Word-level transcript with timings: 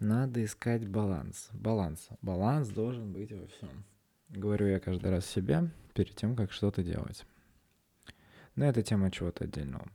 Надо 0.00 0.44
искать 0.44 0.86
баланс. 0.88 1.50
Баланс. 1.52 2.08
Баланс 2.20 2.68
должен 2.68 3.12
быть 3.12 3.32
во 3.32 3.46
всем. 3.46 3.84
Говорю 4.28 4.66
я 4.66 4.80
каждый 4.80 5.10
раз 5.10 5.24
себе 5.24 5.70
перед 5.94 6.16
тем, 6.16 6.34
как 6.34 6.50
что-то 6.52 6.82
делать. 6.82 7.24
Но 8.56 8.66
это 8.66 8.82
тема 8.82 9.10
чего-то 9.12 9.44
отдельного. 9.44 9.86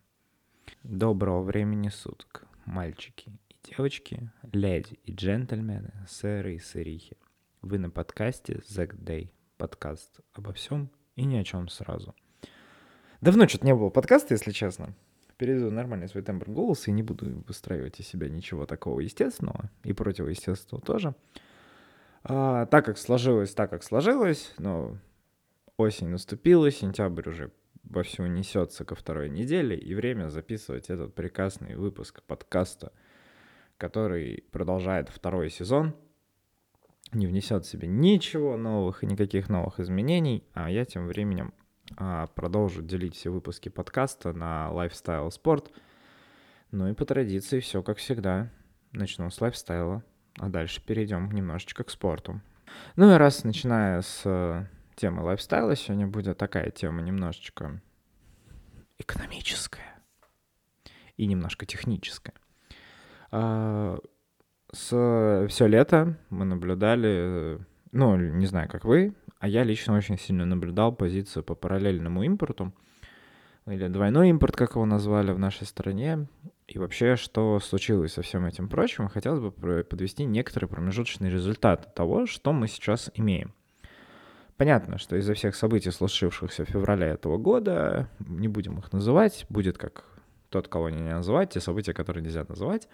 Доброго 0.84 1.44
времени 1.44 1.90
суток, 1.90 2.46
мальчики 2.66 3.38
и 3.50 3.56
девочки, 3.70 4.32
леди 4.54 4.98
и 5.04 5.14
джентльмены, 5.14 5.92
сэры 6.08 6.56
и 6.56 6.60
сырихи. 6.60 7.18
Вы 7.62 7.78
на 7.78 7.90
подкасте 7.90 8.62
Zack 8.70 8.98
Day. 8.98 9.32
Подкаст 9.58 10.22
обо 10.34 10.54
всем 10.54 10.90
и 11.18 11.26
ни 11.26 11.36
о 11.36 11.44
чем 11.44 11.68
сразу. 11.68 12.16
Давно 13.20 13.50
что-то 13.50 13.66
не 13.66 13.76
было 13.76 13.90
подкаста, 13.90 14.34
если 14.34 14.52
честно 14.52 14.96
перейду 15.40 15.72
нормальный 15.72 16.10
свой 16.10 16.22
тембр 16.22 16.52
голоса 16.52 16.92
и 16.92 16.94
не 16.94 17.02
буду 17.02 17.44
выстраивать 17.48 18.00
из 18.00 18.08
себя 18.08 18.30
ничего 18.30 18.66
такого 18.66 19.00
естественного 19.00 19.72
и 19.84 19.94
противоестественного 19.94 20.86
тоже. 20.86 21.16
А, 22.24 22.66
так 22.66 22.86
как 22.86 22.98
сложилось, 22.98 23.54
так 23.54 23.70
как 23.70 23.84
сложилось, 23.84 24.54
но 24.58 24.98
осень 25.78 26.10
наступила, 26.10 26.70
сентябрь 26.70 27.30
уже 27.30 27.52
во 27.84 28.04
всего 28.04 28.28
несется 28.28 28.84
ко 28.84 28.96
второй 28.96 29.30
неделе, 29.30 29.78
и 29.78 29.96
время 29.96 30.28
записывать 30.30 30.90
этот 30.90 31.16
прекрасный 31.16 31.78
выпуск 31.78 32.22
подкаста, 32.24 32.92
который 33.78 34.44
продолжает 34.52 35.08
второй 35.08 35.50
сезон, 35.50 35.96
не 37.14 37.28
внесет 37.28 37.64
в 37.64 37.70
себе 37.70 37.88
ничего 37.88 38.58
новых 38.58 39.04
и 39.04 39.08
никаких 39.08 39.48
новых 39.48 39.80
изменений, 39.80 40.44
а 40.54 40.70
я 40.70 40.84
тем 40.84 41.08
временем 41.08 41.54
продолжу 42.36 42.82
делить 42.82 43.16
все 43.16 43.30
выпуски 43.30 43.70
подкаста 43.70 44.34
на 44.34 44.72
lifestyle 44.72 45.32
спорт. 45.32 45.72
Ну 46.72 46.88
и 46.88 46.94
по 46.94 47.06
традиции 47.06 47.60
все 47.60 47.82
как 47.82 47.98
всегда. 47.98 48.50
Начну 48.92 49.30
с 49.30 49.40
lifestyle'а, 49.42 50.04
а 50.38 50.50
дальше 50.50 50.82
перейдем 50.84 51.32
немножечко 51.32 51.84
к 51.84 51.90
спорту. 51.90 52.42
Ну 52.96 53.14
и 53.14 53.18
раз 53.18 53.44
начиная 53.44 54.02
с 54.02 54.22
э, 54.26 54.66
темы 54.96 55.24
lifestyle'а, 55.24 55.76
сегодня 55.76 56.08
будет 56.08 56.38
такая 56.38 56.72
тема 56.72 57.02
немножечко 57.02 57.82
экономическая 58.98 60.00
и 61.18 61.26
немножко 61.26 61.66
техническая. 61.66 62.36
А, 63.32 64.00
с 64.72 65.48
все 65.50 65.68
лето 65.68 66.18
мы 66.30 66.46
наблюдали, 66.46 67.60
ну, 67.92 68.16
не 68.16 68.46
знаю, 68.46 68.70
как 68.70 68.86
вы, 68.86 69.16
а 69.40 69.48
я 69.48 69.64
лично 69.64 69.96
очень 69.96 70.18
сильно 70.18 70.46
наблюдал 70.46 70.94
позицию 70.94 71.44
по 71.44 71.56
параллельному 71.56 72.24
импорту, 72.24 72.74
или 73.66 73.88
двойной 73.88 74.30
импорт, 74.30 74.56
как 74.56 74.76
его 74.76 74.86
назвали 74.86 75.32
в 75.32 75.40
нашей 75.40 75.66
стране, 75.66 76.28
и 76.68 76.78
вообще, 76.80 77.16
что 77.16 77.60
случилось 77.60 78.14
со 78.14 78.22
всем 78.22 78.46
этим 78.46 78.68
прочим, 78.68 79.08
хотелось 79.08 79.40
бы 79.40 79.84
подвести 79.84 80.26
некоторые 80.26 80.70
промежуточные 80.70 81.32
результаты 81.32 81.90
того, 81.96 82.26
что 82.26 82.52
мы 82.52 82.68
сейчас 82.68 83.12
имеем. 83.16 83.54
Понятно, 84.58 84.98
что 84.98 85.16
из-за 85.16 85.36
всех 85.36 85.56
событий, 85.56 85.90
случившихся 85.90 86.66
в 86.66 86.70
феврале 86.70 87.08
этого 87.08 87.38
года, 87.38 88.10
не 88.20 88.48
будем 88.48 88.78
их 88.78 88.92
называть, 88.92 89.46
будет 89.50 89.78
как 89.78 90.04
тот, 90.50 90.68
кого 90.68 90.90
не 90.90 91.02
называть, 91.02 91.52
те 91.52 91.60
события, 91.60 91.94
которые 91.94 92.24
нельзя 92.24 92.46
называть, 92.48 92.90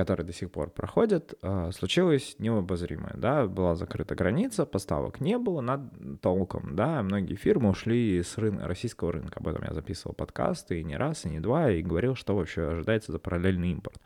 которые 0.00 0.24
до 0.24 0.32
сих 0.32 0.50
пор 0.50 0.70
проходят, 0.70 1.34
а, 1.42 1.70
случилось 1.72 2.36
необозримое, 2.38 3.12
да, 3.16 3.46
была 3.46 3.74
закрыта 3.74 4.14
граница, 4.14 4.64
поставок 4.64 5.20
не 5.20 5.36
было 5.36 5.60
над 5.60 6.22
толком, 6.22 6.74
да, 6.74 7.02
многие 7.02 7.34
фирмы 7.34 7.68
ушли 7.68 8.22
с 8.22 8.38
рын- 8.38 8.64
российского 8.64 9.12
рынка, 9.12 9.40
об 9.40 9.48
этом 9.48 9.62
я 9.68 9.74
записывал 9.74 10.14
подкасты 10.14 10.80
и 10.80 10.84
не 10.84 10.96
раз, 10.96 11.26
и 11.26 11.28
не 11.28 11.38
два, 11.38 11.70
и 11.70 11.82
говорил, 11.82 12.14
что 12.14 12.34
вообще 12.34 12.62
ожидается 12.62 13.12
за 13.12 13.18
параллельный 13.18 13.72
импорт. 13.72 14.00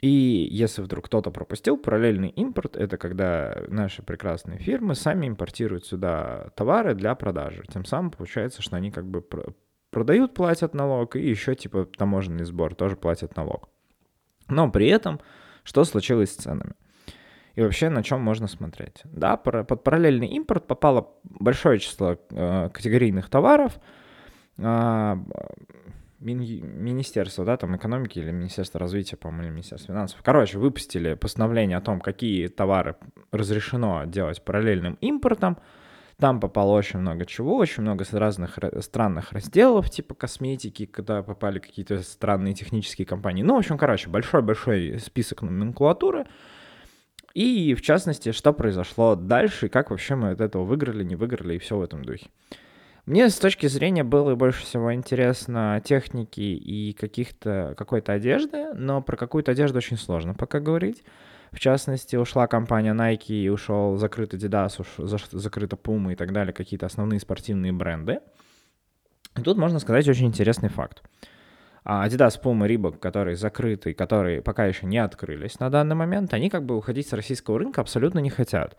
И 0.00 0.08
если 0.50 0.80
вдруг 0.80 1.04
кто-то 1.04 1.30
пропустил, 1.30 1.76
параллельный 1.76 2.30
импорт— 2.30 2.74
это 2.78 2.96
когда 2.96 3.64
наши 3.68 4.02
прекрасные 4.02 4.58
фирмы 4.58 4.94
сами 4.94 5.28
импортируют 5.28 5.84
сюда 5.84 6.48
товары 6.56 6.94
для 6.94 7.14
продажи. 7.14 7.62
Тем 7.70 7.84
самым 7.84 8.10
получается, 8.10 8.62
что 8.62 8.76
они 8.76 8.90
как 8.90 9.06
бы 9.06 9.22
продают, 9.90 10.32
платят 10.32 10.72
налог, 10.72 11.14
и 11.14 11.28
еще 11.28 11.54
типа 11.54 11.84
таможенный 11.84 12.44
сбор 12.44 12.74
тоже 12.74 12.96
платят 12.96 13.36
налог. 13.36 13.68
Но 14.48 14.70
при 14.70 14.88
этом, 14.88 15.20
что 15.64 15.84
случилось 15.84 16.32
с 16.32 16.36
ценами? 16.36 16.74
И 17.54 17.60
вообще 17.60 17.90
на 17.90 18.02
чем 18.02 18.20
можно 18.20 18.46
смотреть? 18.46 19.02
Да, 19.04 19.36
под 19.36 19.84
параллельный 19.84 20.28
импорт 20.28 20.66
попало 20.66 21.10
большое 21.24 21.78
число 21.78 22.16
э, 22.30 22.70
категорийных 22.72 23.28
товаров. 23.28 23.78
Э, 24.56 25.16
Министерство, 26.22 27.44
да, 27.44 27.56
там 27.56 27.76
экономики 27.76 28.20
или 28.20 28.30
Министерство 28.30 28.78
развития, 28.78 29.16
по-моему, 29.16 29.44
или 29.44 29.50
Министерство 29.50 29.92
финансов. 29.92 30.20
Короче, 30.22 30.56
выпустили 30.58 31.14
постановление 31.14 31.76
о 31.76 31.80
том, 31.80 32.00
какие 32.00 32.46
товары 32.46 32.94
разрешено 33.32 34.04
делать 34.06 34.42
параллельным 34.42 34.94
импортом. 35.00 35.58
Там 36.18 36.40
попало 36.40 36.72
очень 36.72 37.00
много 37.00 37.26
чего, 37.26 37.56
очень 37.56 37.82
много 37.82 38.04
разных 38.12 38.58
странных 38.80 39.32
разделов, 39.32 39.90
типа 39.90 40.14
косметики, 40.14 40.86
когда 40.86 41.22
попали 41.22 41.58
какие-то 41.58 42.02
странные 42.02 42.54
технические 42.54 43.06
компании. 43.06 43.42
Ну, 43.42 43.54
в 43.54 43.58
общем, 43.58 43.78
короче, 43.78 44.08
большой-большой 44.08 44.98
список 45.00 45.42
номенклатуры. 45.42 46.26
И, 47.34 47.74
в 47.74 47.80
частности, 47.80 48.32
что 48.32 48.52
произошло 48.52 49.16
дальше, 49.16 49.66
и 49.66 49.68
как 49.70 49.90
вообще 49.90 50.14
мы 50.14 50.30
от 50.30 50.40
этого 50.40 50.64
выиграли, 50.64 51.02
не 51.02 51.16
выиграли, 51.16 51.54
и 51.54 51.58
все 51.58 51.78
в 51.78 51.82
этом 51.82 52.04
духе. 52.04 52.28
Мне 53.04 53.28
с 53.28 53.36
точки 53.36 53.66
зрения 53.66 54.04
было 54.04 54.36
больше 54.36 54.62
всего 54.62 54.94
интересно 54.94 55.82
техники 55.84 56.40
и 56.40 56.92
каких-то 56.92 57.74
какой-то 57.76 58.12
одежды, 58.12 58.72
но 58.74 59.02
про 59.02 59.16
какую-то 59.16 59.50
одежду 59.52 59.78
очень 59.78 59.96
сложно 59.96 60.34
пока 60.34 60.60
говорить. 60.60 61.02
В 61.52 61.60
частности, 61.60 62.16
ушла 62.16 62.46
компания 62.46 62.94
Nike 62.94 63.34
и 63.34 63.48
ушел 63.48 63.96
закрытый 63.98 64.38
Adidas, 64.38 64.80
уж 64.80 64.88
закрыта 65.06 65.76
Puma 65.76 66.12
и 66.12 66.16
так 66.16 66.32
далее, 66.32 66.52
какие-то 66.54 66.86
основные 66.86 67.20
спортивные 67.20 67.72
бренды. 67.72 68.20
И 69.36 69.42
тут 69.42 69.58
можно 69.58 69.78
сказать 69.78 70.08
очень 70.08 70.26
интересный 70.26 70.70
факт. 70.70 71.02
А 71.84 72.06
Adidas, 72.06 72.40
Puma, 72.42 72.66
Reebok, 72.66 72.98
которые 72.98 73.36
закрыты, 73.36 73.92
которые 73.92 74.40
пока 74.40 74.66
еще 74.66 74.86
не 74.86 74.98
открылись 74.98 75.60
на 75.60 75.68
данный 75.68 75.96
момент, 75.96 76.32
они 76.32 76.48
как 76.48 76.64
бы 76.64 76.76
уходить 76.76 77.08
с 77.08 77.12
российского 77.12 77.58
рынка 77.58 77.80
абсолютно 77.80 78.20
не 78.20 78.30
хотят. 78.30 78.78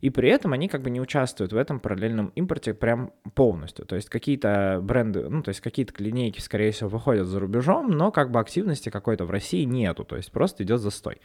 И 0.00 0.10
при 0.10 0.28
этом 0.28 0.52
они 0.52 0.68
как 0.68 0.82
бы 0.82 0.90
не 0.90 1.00
участвуют 1.00 1.52
в 1.52 1.56
этом 1.56 1.80
параллельном 1.80 2.28
импорте 2.34 2.74
прям 2.74 3.12
полностью. 3.34 3.86
То 3.86 3.96
есть 3.96 4.08
какие-то 4.08 4.78
бренды, 4.82 5.28
ну, 5.28 5.42
то 5.42 5.48
есть 5.48 5.60
какие-то 5.60 5.92
линейки, 6.02 6.40
скорее 6.40 6.70
всего, 6.70 6.88
выходят 6.88 7.26
за 7.26 7.40
рубежом, 7.40 7.88
но 7.90 8.10
как 8.12 8.30
бы 8.30 8.38
активности 8.38 8.90
какой-то 8.90 9.24
в 9.24 9.30
России 9.30 9.64
нету. 9.64 10.04
То 10.04 10.16
есть 10.16 10.30
просто 10.30 10.62
идет 10.64 10.80
застой. 10.80 11.20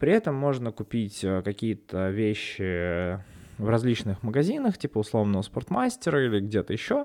При 0.00 0.12
этом 0.12 0.34
можно 0.34 0.72
купить 0.72 1.22
э, 1.22 1.42
какие-то 1.42 2.08
вещи 2.08 3.20
в 3.58 3.68
различных 3.68 4.22
магазинах, 4.22 4.78
типа 4.78 4.98
условного 4.98 5.42
спортмастера 5.42 6.24
или 6.24 6.40
где-то 6.40 6.72
еще, 6.72 7.04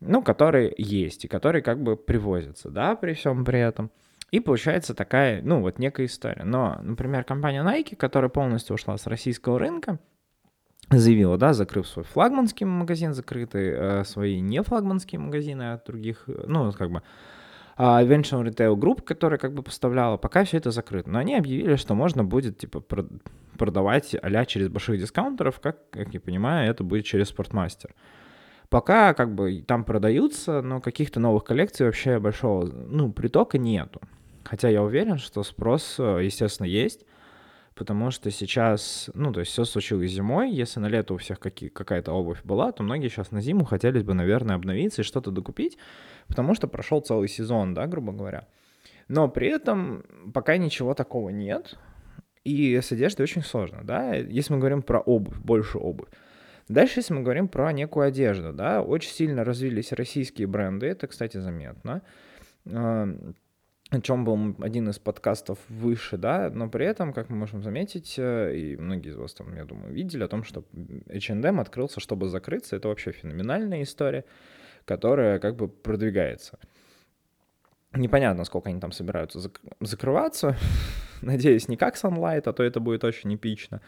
ну, 0.00 0.22
которые 0.22 0.74
есть 0.76 1.24
и 1.24 1.28
которые 1.28 1.62
как 1.62 1.82
бы 1.82 1.96
привозятся, 1.96 2.68
да, 2.68 2.94
при 2.96 3.14
всем 3.14 3.46
при 3.46 3.60
этом. 3.60 3.90
И 4.30 4.40
получается 4.40 4.94
такая, 4.94 5.40
ну, 5.42 5.62
вот 5.62 5.78
некая 5.78 6.04
история. 6.04 6.44
Но, 6.44 6.78
например, 6.82 7.24
компания 7.24 7.64
Nike, 7.64 7.96
которая 7.96 8.28
полностью 8.28 8.74
ушла 8.74 8.98
с 8.98 9.06
российского 9.06 9.58
рынка, 9.58 9.98
заявила, 10.90 11.38
да, 11.38 11.54
закрыв 11.54 11.86
свой 11.86 12.04
флагманский 12.04 12.66
магазин, 12.66 13.14
закрытый 13.14 13.70
э, 13.70 14.04
свои 14.04 14.40
не 14.40 14.62
флагманские 14.62 15.18
магазины 15.18 15.72
от 15.72 15.86
других, 15.86 16.24
э, 16.26 16.44
ну, 16.46 16.70
как 16.72 16.90
бы 16.90 17.02
а 17.76 18.02
Eventual 18.02 18.44
Retail 18.44 18.76
Group, 18.76 19.02
которая 19.02 19.38
как 19.38 19.54
бы 19.54 19.62
поставляла, 19.62 20.16
пока 20.16 20.44
все 20.44 20.58
это 20.58 20.70
закрыто. 20.70 21.10
Но 21.10 21.18
они 21.18 21.34
объявили, 21.34 21.76
что 21.76 21.94
можно 21.94 22.24
будет, 22.24 22.58
типа, 22.58 22.82
продавать 23.58 24.14
а 24.20 24.44
через 24.44 24.68
больших 24.68 24.98
дискаунтеров, 24.98 25.60
как, 25.60 25.90
как 25.90 26.12
я 26.12 26.20
понимаю, 26.20 26.70
это 26.70 26.84
будет 26.84 27.04
через 27.04 27.28
Спортмастер. 27.28 27.94
Пока 28.68 29.14
как 29.14 29.34
бы 29.34 29.62
там 29.66 29.84
продаются, 29.84 30.62
но 30.62 30.80
каких-то 30.80 31.20
новых 31.20 31.44
коллекций 31.44 31.86
вообще 31.86 32.18
большого, 32.18 32.66
ну, 32.66 33.12
притока 33.12 33.58
нету. 33.58 34.00
Хотя 34.44 34.68
я 34.68 34.82
уверен, 34.82 35.18
что 35.18 35.42
спрос, 35.42 35.98
естественно, 35.98 36.66
есть 36.66 37.04
потому 37.74 38.10
что 38.10 38.30
сейчас, 38.30 39.10
ну, 39.14 39.32
то 39.32 39.40
есть 39.40 39.52
все 39.52 39.64
случилось 39.64 40.10
зимой, 40.10 40.50
если 40.50 40.80
на 40.80 40.86
лето 40.86 41.14
у 41.14 41.16
всех 41.16 41.40
какие, 41.40 41.68
какая-то 41.68 42.12
обувь 42.12 42.42
была, 42.44 42.72
то 42.72 42.82
многие 42.82 43.08
сейчас 43.08 43.30
на 43.30 43.40
зиму 43.40 43.64
хотели 43.64 44.02
бы, 44.02 44.14
наверное, 44.14 44.56
обновиться 44.56 45.02
и 45.02 45.04
что-то 45.04 45.30
докупить, 45.30 45.78
потому 46.26 46.54
что 46.54 46.68
прошел 46.68 47.00
целый 47.00 47.28
сезон, 47.28 47.74
да, 47.74 47.86
грубо 47.86 48.12
говоря. 48.12 48.46
Но 49.08 49.28
при 49.28 49.48
этом 49.48 50.04
пока 50.32 50.56
ничего 50.56 50.94
такого 50.94 51.30
нет, 51.30 51.78
и 52.44 52.76
с 52.80 52.92
одеждой 52.92 53.22
очень 53.22 53.42
сложно, 53.42 53.80
да, 53.84 54.14
если 54.14 54.52
мы 54.52 54.58
говорим 54.58 54.82
про 54.82 55.00
обувь, 55.00 55.38
больше 55.38 55.78
обувь. 55.78 56.08
Дальше, 56.68 57.00
если 57.00 57.14
мы 57.14 57.22
говорим 57.22 57.48
про 57.48 57.72
некую 57.72 58.06
одежду, 58.06 58.52
да, 58.52 58.82
очень 58.82 59.10
сильно 59.10 59.44
развились 59.44 59.92
российские 59.92 60.46
бренды, 60.46 60.86
это, 60.86 61.06
кстати, 61.06 61.38
заметно 61.38 62.02
о 63.92 64.00
чем 64.00 64.24
был 64.24 64.56
один 64.64 64.88
из 64.88 64.98
подкастов 64.98 65.58
выше, 65.68 66.16
да, 66.16 66.50
но 66.50 66.68
при 66.68 66.86
этом, 66.86 67.12
как 67.12 67.28
мы 67.28 67.36
можем 67.36 67.62
заметить, 67.62 68.14
э, 68.18 68.56
и 68.56 68.76
многие 68.76 69.10
из 69.10 69.16
вас 69.16 69.34
там, 69.34 69.54
я 69.54 69.64
думаю, 69.64 69.92
видели 69.92 70.24
о 70.24 70.28
том, 70.28 70.44
что 70.44 70.64
H&M 71.08 71.60
открылся, 71.60 72.00
чтобы 72.00 72.28
закрыться, 72.28 72.76
это 72.76 72.88
вообще 72.88 73.12
феноменальная 73.12 73.82
история, 73.82 74.24
которая 74.86 75.38
как 75.38 75.56
бы 75.56 75.68
продвигается. 75.68 76.58
Непонятно, 77.94 78.44
сколько 78.44 78.70
они 78.70 78.80
там 78.80 78.92
собираются 78.92 79.38
зак- 79.38 79.60
закрываться, 79.80 80.56
Надеюсь, 81.22 81.68
не 81.68 81.76
как 81.76 81.96
Sunlight, 81.96 82.42
а 82.46 82.52
то 82.52 82.62
это 82.62 82.80
будет 82.80 83.04
очень 83.04 83.34
эпично. 83.34 83.80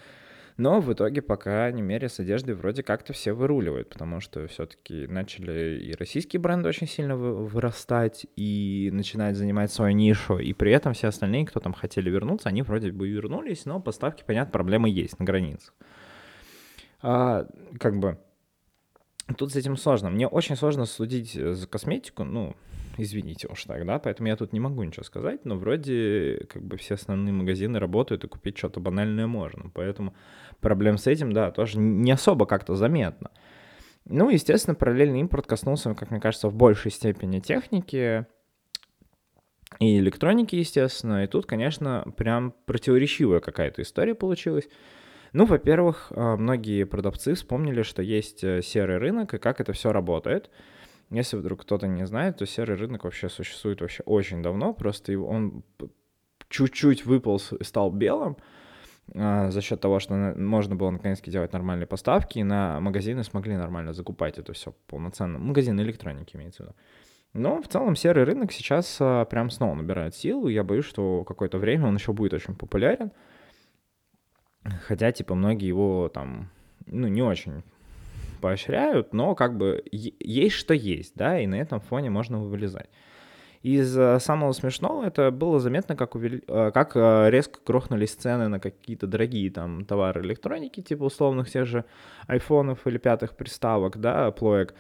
Но 0.57 0.81
в 0.81 0.93
итоге, 0.93 1.21
по 1.21 1.37
крайней 1.37 1.83
мере, 1.83 2.09
с 2.09 2.21
одеждой 2.21 2.55
вроде 2.55 2.85
как-то 2.85 3.13
все 3.13 3.33
выруливают, 3.33 3.89
потому 3.89 4.21
что 4.21 4.47
все-таки 4.47 5.09
начали 5.09 5.81
и 5.83 5.95
российские 5.95 6.39
бренды 6.39 6.69
очень 6.69 6.87
сильно 6.87 7.17
вырастать, 7.17 8.27
и 8.37 8.89
начинать 8.93 9.37
занимать 9.37 9.73
свою 9.73 9.95
нишу, 9.95 10.39
и 10.39 10.53
при 10.53 10.71
этом 10.71 10.93
все 10.93 11.09
остальные, 11.09 11.47
кто 11.47 11.59
там 11.59 11.73
хотели 11.73 12.09
вернуться, 12.09 12.49
они 12.49 12.63
вроде 12.63 12.93
бы 12.93 13.09
вернулись, 13.09 13.65
но 13.65 13.81
поставки, 13.81 14.23
понятно, 14.25 14.53
проблемы 14.53 14.89
есть 14.89 15.19
на 15.19 15.25
границах. 15.25 15.75
А, 17.03 17.47
как 17.81 17.99
бы 17.99 18.19
тут 19.37 19.53
с 19.53 19.57
этим 19.57 19.77
сложно. 19.77 20.09
Мне 20.11 20.29
очень 20.29 20.55
сложно 20.55 20.87
судить 20.87 21.33
за 21.33 21.67
косметику, 21.67 22.23
ну, 22.23 22.55
извините 22.97 23.49
уж 23.49 23.65
так, 23.65 23.85
да, 23.87 23.99
поэтому 23.99 24.29
я 24.29 24.37
тут 24.37 24.53
не 24.53 24.61
могу 24.61 24.83
ничего 24.83 25.05
сказать, 25.05 25.45
но 25.45 25.57
вроде 25.57 26.47
как 26.49 26.63
бы 26.63 26.77
все 26.77 26.95
основные 26.95 27.33
магазины 27.33 27.79
работают, 27.79 28.25
и 28.25 28.29
купить 28.29 28.59
что-то 28.59 28.81
банальное 28.81 29.27
можно, 29.27 29.71
поэтому 29.73 30.15
проблем 30.61 30.99
с 30.99 31.07
этим, 31.07 31.33
да, 31.33 31.51
тоже 31.51 31.79
не 31.79 32.13
особо 32.13 32.47
как-то 32.47 32.75
заметно. 32.75 33.31
Ну, 34.07 34.29
естественно, 34.29 34.75
параллельный 34.75 35.21
импорт 35.21 35.47
коснулся, 35.47 35.95
как 35.95 36.11
мне 36.11 36.21
кажется, 36.21 36.49
в 36.49 36.55
большей 36.55 36.91
степени 36.91 37.41
техники 37.41 38.27
и 39.81 39.99
электроники, 39.99 40.57
естественно, 40.57 41.25
и 41.25 41.27
тут, 41.27 41.47
конечно, 41.47 42.05
прям 42.17 42.55
противоречивая 42.67 43.41
какая-то 43.41 43.83
история 43.83 44.15
получилась. 44.15 44.69
Ну, 45.33 45.47
во-первых, 45.47 46.13
а, 46.15 46.37
многие 46.37 46.85
продавцы 46.85 47.35
вспомнили, 47.35 47.83
что 47.83 48.03
есть 48.03 48.45
э, 48.45 48.63
серый 48.63 48.99
рынок 48.99 49.35
и 49.35 49.39
как 49.39 49.61
это 49.61 49.73
все 49.73 49.91
работает— 49.91 50.51
если 51.15 51.37
вдруг 51.37 51.63
кто-то 51.63 51.87
не 51.87 52.07
знает, 52.07 52.39
то 52.39 52.47
серый 52.47 52.77
рынок 52.77 53.05
вообще 53.05 53.29
существует 53.29 53.81
вообще 53.81 54.03
очень 54.05 54.43
давно, 54.43 54.73
просто 54.75 55.19
он 55.19 55.63
чуть-чуть 56.49 57.07
выполз 57.07 57.53
и 57.53 57.65
стал 57.65 57.91
белым, 57.91 58.37
а, 59.15 59.51
за 59.51 59.61
счет 59.61 59.81
того, 59.81 59.99
что 60.01 60.15
можно 60.37 60.77
было 60.77 60.91
наконец-то 60.91 61.31
делать 61.31 61.53
нормальные 61.53 61.87
поставки, 61.87 62.39
и 62.39 62.45
на 62.45 62.81
магазины 62.81 63.23
смогли 63.25 63.57
нормально 63.57 63.93
закупать 63.93 64.39
это 64.39 64.53
все 64.53 64.75
полноценно. 64.87 65.39
Магазины 65.39 65.81
электроники 65.83 66.37
имеется 66.37 66.63
в 66.63 66.67
виду. 66.67 66.77
Но 67.35 67.61
в 67.61 67.69
целом 67.69 67.97
серый 67.97 68.25
рынок 68.25 68.53
сейчас 68.53 68.97
а, 69.01 69.25
прям 69.25 69.51
снова 69.51 69.75
набирает 69.75 70.15
силу. 70.15 70.49
Я 70.49 70.63
боюсь, 70.63 70.85
что 70.85 71.25
какое-то 71.25 71.59
время 71.59 71.89
он 71.89 71.97
еще 71.97 72.13
будет 72.13 72.33
очень 72.33 72.55
популярен. 72.55 73.11
Хотя, 74.87 75.13
типа, 75.13 75.35
многие 75.35 75.67
его 75.67 76.09
там, 76.09 76.51
ну, 76.87 77.09
не 77.09 77.23
очень 77.23 77.65
поощряют, 78.45 79.15
но 79.15 79.35
как 79.35 79.57
бы 79.57 79.83
есть 79.91 80.55
что 80.55 80.75
есть, 80.75 81.15
да, 81.15 81.41
и 81.41 81.47
на 81.47 81.55
этом 81.55 81.81
фоне 81.81 82.11
можно 82.11 82.39
вылезать. 82.39 82.91
Из 83.63 83.97
э, 83.97 84.21
самого 84.21 84.53
смешного 84.53 85.07
это 85.07 85.31
было 85.31 85.61
заметно, 85.61 85.97
как, 85.97 86.15
увели... 86.15 86.43
Э, 86.47 86.71
как 86.71 86.95
э, 86.95 87.31
резко 87.31 87.59
крохнулись 87.65 88.15
цены 88.15 88.49
на 88.49 88.61
какие-то 88.61 89.07
дорогие 89.07 89.51
там 89.51 89.87
товары 89.87 90.21
электроники, 90.21 90.83
типа 90.83 91.05
условных 91.05 91.51
тех 91.51 91.65
же 91.65 91.87
айфонов 92.27 92.87
или 92.87 92.99
пятых 92.99 93.35
приставок, 93.35 93.97
да, 93.97 94.31
плоек. 94.31 94.75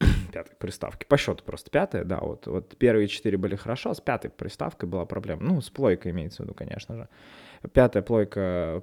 пятой 0.32 0.56
приставки, 0.58 1.04
по 1.04 1.18
счету 1.18 1.44
просто 1.44 1.70
пятая, 1.70 2.04
да, 2.04 2.20
вот, 2.20 2.46
вот 2.46 2.74
первые 2.78 3.06
четыре 3.06 3.36
были 3.36 3.56
хорошо, 3.56 3.90
а 3.90 3.94
с 3.94 4.00
пятой 4.00 4.30
приставкой 4.30 4.88
была 4.88 5.04
проблема. 5.04 5.42
Ну, 5.42 5.60
с 5.60 5.68
плойкой 5.68 6.12
имеется 6.12 6.42
в 6.42 6.46
виду, 6.46 6.54
конечно 6.54 6.96
же. 6.96 7.08
Пятая 7.74 8.02
плойка 8.02 8.82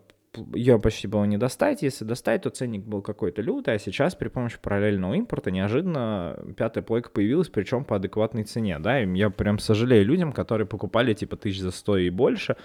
ее 0.54 0.80
почти 0.80 1.08
было 1.08 1.24
не 1.26 1.38
достать. 1.38 1.82
Если 1.82 2.06
достать, 2.06 2.44
то 2.44 2.50
ценник 2.50 2.84
был 2.84 3.02
какой-то 3.02 3.42
лютый, 3.42 3.76
а 3.76 3.80
сейчас 3.80 4.16
при 4.16 4.28
помощи 4.28 4.58
параллельного 4.62 5.16
импорта 5.16 5.52
неожиданно 5.52 6.40
пятая 6.58 6.84
плойка 6.84 7.10
появилась, 7.10 7.50
причем 7.50 7.84
по 7.84 7.96
адекватной 7.96 8.44
цене, 8.44 8.80
да, 8.80 9.02
и 9.02 9.18
я 9.18 9.30
прям 9.30 9.60
сожалею 9.60 10.06
людям, 10.06 10.32
которые 10.32 10.68
покупали 10.68 11.14
типа 11.14 11.36
тысяч 11.36 11.60
за 11.60 11.72
100 11.72 11.98
и 11.98 12.10
больше, 12.10 12.58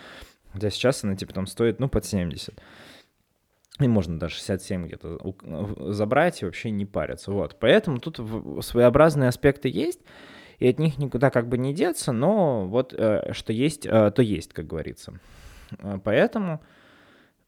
хотя 0.52 0.70
сейчас 0.70 1.04
она 1.04 1.16
типа 1.16 1.32
там 1.32 1.46
стоит, 1.46 1.80
ну, 1.80 1.88
под 1.88 2.04
70. 2.04 2.54
И 3.80 3.88
можно 3.88 4.18
даже 4.20 4.36
67 4.36 4.86
где-то 4.86 5.34
забрать 5.92 6.42
и 6.42 6.44
вообще 6.44 6.70
не 6.70 6.86
париться. 6.86 7.32
Вот. 7.32 7.56
Поэтому 7.58 7.98
тут 7.98 8.20
своеобразные 8.64 9.28
аспекты 9.28 9.68
есть, 9.68 9.98
и 10.60 10.68
от 10.68 10.78
них 10.78 10.98
никуда 10.98 11.30
как 11.30 11.48
бы 11.48 11.58
не 11.58 11.74
деться, 11.74 12.12
но 12.12 12.66
вот 12.66 12.94
э, 12.96 13.32
что 13.32 13.52
есть, 13.52 13.84
э, 13.84 14.12
то 14.14 14.22
есть, 14.22 14.52
как 14.52 14.68
говорится. 14.68 15.18
Э, 15.80 15.98
поэтому 16.02 16.62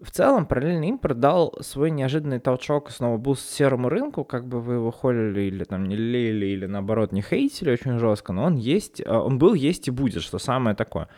в 0.00 0.10
целом, 0.10 0.46
параллельный 0.46 0.88
импорт 0.88 1.20
дал 1.20 1.56
свой 1.60 1.90
неожиданный 1.90 2.38
толчок, 2.38 2.90
снова 2.90 3.16
boost 3.16 3.48
серому 3.48 3.88
рынку, 3.88 4.24
как 4.24 4.46
бы 4.46 4.60
вы 4.60 4.74
его 4.74 4.90
холили 4.90 5.42
или 5.42 5.64
там 5.64 5.86
не 5.86 5.96
лелеяли, 5.96 6.46
или 6.46 6.66
наоборот 6.66 7.12
не 7.12 7.22
хейтили 7.22 7.70
очень 7.70 7.98
жестко, 7.98 8.32
но 8.32 8.44
он 8.44 8.56
есть, 8.56 9.02
а, 9.06 9.20
он 9.22 9.38
был, 9.38 9.54
есть 9.54 9.88
и 9.88 9.90
будет, 9.90 10.22
что 10.22 10.38
самое 10.38 10.76
такое. 10.76 11.08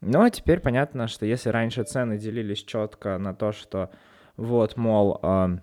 Но 0.00 0.28
теперь 0.28 0.60
понятно, 0.60 1.06
что 1.06 1.24
если 1.24 1.50
раньше 1.50 1.84
цены 1.84 2.18
делились 2.18 2.64
четко 2.64 3.16
на 3.18 3.32
то, 3.32 3.52
что 3.52 3.90
вот, 4.36 4.76
мол, 4.76 5.20
э, 5.22 5.58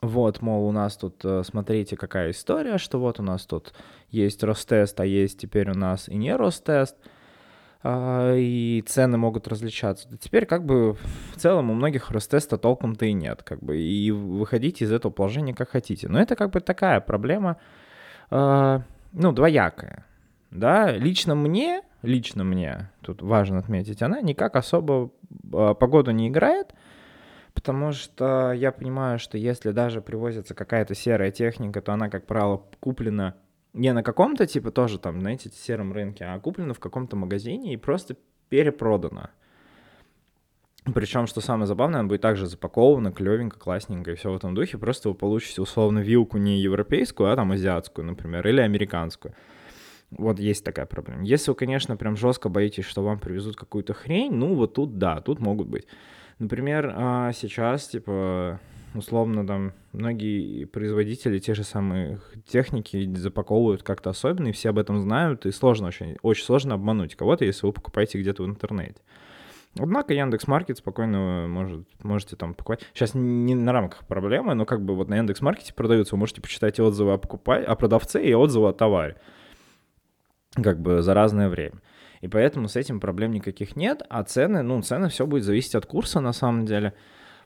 вот, 0.00 0.42
мол, 0.42 0.68
у 0.68 0.72
нас 0.72 0.96
тут, 0.96 1.24
э, 1.24 1.42
смотрите, 1.44 1.96
какая 1.96 2.30
история, 2.30 2.78
что 2.78 3.00
вот 3.00 3.18
у 3.18 3.22
нас 3.24 3.44
тут 3.46 3.74
есть 4.10 4.44
Ростест, 4.44 4.98
а 5.00 5.04
есть 5.04 5.40
теперь 5.40 5.70
у 5.70 5.74
нас 5.74 6.08
и 6.08 6.16
не 6.16 6.34
Ростест— 6.36 6.96
а, 7.06 7.15
и 7.84 8.82
цены 8.86 9.16
могут 9.16 9.48
различаться. 9.48 10.08
теперь 10.18 10.46
как 10.46 10.64
бы 10.64 10.94
в 10.94 11.36
целом 11.36 11.70
у 11.70 11.74
многих 11.74 12.10
Ростеста 12.10 12.58
толком-то 12.58 13.06
и 13.06 13.12
нет, 13.12 13.42
как 13.42 13.62
бы, 13.62 13.78
и 13.78 14.10
выходите 14.10 14.84
из 14.84 14.92
этого 14.92 15.12
положения 15.12 15.54
как 15.54 15.70
хотите. 15.70 16.08
Но 16.08 16.20
это 16.20 16.36
как 16.36 16.50
бы 16.50 16.60
такая 16.60 17.00
проблема, 17.00 17.58
э, 18.30 18.80
ну, 19.12 19.32
двоякая, 19.32 20.04
да, 20.50 20.90
лично 20.90 21.34
мне, 21.34 21.82
лично 22.02 22.44
мне, 22.44 22.90
тут 23.02 23.22
важно 23.22 23.58
отметить, 23.58 24.02
она 24.02 24.20
никак 24.20 24.56
особо 24.56 25.12
э, 25.52 25.74
погоду 25.78 26.10
не 26.10 26.28
играет, 26.28 26.74
потому 27.54 27.92
что 27.92 28.52
я 28.52 28.72
понимаю, 28.72 29.18
что 29.18 29.38
если 29.38 29.70
даже 29.70 30.00
привозится 30.00 30.54
какая-то 30.54 30.94
серая 30.94 31.30
техника, 31.30 31.80
то 31.82 31.92
она, 31.92 32.08
как 32.08 32.26
правило, 32.26 32.62
куплена 32.80 33.34
не 33.76 33.92
на 33.92 34.02
каком-то, 34.02 34.46
типа, 34.46 34.70
тоже 34.70 34.98
там, 34.98 35.20
знаете, 35.20 35.50
сером 35.50 35.92
рынке, 35.92 36.24
а 36.24 36.38
куплено 36.40 36.74
в 36.74 36.80
каком-то 36.80 37.16
магазине 37.16 37.74
и 37.74 37.76
просто 37.76 38.16
перепродано. 38.48 39.30
Причем, 40.94 41.26
что 41.26 41.40
самое 41.40 41.66
забавное, 41.66 42.00
она 42.00 42.08
будет 42.08 42.20
также 42.20 42.46
запакована, 42.46 43.12
клевенько, 43.12 43.58
классненько 43.58 44.12
и 44.12 44.14
все 44.14 44.30
в 44.32 44.36
этом 44.36 44.54
духе. 44.54 44.78
Просто 44.78 45.08
вы 45.08 45.14
получите 45.14 45.60
условно 45.60 45.98
вилку 45.98 46.38
не 46.38 46.60
европейскую, 46.60 47.30
а 47.30 47.36
там 47.36 47.52
азиатскую, 47.52 48.06
например, 48.06 48.46
или 48.46 48.60
американскую. 48.60 49.34
Вот 50.10 50.38
есть 50.38 50.64
такая 50.64 50.86
проблема. 50.86 51.24
Если 51.24 51.50
вы, 51.50 51.56
конечно, 51.56 51.96
прям 51.96 52.16
жестко 52.16 52.48
боитесь, 52.48 52.84
что 52.84 53.02
вам 53.02 53.18
привезут 53.18 53.56
какую-то 53.56 53.94
хрень, 53.94 54.32
ну 54.32 54.54
вот 54.54 54.74
тут 54.74 54.98
да, 54.98 55.20
тут 55.20 55.40
могут 55.40 55.66
быть. 55.66 55.86
Например, 56.38 56.92
а, 56.94 57.32
сейчас, 57.32 57.88
типа, 57.88 58.60
условно 58.96 59.46
там 59.46 59.72
многие 59.92 60.64
производители 60.64 61.38
те 61.38 61.54
же 61.54 61.64
самые 61.64 62.20
техники 62.46 63.12
запаковывают 63.16 63.82
как-то 63.82 64.10
особенно, 64.10 64.48
и 64.48 64.52
все 64.52 64.70
об 64.70 64.78
этом 64.78 65.00
знают, 65.00 65.46
и 65.46 65.52
сложно 65.52 65.88
очень, 65.88 66.16
очень 66.22 66.44
сложно 66.44 66.74
обмануть 66.74 67.14
кого-то, 67.14 67.44
если 67.44 67.66
вы 67.66 67.72
покупаете 67.72 68.20
где-то 68.20 68.42
в 68.42 68.46
интернете. 68.46 69.00
Однако 69.78 70.14
Яндекс 70.14 70.46
Маркет 70.46 70.78
спокойно 70.78 71.46
может, 71.48 71.86
можете 72.02 72.36
там 72.36 72.54
покупать. 72.54 72.80
Сейчас 72.94 73.14
не 73.14 73.54
на 73.54 73.72
рамках 73.72 74.06
проблемы, 74.06 74.54
но 74.54 74.64
как 74.64 74.82
бы 74.82 74.94
вот 74.94 75.08
на 75.08 75.16
Яндекс 75.16 75.42
Маркете 75.42 75.74
продаются, 75.74 76.14
вы 76.14 76.20
можете 76.20 76.40
почитать 76.40 76.80
отзывы 76.80 77.12
о, 77.12 77.18
покупай, 77.18 77.62
о 77.62 77.74
продавце 77.74 78.24
и 78.24 78.32
отзывы 78.32 78.68
о 78.68 78.72
товаре. 78.72 79.16
Как 80.54 80.80
бы 80.80 81.02
за 81.02 81.12
разное 81.12 81.50
время. 81.50 81.82
И 82.22 82.28
поэтому 82.28 82.68
с 82.68 82.76
этим 82.76 83.00
проблем 83.00 83.32
никаких 83.32 83.76
нет, 83.76 84.02
а 84.08 84.22
цены, 84.24 84.62
ну, 84.62 84.80
цены 84.80 85.10
все 85.10 85.26
будет 85.26 85.44
зависеть 85.44 85.74
от 85.74 85.84
курса 85.84 86.20
на 86.20 86.32
самом 86.32 86.64
деле 86.64 86.94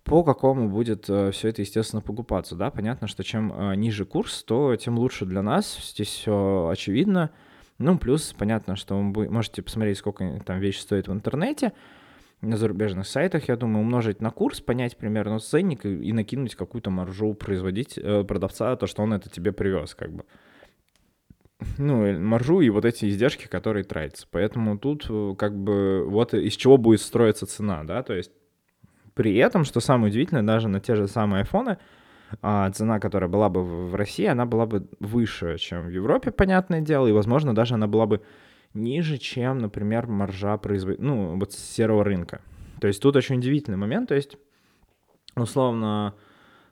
по 0.05 0.25
какому 0.25 0.69
будет 0.69 1.09
э, 1.09 1.31
все 1.31 1.49
это, 1.49 1.63
естественно, 1.63 2.03
покупаться, 2.03 2.57
да, 2.57 2.71
понятно, 2.71 3.07
что 3.07 3.23
чем 3.23 3.53
э, 3.53 3.75
ниже 3.77 4.05
курс, 4.05 4.43
то 4.45 4.75
тем 4.77 4.99
лучше 4.99 5.27
для 5.27 5.43
нас, 5.43 5.79
здесь 5.93 6.09
все 6.09 6.69
очевидно, 6.73 7.31
ну, 7.79 7.99
плюс 7.99 8.35
понятно, 8.37 8.77
что 8.77 9.01
вы 9.01 9.29
можете 9.29 9.63
посмотреть, 9.63 9.99
сколько 9.99 10.41
там 10.45 10.59
вещи 10.61 10.81
стоит 10.81 11.09
в 11.09 11.13
интернете, 11.13 11.73
на 12.41 12.57
зарубежных 12.57 13.07
сайтах, 13.07 13.49
я 13.49 13.57
думаю, 13.57 13.85
умножить 13.85 14.23
на 14.23 14.31
курс, 14.31 14.61
понять 14.61 14.97
примерно 14.97 15.39
ценник 15.39 15.85
и, 15.85 15.95
и 15.95 16.13
накинуть 16.13 16.55
какую-то 16.55 16.91
маржу 16.91 17.35
производить 17.35 17.99
э, 17.99 18.25
продавца, 18.25 18.77
то, 18.77 18.87
что 18.87 19.03
он 19.03 19.13
это 19.13 19.29
тебе 19.29 19.53
привез, 19.53 19.95
как 19.95 20.13
бы. 20.13 20.25
Ну, 21.77 22.19
маржу 22.19 22.63
и 22.63 22.71
вот 22.71 22.87
эти 22.87 23.07
издержки, 23.11 23.47
которые 23.47 23.85
тратятся. 23.85 24.27
Поэтому 24.31 24.79
тут 24.79 25.07
как 25.37 25.55
бы 25.55 26.07
вот 26.09 26.33
из 26.33 26.55
чего 26.55 26.79
будет 26.79 27.03
строиться 27.03 27.45
цена, 27.45 27.85
да, 27.85 28.03
то 28.03 28.15
есть 28.15 28.31
при 29.15 29.37
этом, 29.37 29.65
что 29.65 29.81
самое 29.81 30.11
удивительное, 30.11 30.43
даже 30.43 30.69
на 30.69 30.81
те 30.81 30.95
же 30.95 31.09
самые 31.09 31.41
айфоны, 31.41 31.79
а, 32.43 32.71
цена, 32.71 33.01
которая 33.01 33.29
была 33.29 33.49
бы 33.49 33.63
в 33.63 33.95
России, 33.95 34.27
она 34.27 34.47
была 34.47 34.67
бы 34.67 34.89
выше, 35.01 35.59
чем 35.59 35.87
в 35.87 35.91
Европе, 35.91 36.31
понятное 36.31 36.81
дело, 36.81 37.07
и, 37.07 37.13
возможно, 37.13 37.55
даже 37.55 37.75
она 37.75 37.87
была 37.87 38.07
бы 38.07 38.23
ниже, 38.75 39.19
чем, 39.19 39.59
например, 39.59 40.07
маржа 40.07 40.57
производителя, 40.57 41.07
ну, 41.07 41.39
вот 41.39 41.53
серого 41.53 42.05
рынка. 42.05 42.41
То 42.81 42.87
есть 42.87 43.03
тут 43.03 43.17
очень 43.17 43.37
удивительный 43.37 43.77
момент, 43.77 44.09
то 44.09 44.15
есть, 44.15 44.37
условно, 45.37 46.15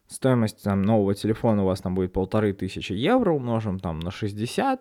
стоимость 0.06 0.62
там, 0.62 0.82
нового 0.82 1.14
телефона 1.14 1.62
у 1.62 1.66
вас 1.66 1.80
там 1.80 1.94
будет 1.94 2.12
полторы 2.12 2.52
тысячи 2.52 2.92
евро, 2.92 3.32
умножим 3.32 3.78
там 3.78 3.98
на 3.98 4.10
60, 4.10 4.80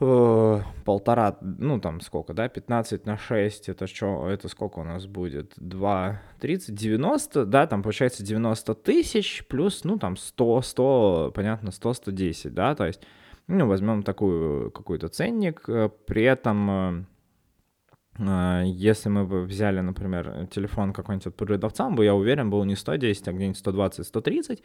э, 0.00 0.62
полтора, 0.84 1.38
ну 1.40 1.80
там 1.80 2.00
сколько, 2.00 2.34
да, 2.34 2.48
15 2.48 3.06
на 3.06 3.16
6, 3.16 3.68
это 3.68 3.86
что, 3.86 4.28
это 4.28 4.48
сколько 4.48 4.80
у 4.80 4.84
нас 4.84 5.06
будет? 5.06 5.52
2, 5.56 6.22
30, 6.40 6.74
90, 6.74 7.46
да, 7.46 7.66
там 7.66 7.82
получается 7.82 8.22
90 8.22 8.74
тысяч 8.74 9.46
плюс, 9.46 9.84
ну 9.84 9.98
там 9.98 10.16
100, 10.16 10.62
100, 10.62 11.32
понятно, 11.34 11.70
100, 11.70 11.94
110, 11.94 12.54
да, 12.54 12.74
то 12.74 12.86
есть, 12.86 13.02
ну, 13.46 13.66
возьмем 13.66 14.02
такую 14.02 14.70
какой-то 14.70 15.08
ценник, 15.08 15.68
э, 15.68 15.88
при 16.06 16.22
этом 16.24 16.70
э, 16.70 18.64
если 18.66 19.08
мы 19.08 19.24
бы 19.26 19.42
взяли, 19.44 19.80
например, 19.80 20.46
телефон 20.50 20.92
какой-нибудь 20.92 21.26
от 21.26 21.36
продавца, 21.36 21.90
бы, 21.90 22.04
я 22.04 22.14
уверен, 22.14 22.50
был 22.50 22.64
не 22.64 22.76
110, 22.76 23.28
а 23.28 23.32
где-нибудь 23.32 23.58
120, 23.58 24.06
130, 24.06 24.62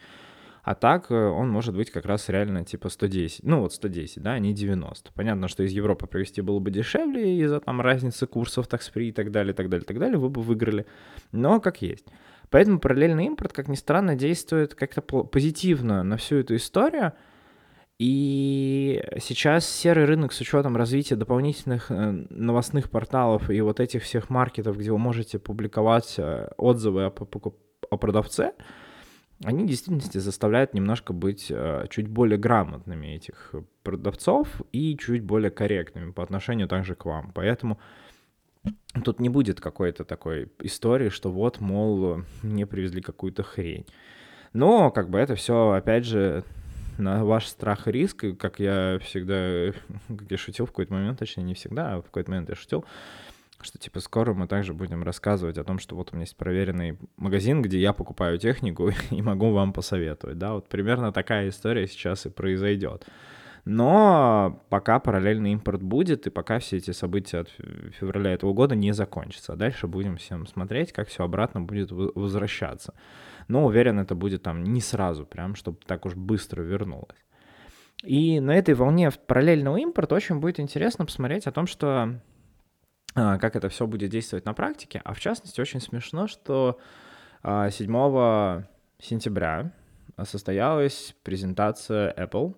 а 0.64 0.76
так 0.76 1.10
э, 1.10 1.16
он 1.16 1.50
может 1.50 1.76
быть 1.76 1.90
как 1.92 2.06
раз 2.06 2.30
реально 2.30 2.64
типа 2.64 2.90
110. 2.90 3.44
Ну 3.44 3.62
вот 3.62 3.74
110, 3.74 4.22
да, 4.22 4.34
а 4.34 4.40
не 4.40 4.54
90. 4.54 5.12
Понятно, 5.14 5.48
что 5.48 5.64
из 5.64 5.72
Европы 5.72 6.08
привезти 6.08 6.42
было 6.42 6.60
бы 6.60 6.72
дешевле 6.72 7.40
из-за 7.40 7.60
там 7.60 7.82
разницы 7.82 8.28
курсов, 8.28 8.68
такспри 8.68 9.10
и 9.10 9.12
так 9.12 9.32
далее, 9.32 9.54
так 9.54 9.70
далее, 9.70 9.86
так 9.86 10.00
далее, 10.00 10.18
вы 10.18 10.30
бы 10.30 10.42
выиграли. 10.42 10.86
Но 11.32 11.60
как 11.60 11.82
есть. 11.82 12.06
Поэтому 12.50 12.80
параллельный 12.80 13.26
импорт, 13.26 13.54
как 13.54 13.70
ни 13.70 13.76
странно, 13.76 14.16
действует 14.16 14.76
как-то 14.76 15.02
позитивно 15.02 16.04
на 16.04 16.18
всю 16.18 16.38
эту 16.38 16.56
историю. 16.56 17.14
И 17.98 19.04
сейчас 19.20 19.70
серый 19.70 20.06
рынок 20.06 20.34
с 20.34 20.42
учетом 20.42 20.76
развития 20.76 21.16
дополнительных 21.16 21.92
э, 21.92 22.26
новостных 22.30 22.90
порталов 22.90 23.52
и 23.52 23.62
вот 23.62 23.80
этих 23.80 24.02
всех 24.02 24.32
маркетов, 24.32 24.78
где 24.78 24.92
вы 24.92 24.98
можете 24.98 25.38
публиковать 25.38 26.16
э, 26.18 26.50
отзывы 26.58 27.06
о, 27.06 27.14
о 27.92 27.98
продавце, 27.98 28.54
они 29.44 29.64
в 29.64 29.68
действительности 29.68 30.18
заставляют 30.20 30.74
немножко 30.74 31.14
быть 31.14 31.48
э, 31.50 31.86
чуть 31.90 32.08
более 32.08 32.38
грамотными 32.38 33.08
этих 33.08 33.54
продавцов 33.84 34.62
и 34.72 34.98
чуть 34.98 35.24
более 35.24 35.52
корректными 35.52 36.12
по 36.12 36.24
отношению 36.24 36.68
также 36.68 36.96
к 36.96 37.06
вам. 37.06 37.32
Поэтому 37.34 37.80
тут 39.04 39.20
не 39.20 39.30
будет 39.30 39.60
какой-то 39.60 40.04
такой 40.04 40.52
истории, 40.60 41.10
что 41.10 41.32
вот, 41.32 41.60
мол, 41.60 42.22
мне 42.44 42.66
привезли 42.66 43.02
какую-то 43.02 43.44
хрень. 43.44 43.86
Но 44.54 44.92
как 44.92 45.10
бы 45.10 45.18
это 45.18 45.36
все, 45.36 45.72
опять 45.72 46.06
же, 46.06 46.44
на 46.98 47.26
ваш 47.26 47.48
страх 47.48 47.88
и 47.88 47.92
риск, 47.92 48.26
как 48.38 48.60
я 48.60 49.00
всегда, 49.02 49.74
как 50.08 50.30
я 50.30 50.38
шутил 50.38 50.66
в 50.66 50.70
какой-то 50.70 50.94
момент, 50.94 51.20
точнее 51.20 51.44
не 51.44 51.54
всегда, 51.54 51.96
а 51.96 52.02
в 52.02 52.04
какой-то 52.04 52.32
момент 52.32 52.50
я 52.50 52.56
шутил, 52.56 52.86
что 53.66 53.78
типа 53.78 54.00
скоро 54.00 54.34
мы 54.34 54.48
также 54.48 54.74
будем 54.74 55.04
рассказывать 55.04 55.58
о 55.58 55.64
том, 55.64 55.80
что 55.80 55.96
вот 55.96 56.12
у 56.12 56.16
меня 56.16 56.24
есть 56.24 56.38
проверенный 56.38 56.98
магазин, 57.18 57.62
где 57.62 57.80
я 57.80 57.94
покупаю 57.94 58.38
технику 58.38 58.92
и 59.12 59.22
могу 59.22 59.52
вам 59.52 59.74
посоветовать, 59.74 60.38
да, 60.38 60.54
вот 60.54 60.68
примерно 60.68 61.12
такая 61.12 61.50
история 61.50 61.88
сейчас 61.88 62.26
и 62.26 62.30
произойдет. 62.30 63.06
Но 63.64 64.60
пока 64.70 65.00
параллельный 65.00 65.52
импорт 65.52 65.84
будет, 65.84 66.26
и 66.26 66.32
пока 66.32 66.60
все 66.60 66.78
эти 66.78 66.92
события 66.92 67.40
от 67.40 67.50
февраля 68.00 68.34
этого 68.34 68.54
года 68.54 68.76
не 68.76 68.92
закончатся. 68.92 69.56
Дальше 69.56 69.88
будем 69.88 70.18
всем 70.18 70.48
смотреть, 70.48 70.92
как 70.92 71.10
все 71.10 71.24
обратно 71.24 71.62
будет 71.62 71.92
возвращаться. 71.92 72.96
Но 73.48 73.66
уверен, 73.66 74.00
это 74.00 74.16
будет 74.16 74.42
там 74.42 74.64
не 74.64 74.82
сразу, 74.82 75.26
прям, 75.26 75.54
чтобы 75.56 75.78
так 75.86 76.06
уж 76.08 76.16
быстро 76.16 76.64
вернулось. 76.64 77.18
И 78.04 78.40
на 78.40 78.56
этой 78.56 78.74
волне 78.74 79.12
параллельного 79.12 79.78
импорта 79.78 80.16
очень 80.16 80.40
будет 80.40 80.60
интересно 80.60 81.06
посмотреть 81.06 81.46
о 81.46 81.52
том, 81.52 81.68
что 81.68 82.20
как 83.14 83.56
это 83.56 83.70
все 83.70 83.88
будет 83.88 84.10
действовать 84.10 84.46
на 84.46 84.54
практике. 84.54 85.02
А 85.04 85.14
в 85.14 85.20
частности, 85.20 85.60
очень 85.60 85.82
смешно, 85.82 86.28
что 86.28 86.80
7 87.44 87.44
а, 87.44 88.64
сентября 89.00 89.72
состоялась 90.24 91.16
презентация 91.24 92.14
Apple 92.14 92.56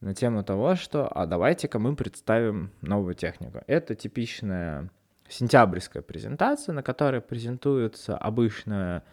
на 0.00 0.14
тему 0.14 0.42
того, 0.42 0.76
что 0.76 1.06
а 1.08 1.26
давайте-ка 1.26 1.78
мы 1.78 1.94
представим 1.94 2.70
новую 2.80 3.14
технику. 3.14 3.62
Это 3.66 3.94
типичная 3.94 4.90
сентябрьская 5.28 6.02
презентация, 6.02 6.72
на 6.72 6.82
которой 6.82 7.20
презентуется 7.20 8.16
обычная 8.16 9.04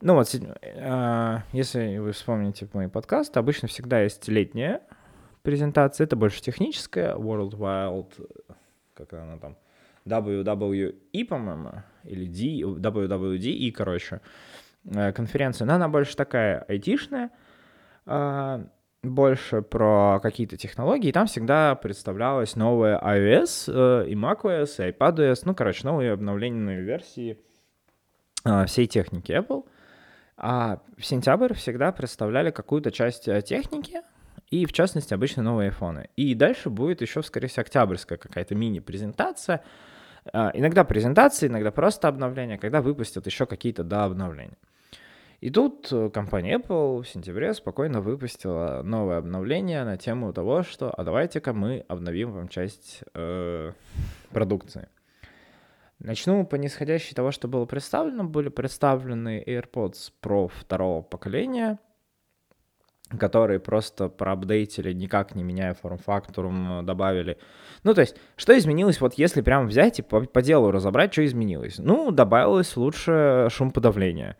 ну 0.00 0.14
вот, 0.14 0.32
э, 0.32 1.38
если 1.52 1.98
вы 1.98 2.12
вспомните 2.12 2.68
мой 2.72 2.88
подкаст, 2.88 3.36
обычно 3.36 3.66
всегда 3.66 4.02
есть 4.02 4.28
летняя 4.28 4.80
презентация, 5.42 6.04
это 6.04 6.14
больше 6.14 6.40
техническая, 6.40 7.16
World 7.16 7.54
Wild, 7.54 8.46
как 8.94 9.12
она 9.14 9.38
там, 9.38 9.56
WWE, 10.06 11.24
по-моему, 11.24 11.82
или 12.04 12.26
D, 12.26 12.62
WWDE, 12.62 13.70
короче, 13.72 14.20
э, 14.84 15.12
конференция, 15.12 15.66
но 15.66 15.74
она 15.74 15.88
больше 15.88 16.16
такая 16.16 16.60
айтишная, 16.68 17.30
э, 18.06 18.64
больше 19.02 19.62
про 19.62 20.20
какие-то 20.20 20.56
технологии, 20.56 21.08
и 21.08 21.12
там 21.12 21.26
всегда 21.26 21.74
представлялась 21.74 22.56
новая 22.56 22.98
iOS 22.98 23.72
э, 23.72 24.08
и 24.08 24.14
macOS, 24.14 24.86
и 24.86 24.90
iPadOS, 24.90 25.42
ну, 25.44 25.54
короче, 25.54 25.86
новые 25.86 26.12
обновленные 26.12 26.80
версии 26.80 27.38
всей 28.66 28.86
техники 28.86 29.32
Apple. 29.32 29.66
А 30.36 30.80
в 30.96 31.04
сентябрь 31.04 31.52
всегда 31.54 31.90
представляли 31.92 32.50
какую-то 32.50 32.92
часть 32.92 33.24
техники, 33.44 34.02
и 34.50 34.66
в 34.66 34.72
частности 34.72 35.14
обычно 35.14 35.42
новые 35.42 35.68
айфоны. 35.68 36.08
И 36.16 36.34
дальше 36.34 36.70
будет 36.70 37.00
еще, 37.00 37.22
скорее 37.22 37.48
всего, 37.48 37.62
октябрьская 37.62 38.18
какая-то 38.18 38.54
мини-презентация, 38.54 39.62
а, 40.32 40.50
иногда 40.54 40.84
презентации, 40.84 41.48
иногда 41.48 41.70
просто 41.70 42.08
обновления, 42.08 42.58
когда 42.58 42.82
выпустят 42.82 43.26
еще 43.26 43.46
какие-то 43.46 43.84
до 43.84 44.04
обновления. 44.04 44.56
И 45.40 45.50
тут 45.50 45.86
э, 45.92 46.10
компания 46.10 46.56
Apple 46.56 47.02
в 47.02 47.08
сентябре 47.08 47.54
спокойно 47.54 48.00
выпустила 48.00 48.82
новое 48.82 49.18
обновление 49.18 49.84
на 49.84 49.96
тему 49.96 50.32
того, 50.32 50.64
что 50.64 50.90
а 50.90 51.04
давайте-ка 51.04 51.52
мы 51.52 51.84
обновим 51.86 52.32
вам 52.32 52.48
часть 52.48 53.04
э, 53.14 53.72
продукции. 54.30 54.88
Начну 56.00 56.44
по 56.44 56.56
нисходящей 56.56 57.14
того, 57.14 57.30
что 57.30 57.46
было 57.46 57.66
представлено. 57.66 58.24
Были 58.24 58.48
представлены 58.48 59.42
AirPods 59.46 60.12
Pro 60.20 60.50
второго 60.52 61.02
поколения, 61.02 61.78
которые 63.16 63.58
просто 63.58 64.08
проапдейтили, 64.08 64.92
никак 64.92 65.34
не 65.34 65.42
меняя 65.42 65.74
форм-факторум, 65.74 66.84
добавили. 66.84 67.38
Ну, 67.84 67.94
то 67.94 68.02
есть, 68.02 68.16
что 68.36 68.56
изменилось, 68.58 69.00
вот 69.00 69.14
если 69.14 69.40
прям 69.40 69.66
взять 69.66 69.98
и 69.98 70.02
по, 70.02 70.20
по 70.20 70.42
делу 70.42 70.70
разобрать, 70.70 71.12
что 71.12 71.24
изменилось? 71.24 71.78
Ну, 71.78 72.10
добавилось 72.10 72.76
лучше 72.76 73.48
шумоподавление. 73.50 74.36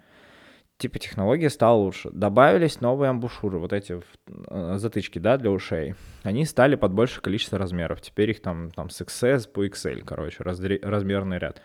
Типа 0.77 1.01
технология 1.01 1.51
стала 1.51 1.77
лучше. 1.77 2.11
Добавились 2.13 2.81
новые 2.81 3.11
амбушюры, 3.11 3.59
вот 3.59 3.73
эти 3.73 4.01
э, 4.49 4.75
затычки, 4.77 5.19
да, 5.19 5.37
для 5.37 5.51
ушей. 5.51 5.95
Они 6.23 6.45
стали 6.45 6.77
под 6.77 6.93
большее 6.93 7.21
количество 7.21 7.59
размеров. 7.59 8.01
Теперь 8.01 8.31
их 8.31 8.43
там, 8.43 8.71
там 8.71 8.89
с 8.89 9.01
XS 9.01 9.51
по 9.51 9.67
XL, 9.67 10.05
короче, 10.05 10.45
раздри- 10.45 10.79
размерный 10.81 11.39
ряд. 11.39 11.61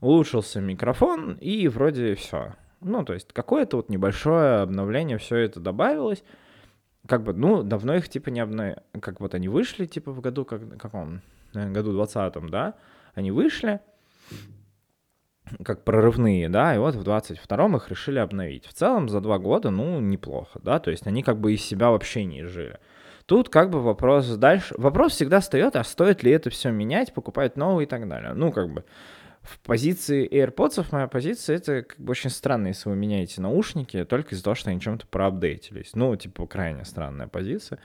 Улучшился 0.00 0.60
микрофон, 0.60 1.32
и 1.40 1.66
вроде 1.66 2.14
все 2.14 2.54
ну, 2.84 3.04
то 3.04 3.14
есть 3.14 3.32
какое-то 3.32 3.78
вот 3.78 3.88
небольшое 3.88 4.60
обновление, 4.60 5.18
все 5.18 5.36
это 5.38 5.60
добавилось. 5.60 6.22
Как 7.06 7.22
бы, 7.22 7.34
ну, 7.34 7.62
давно 7.62 7.94
их 7.96 8.08
типа 8.08 8.30
не 8.30 8.40
обновили. 8.40 8.78
Как 9.00 9.20
вот 9.20 9.34
они 9.34 9.48
вышли, 9.48 9.86
типа, 9.86 10.12
в 10.12 10.20
году, 10.20 10.44
как, 10.44 10.78
каком? 10.78 11.20
Наверное, 11.52 11.74
году 11.74 11.92
20 11.92 12.50
да? 12.50 12.74
Они 13.14 13.30
вышли, 13.30 13.80
как 15.62 15.84
прорывные, 15.84 16.48
да, 16.48 16.74
и 16.74 16.78
вот 16.78 16.94
в 16.94 17.02
22-м 17.02 17.76
их 17.76 17.88
решили 17.90 18.18
обновить. 18.18 18.66
В 18.66 18.72
целом 18.72 19.08
за 19.08 19.20
два 19.20 19.38
года, 19.38 19.70
ну, 19.70 20.00
неплохо, 20.00 20.60
да, 20.62 20.78
то 20.78 20.90
есть 20.90 21.06
они 21.06 21.22
как 21.22 21.38
бы 21.38 21.52
из 21.52 21.62
себя 21.62 21.90
вообще 21.90 22.24
не 22.24 22.44
жили. 22.46 22.78
Тут 23.26 23.48
как 23.48 23.70
бы 23.70 23.80
вопрос 23.80 24.26
дальше, 24.36 24.74
вопрос 24.76 25.12
всегда 25.12 25.40
встает, 25.40 25.76
а 25.76 25.84
стоит 25.84 26.22
ли 26.22 26.30
это 26.30 26.50
все 26.50 26.70
менять, 26.70 27.14
покупать 27.14 27.56
новые 27.56 27.86
и 27.86 27.88
так 27.88 28.08
далее. 28.08 28.34
Ну, 28.34 28.52
как 28.52 28.70
бы, 28.70 28.84
в 29.44 29.60
позиции 29.60 30.26
AirPods 30.28 30.86
моя 30.90 31.06
позиция 31.06 31.56
это 31.56 31.82
как 31.82 32.00
бы 32.00 32.12
очень 32.12 32.30
странно, 32.30 32.68
если 32.68 32.88
вы 32.88 32.96
меняете 32.96 33.42
наушники 33.42 34.04
только 34.04 34.34
из-за 34.34 34.44
того, 34.44 34.54
что 34.54 34.70
они 34.70 34.80
чем-то 34.80 35.06
проапдейтились. 35.06 35.90
Ну, 35.94 36.16
типа, 36.16 36.46
крайне 36.46 36.84
странная 36.84 37.28
позиция. 37.28 37.78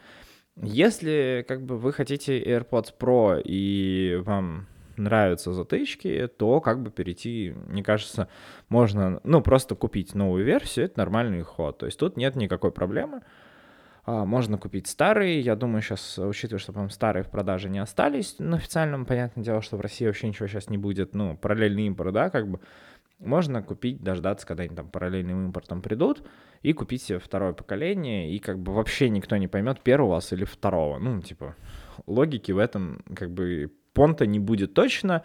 Если 0.56 1.46
как 1.48 1.64
бы 1.64 1.78
вы 1.78 1.92
хотите 1.92 2.42
AirPods 2.42 2.94
Pro 2.98 3.42
и 3.44 4.22
вам 4.24 4.68
нравятся 4.96 5.54
затычки, 5.54 6.30
то 6.38 6.62
как 6.62 6.82
бы 6.82 6.92
перейти, 6.92 7.54
мне 7.68 7.84
кажется, 7.84 8.30
можно, 8.70 9.20
ну, 9.24 9.42
просто 9.42 9.76
купить 9.76 10.16
новую 10.16 10.46
версию, 10.46 10.86
это 10.86 11.00
нормальный 11.00 11.42
ход. 11.42 11.78
То 11.78 11.86
есть 11.86 12.00
тут 12.00 12.16
нет 12.18 12.36
никакой 12.36 12.72
проблемы. 12.72 13.22
Можно 14.26 14.58
купить 14.58 14.88
старые. 14.88 15.40
Я 15.40 15.56
думаю, 15.56 15.82
сейчас, 15.82 16.18
учитывая, 16.18 16.60
что, 16.60 16.72
по-моему, 16.72 16.90
старые 16.90 17.24
в 17.24 17.30
продаже 17.30 17.70
не 17.70 17.80
остались 17.80 18.36
на 18.40 18.58
официальном, 18.58 19.06
понятное 19.06 19.44
дело, 19.44 19.62
что 19.62 19.78
в 19.78 19.82
России 19.82 20.06
вообще 20.06 20.28
ничего 20.28 20.48
сейчас 20.48 20.70
не 20.70 20.78
будет, 20.78 21.16
ну, 21.16 21.38
параллельный 21.38 21.88
импорт, 21.88 22.14
да, 22.14 22.30
как 22.30 22.48
бы, 22.48 22.60
можно 23.20 23.62
купить, 23.62 24.02
дождаться, 24.02 24.48
когда 24.48 24.64
они 24.64 24.76
там 24.76 24.90
параллельным 24.90 25.48
импортом 25.48 25.82
придут, 25.82 26.24
и 26.62 26.74
купить 26.74 27.04
себе 27.04 27.20
второе 27.20 27.54
поколение, 27.54 28.32
и 28.32 28.40
как 28.40 28.60
бы 28.60 28.74
вообще 28.74 29.10
никто 29.10 29.36
не 29.38 29.48
поймет, 29.48 29.82
первого 29.82 30.08
у 30.08 30.12
вас 30.12 30.32
или 30.34 30.46
второго. 30.46 31.00
Ну, 31.00 31.22
типа, 31.22 31.56
логики 32.08 32.52
в 32.52 32.58
этом, 32.58 33.04
как 33.16 33.32
бы, 33.32 33.72
понта 33.94 34.26
не 34.26 34.40
будет 34.40 34.74
точно, 34.74 35.24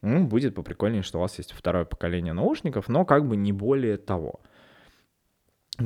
ну, 0.00 0.26
будет 0.26 0.54
поприкольнее, 0.54 1.02
что 1.02 1.18
у 1.18 1.20
вас 1.20 1.38
есть 1.38 1.52
второе 1.52 1.84
поколение 1.84 2.32
наушников, 2.32 2.88
но 2.88 3.04
как 3.04 3.26
бы 3.26 3.36
не 3.36 3.52
более 3.52 3.96
того. 3.96 4.40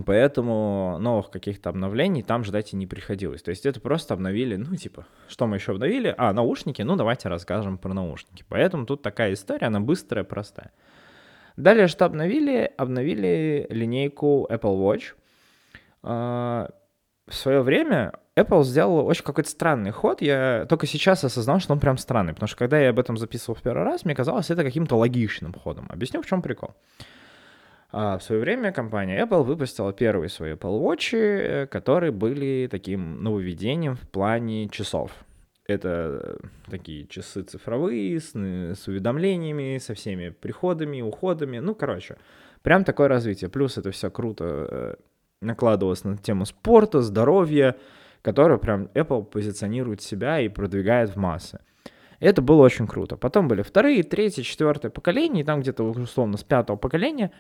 Поэтому 0.04 0.98
новых 1.00 1.30
каких-то 1.30 1.70
обновлений 1.70 2.22
там 2.22 2.42
ждать 2.44 2.72
и 2.72 2.76
не 2.76 2.86
приходилось. 2.86 3.42
То 3.42 3.50
есть 3.50 3.66
это 3.66 3.80
просто 3.80 4.14
обновили, 4.14 4.56
ну, 4.56 4.74
типа, 4.74 5.06
что 5.28 5.46
мы 5.46 5.56
еще 5.56 5.72
обновили? 5.72 6.12
А, 6.18 6.32
наушники, 6.32 6.82
ну, 6.82 6.96
давайте 6.96 7.28
расскажем 7.28 7.78
про 7.78 7.94
наушники. 7.94 8.44
Поэтому 8.48 8.84
тут 8.84 9.02
такая 9.02 9.32
история, 9.32 9.68
она 9.68 9.80
быстрая, 9.80 10.24
простая. 10.24 10.72
Далее 11.56 11.86
что 11.86 12.04
обновили? 12.04 12.72
Обновили 12.76 13.66
линейку 13.70 14.48
Apple 14.50 14.76
Watch. 14.76 15.14
А, 16.02 16.70
в 17.28 17.34
свое 17.34 17.62
время 17.62 18.12
Apple 18.36 18.64
сделала 18.64 19.02
очень 19.02 19.24
какой-то 19.24 19.48
странный 19.48 19.92
ход. 19.92 20.20
Я 20.20 20.66
только 20.68 20.86
сейчас 20.86 21.24
осознал, 21.24 21.60
что 21.60 21.72
он 21.72 21.80
прям 21.80 21.96
странный. 21.96 22.34
Потому 22.34 22.48
что 22.48 22.58
когда 22.58 22.78
я 22.78 22.90
об 22.90 22.98
этом 22.98 23.16
записывал 23.16 23.54
в 23.54 23.62
первый 23.62 23.84
раз, 23.84 24.04
мне 24.04 24.14
казалось 24.14 24.50
это 24.50 24.62
каким-то 24.64 24.96
логичным 24.96 25.54
ходом. 25.54 25.86
Объясню, 25.90 26.22
в 26.22 26.26
чем 26.26 26.42
прикол. 26.42 26.74
А 27.90 28.18
в 28.18 28.22
свое 28.22 28.40
время 28.40 28.72
компания 28.72 29.24
Apple 29.24 29.42
выпустила 29.42 29.92
первые 29.92 30.28
свои 30.28 30.52
Apple 30.52 30.80
Watch, 30.80 31.16
э, 31.16 31.66
которые 31.66 32.12
были 32.12 32.68
таким 32.70 33.22
нововведением 33.22 33.96
в 33.96 34.08
плане 34.08 34.68
часов. 34.68 35.12
Это 35.66 36.38
такие 36.70 37.06
часы 37.06 37.42
цифровые, 37.42 38.20
с, 38.20 38.34
с 38.34 38.86
уведомлениями, 38.86 39.78
со 39.78 39.94
всеми 39.94 40.28
приходами, 40.28 41.00
уходами. 41.00 41.58
Ну, 41.58 41.74
короче, 41.74 42.16
прям 42.62 42.84
такое 42.84 43.08
развитие. 43.08 43.50
Плюс 43.50 43.76
это 43.78 43.90
все 43.90 44.10
круто 44.10 44.44
э, 44.70 44.94
накладывалось 45.40 46.04
на 46.04 46.16
тему 46.16 46.44
спорта, 46.44 47.00
здоровья, 47.00 47.76
которое 48.22 48.58
прям 48.58 48.88
Apple 48.94 49.24
позиционирует 49.24 50.02
себя 50.02 50.40
и 50.40 50.48
продвигает 50.48 51.10
в 51.10 51.16
массы. 51.16 51.60
Это 52.20 52.42
было 52.42 52.62
очень 52.62 52.86
круто. 52.86 53.16
Потом 53.16 53.48
были 53.48 53.62
вторые, 53.62 54.02
третье, 54.02 54.42
четвертое 54.42 54.90
поколение, 54.90 55.42
и 55.42 55.46
там 55.46 55.60
где-то 55.60 55.84
условно 55.84 56.36
с 56.36 56.44
пятого 56.44 56.76
поколения 56.76 57.32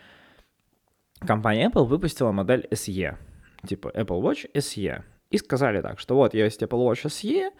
компания 1.20 1.68
Apple 1.68 1.84
выпустила 1.84 2.32
модель 2.32 2.66
SE, 2.70 3.16
типа 3.66 3.88
Apple 3.88 4.20
Watch 4.20 4.50
SE. 4.54 5.02
И 5.30 5.38
сказали 5.38 5.80
так, 5.80 5.98
что 5.98 6.14
вот 6.14 6.34
есть 6.34 6.62
Apple 6.62 6.88
Watch 6.88 7.06
SE, 7.06 7.50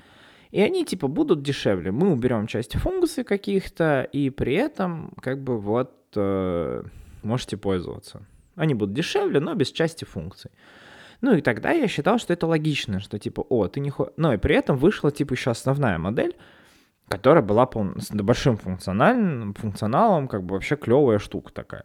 и 0.50 0.60
они 0.60 0.84
типа 0.84 1.08
будут 1.08 1.42
дешевле. 1.42 1.90
Мы 1.90 2.12
уберем 2.12 2.46
часть 2.46 2.76
функций 2.76 3.24
каких-то, 3.24 4.08
и 4.12 4.30
при 4.30 4.54
этом 4.54 5.12
как 5.20 5.42
бы 5.42 5.58
вот 5.58 5.92
э, 6.14 6.82
можете 7.22 7.56
пользоваться. 7.56 8.26
Они 8.54 8.74
будут 8.74 8.94
дешевле, 8.94 9.40
но 9.40 9.54
без 9.54 9.70
части 9.72 10.04
функций. 10.04 10.50
Ну 11.20 11.34
и 11.34 11.40
тогда 11.40 11.70
я 11.70 11.88
считал, 11.88 12.18
что 12.18 12.32
это 12.32 12.46
логично, 12.46 13.00
что 13.00 13.18
типа, 13.18 13.40
о, 13.48 13.68
ты 13.68 13.80
не 13.80 13.90
хочешь... 13.90 14.12
Но 14.16 14.32
и 14.32 14.36
при 14.36 14.54
этом 14.54 14.76
вышла 14.76 15.10
типа 15.10 15.32
еще 15.32 15.50
основная 15.50 15.98
модель, 15.98 16.36
которая 17.08 17.42
была 17.42 17.66
пол... 17.66 17.88
с 17.98 18.10
большим 18.10 18.56
функциональным, 18.56 19.54
функционалом, 19.54 20.28
как 20.28 20.44
бы 20.44 20.54
вообще 20.54 20.76
клевая 20.76 21.18
штука 21.18 21.52
такая. 21.52 21.84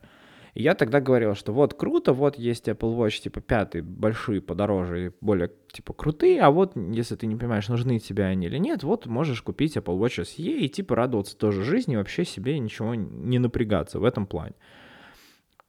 И 0.53 0.63
я 0.63 0.75
тогда 0.75 1.00
говорил, 1.00 1.36
что 1.36 1.53
вот 1.53 1.74
круто, 1.74 2.13
вот 2.13 2.38
есть 2.38 2.67
Apple 2.67 2.98
Watch 2.98 3.22
типа 3.22 3.41
пятый, 3.41 3.81
большие, 3.81 4.41
подороже 4.41 5.05
и 5.05 5.12
более 5.22 5.51
типа 5.72 5.93
крутые, 5.93 6.41
а 6.41 6.51
вот 6.51 6.75
если 6.75 7.15
ты 7.15 7.27
не 7.27 7.36
понимаешь, 7.36 7.70
нужны 7.70 8.00
тебе 8.00 8.25
они 8.25 8.48
или 8.48 8.58
нет, 8.58 8.84
вот 8.84 9.05
можешь 9.05 9.41
купить 9.41 9.77
Apple 9.77 9.98
Watch 9.98 10.24
SE 10.24 10.41
и 10.41 10.67
типа 10.67 10.96
радоваться 10.96 11.38
тоже 11.38 11.63
жизни, 11.63 11.96
вообще 11.96 12.25
себе 12.25 12.60
ничего 12.60 12.96
не 12.96 13.39
напрягаться 13.39 14.00
в 14.00 14.03
этом 14.03 14.25
плане. 14.25 14.55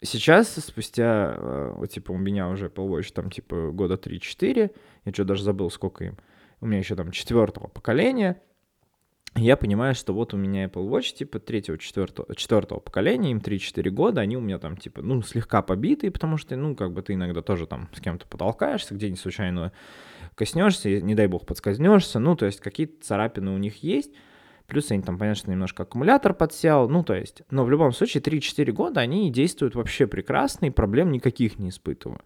Сейчас, 0.05 0.49
спустя, 0.57 1.37
э, 1.37 1.73
вот, 1.77 1.87
типа, 1.87 2.11
у 2.11 2.17
меня 2.17 2.49
уже 2.49 2.67
Apple 2.67 2.89
Watch 2.89 3.12
там, 3.12 3.31
типа, 3.31 3.71
года 3.71 3.95
3-4, 3.95 4.73
я 5.05 5.12
что, 5.12 5.25
даже 5.25 5.45
забыл, 5.45 5.71
сколько 5.71 6.05
им, 6.05 6.19
у 6.61 6.67
меня 6.67 6.79
еще 6.79 6.97
там 6.97 7.12
четвертого 7.12 7.69
поколения, 7.69 8.43
я 9.35 9.57
понимаю, 9.57 9.95
что 9.95 10.12
вот 10.12 10.35
у 10.35 10.37
меня 10.37 10.67
Apple 10.67 10.89
Watch, 10.89 11.15
типа, 11.15 11.39
третьего, 11.39 11.79
четвертого, 11.79 12.35
четвертого 12.35 12.81
поколения, 12.81 13.31
им 13.31 13.39
3-4 13.39 13.91
года, 13.91 14.21
они 14.21 14.37
у 14.37 14.41
меня 14.41 14.59
там, 14.59 14.77
типа, 14.77 15.01
ну, 15.03 15.23
слегка 15.23 15.62
побитые, 15.62 16.11
потому 16.11 16.37
что, 16.37 16.55
ну, 16.57 16.77
как 16.77 16.93
бы 16.93 17.03
ты 17.03 17.15
иногда 17.15 17.41
тоже 17.41 17.67
там 17.67 17.89
с 17.95 18.01
кем-то 18.01 18.27
потолкаешься, 18.27 18.95
где-нибудь 18.95 19.21
случайно 19.21 19.73
коснешься, 20.35 21.01
не 21.01 21.15
дай 21.15 21.27
бог 21.29 21.47
подскользнешься, 21.47 22.19
ну, 22.19 22.37
то 22.37 22.47
есть 22.47 22.61
какие-то 22.61 23.05
царапины 23.05 23.51
у 23.53 23.59
них 23.59 23.83
есть, 23.83 24.12
Плюс 24.73 24.91
они 24.91 25.03
там, 25.03 25.19
понятно, 25.19 25.51
немножко 25.51 25.83
аккумулятор 25.83 26.33
подсел, 26.33 26.89
ну, 26.89 27.05
то 27.05 27.12
есть, 27.15 27.43
но 27.51 27.65
в 27.65 27.71
любом 27.71 27.93
случае 27.93 28.23
3-4 28.23 28.73
года 28.73 29.01
они 29.01 29.31
действуют 29.31 29.75
вообще 29.75 30.06
прекрасно, 30.06 30.65
и 30.67 30.71
проблем 30.71 31.11
никаких 31.11 31.59
не 31.59 31.69
испытываю. 31.69 32.21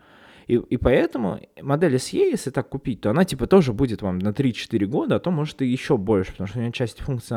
И, 0.46 0.54
и 0.54 0.76
поэтому 0.76 1.40
модель 1.61 1.96
SE, 1.96 2.16
если 2.16 2.50
так 2.50 2.68
купить, 2.68 3.00
то 3.00 3.11
она 3.11 3.24
типа 3.24 3.46
тоже 3.46 3.72
будет 3.72 4.02
вам 4.02 4.18
на 4.18 4.28
3-4 4.28 4.87
года, 4.87 5.16
а 5.16 5.18
то 5.18 5.30
может 5.30 5.62
и 5.62 5.66
еще 5.66 5.96
больше, 5.96 6.32
потому 6.32 6.48
что 6.48 6.59
у 6.59 6.62
нее 6.62 6.72
части 6.72 7.02
функций, 7.02 7.37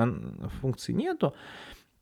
функций 0.61 0.93
нету. 0.93 1.33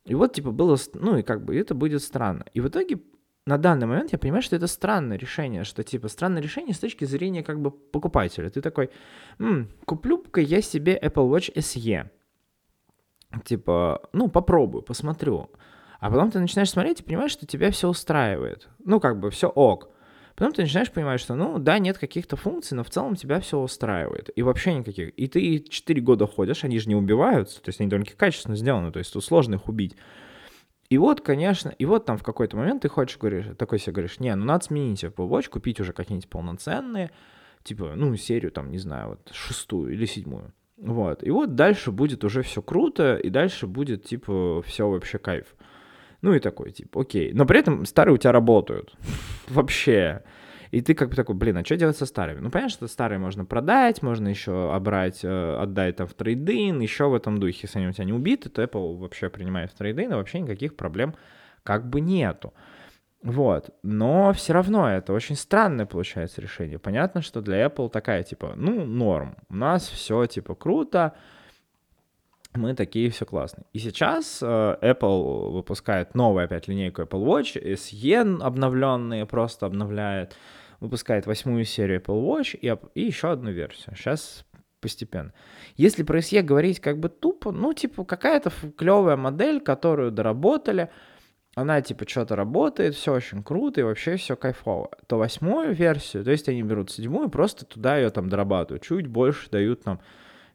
И 0.04 0.14
вот 0.14 0.34
типа 0.34 0.50
было, 0.50 0.76
ну 0.94 1.16
и 1.16 1.22
как 1.22 1.44
бы 1.44 1.56
это 1.56 1.74
будет 1.74 2.02
странно. 2.02 2.44
И 2.54 2.60
в 2.60 2.68
итоге 2.68 3.00
на 3.46 3.56
данный 3.56 3.86
момент 3.86 4.12
я 4.12 4.18
понимаю, 4.18 4.42
что 4.42 4.56
это 4.56 4.66
странное 4.66 5.16
решение, 5.16 5.64
что 5.64 5.82
типа 5.82 6.08
странное 6.08 6.42
решение 6.42 6.74
с 6.74 6.78
точки 6.78 7.06
зрения 7.06 7.42
как 7.42 7.60
бы 7.60 7.70
покупателя. 7.70 8.50
Ты 8.50 8.60
такой, 8.60 8.90
М, 9.38 9.68
куплю-ка 9.86 10.40
я 10.40 10.60
себе 10.60 10.98
Apple 11.02 11.30
Watch 11.30 11.54
SE 11.54 12.10
типа, 13.44 14.08
ну, 14.12 14.28
попробую, 14.28 14.82
посмотрю. 14.82 15.50
А 16.00 16.10
потом 16.10 16.30
ты 16.30 16.38
начинаешь 16.38 16.70
смотреть 16.70 17.00
и 17.00 17.02
понимаешь, 17.02 17.32
что 17.32 17.46
тебя 17.46 17.70
все 17.70 17.88
устраивает. 17.88 18.68
Ну, 18.84 19.00
как 19.00 19.18
бы 19.18 19.30
все 19.30 19.48
ок. 19.48 19.90
Потом 20.38 20.52
ты 20.52 20.62
начинаешь 20.62 20.92
понимать, 20.92 21.20
что, 21.20 21.34
ну, 21.34 21.58
да, 21.58 21.80
нет 21.80 21.98
каких-то 21.98 22.36
функций, 22.36 22.76
но 22.76 22.84
в 22.84 22.90
целом 22.90 23.16
тебя 23.16 23.40
все 23.40 23.58
устраивает. 23.58 24.30
И 24.36 24.42
вообще 24.42 24.72
никаких. 24.72 25.10
И 25.18 25.26
ты 25.26 25.58
4 25.58 26.00
года 26.00 26.28
ходишь, 26.28 26.62
они 26.62 26.78
же 26.78 26.88
не 26.88 26.94
убиваются, 26.94 27.60
то 27.60 27.70
есть 27.70 27.80
они 27.80 27.90
довольно 27.90 28.08
качественно 28.16 28.54
сделаны, 28.54 28.92
то 28.92 29.00
есть 29.00 29.12
тут 29.12 29.24
сложно 29.24 29.56
их 29.56 29.68
убить. 29.68 29.96
И 30.90 30.96
вот, 30.96 31.22
конечно, 31.22 31.70
и 31.70 31.84
вот 31.84 32.04
там 32.04 32.18
в 32.18 32.22
какой-то 32.22 32.56
момент 32.56 32.82
ты 32.82 32.88
хочешь, 32.88 33.18
говоришь, 33.18 33.46
такой 33.58 33.80
себе 33.80 33.94
говоришь, 33.94 34.20
не, 34.20 34.32
ну 34.36 34.44
надо 34.44 34.64
сменить 34.64 35.02
Watch, 35.02 35.48
купить 35.48 35.80
уже 35.80 35.92
какие-нибудь 35.92 36.30
полноценные, 36.30 37.10
типа, 37.64 37.94
ну, 37.96 38.14
серию 38.14 38.52
там, 38.52 38.70
не 38.70 38.78
знаю, 38.78 39.08
вот 39.08 39.30
шестую 39.32 39.92
или 39.92 40.06
седьмую. 40.06 40.52
Вот. 40.76 41.24
И 41.24 41.30
вот 41.30 41.56
дальше 41.56 41.90
будет 41.90 42.22
уже 42.22 42.42
все 42.42 42.62
круто, 42.62 43.16
и 43.16 43.28
дальше 43.28 43.66
будет, 43.66 44.04
типа, 44.04 44.62
все 44.64 44.88
вообще 44.88 45.18
кайф. 45.18 45.56
Ну 46.22 46.34
и 46.34 46.40
такой, 46.40 46.72
типа, 46.72 47.02
окей. 47.02 47.32
Но 47.32 47.46
при 47.46 47.60
этом 47.60 47.86
старые 47.86 48.14
у 48.14 48.18
тебя 48.18 48.32
работают. 48.32 48.94
Вообще. 49.48 50.22
И 50.70 50.80
ты 50.82 50.94
как 50.94 51.10
бы 51.10 51.16
такой, 51.16 51.34
блин, 51.34 51.56
а 51.56 51.64
что 51.64 51.76
делать 51.76 51.96
со 51.96 52.06
старыми? 52.06 52.40
Ну, 52.40 52.50
понятно, 52.50 52.70
что 52.70 52.88
старые 52.88 53.18
можно 53.18 53.44
продать, 53.44 54.02
можно 54.02 54.28
еще 54.28 54.74
обрать, 54.74 55.20
э, 55.22 55.56
отдать 55.56 55.96
там 55.96 56.06
в 56.06 56.14
трейдин, 56.14 56.80
еще 56.80 57.08
в 57.08 57.14
этом 57.14 57.38
духе. 57.38 57.60
Если 57.62 57.78
они 57.78 57.88
у 57.88 57.92
тебя 57.92 58.04
не 58.04 58.12
убиты, 58.12 58.50
то 58.50 58.62
Apple 58.62 58.98
вообще 58.98 59.30
принимает 59.30 59.70
в 59.72 59.76
трейдин, 59.76 60.12
и 60.12 60.14
вообще 60.14 60.40
никаких 60.40 60.76
проблем 60.76 61.14
как 61.62 61.88
бы 61.88 62.00
нету. 62.00 62.52
Вот. 63.22 63.70
Но 63.82 64.32
все 64.32 64.52
равно 64.52 64.90
это 64.90 65.12
очень 65.12 65.36
странное 65.36 65.86
получается 65.86 66.40
решение. 66.40 66.78
Понятно, 66.78 67.22
что 67.22 67.40
для 67.40 67.64
Apple 67.64 67.88
такая, 67.90 68.22
типа, 68.22 68.52
ну, 68.56 68.84
норм. 68.84 69.36
У 69.48 69.56
нас 69.56 69.88
все, 69.88 70.26
типа, 70.26 70.54
круто. 70.54 71.14
Мы 72.58 72.74
такие, 72.74 73.10
все 73.10 73.24
классно. 73.24 73.64
И 73.72 73.78
сейчас 73.78 74.40
э, 74.42 74.46
Apple 74.46 75.50
выпускает 75.50 76.14
новую 76.14 76.44
опять 76.44 76.68
линейку 76.68 77.02
Apple 77.02 77.24
Watch. 77.24 77.60
SE 77.74 78.42
обновленные 78.42 79.26
просто 79.26 79.66
обновляет. 79.66 80.36
Выпускает 80.80 81.26
восьмую 81.26 81.64
серию 81.64 82.00
Apple 82.00 82.22
Watch 82.22 82.56
и, 82.56 82.76
и 82.94 83.04
еще 83.04 83.30
одну 83.30 83.50
версию. 83.50 83.96
Сейчас 83.96 84.44
постепенно. 84.80 85.32
Если 85.76 86.02
про 86.02 86.18
SE 86.18 86.42
говорить 86.42 86.80
как 86.80 86.98
бы 86.98 87.08
тупо, 87.08 87.52
ну, 87.52 87.72
типа, 87.72 88.04
какая-то 88.04 88.52
клевая 88.76 89.16
модель, 89.16 89.60
которую 89.60 90.10
доработали— 90.10 90.90
она 91.58 91.82
типа 91.82 92.08
что-то 92.08 92.36
работает, 92.36 92.94
все 92.94 93.12
очень 93.12 93.42
круто 93.42 93.80
и 93.80 93.84
вообще 93.84 94.14
все 94.14 94.36
кайфово, 94.36 94.90
то 95.08 95.18
восьмую 95.18 95.74
версию, 95.74 96.22
то 96.22 96.30
есть 96.30 96.48
они 96.48 96.62
берут 96.62 96.90
седьмую, 96.92 97.30
просто 97.30 97.64
туда 97.64 97.96
ее 97.96 98.10
там 98.10 98.28
дорабатывают, 98.28 98.84
чуть 98.84 99.08
больше 99.08 99.50
дают 99.50 99.84
нам 99.84 100.00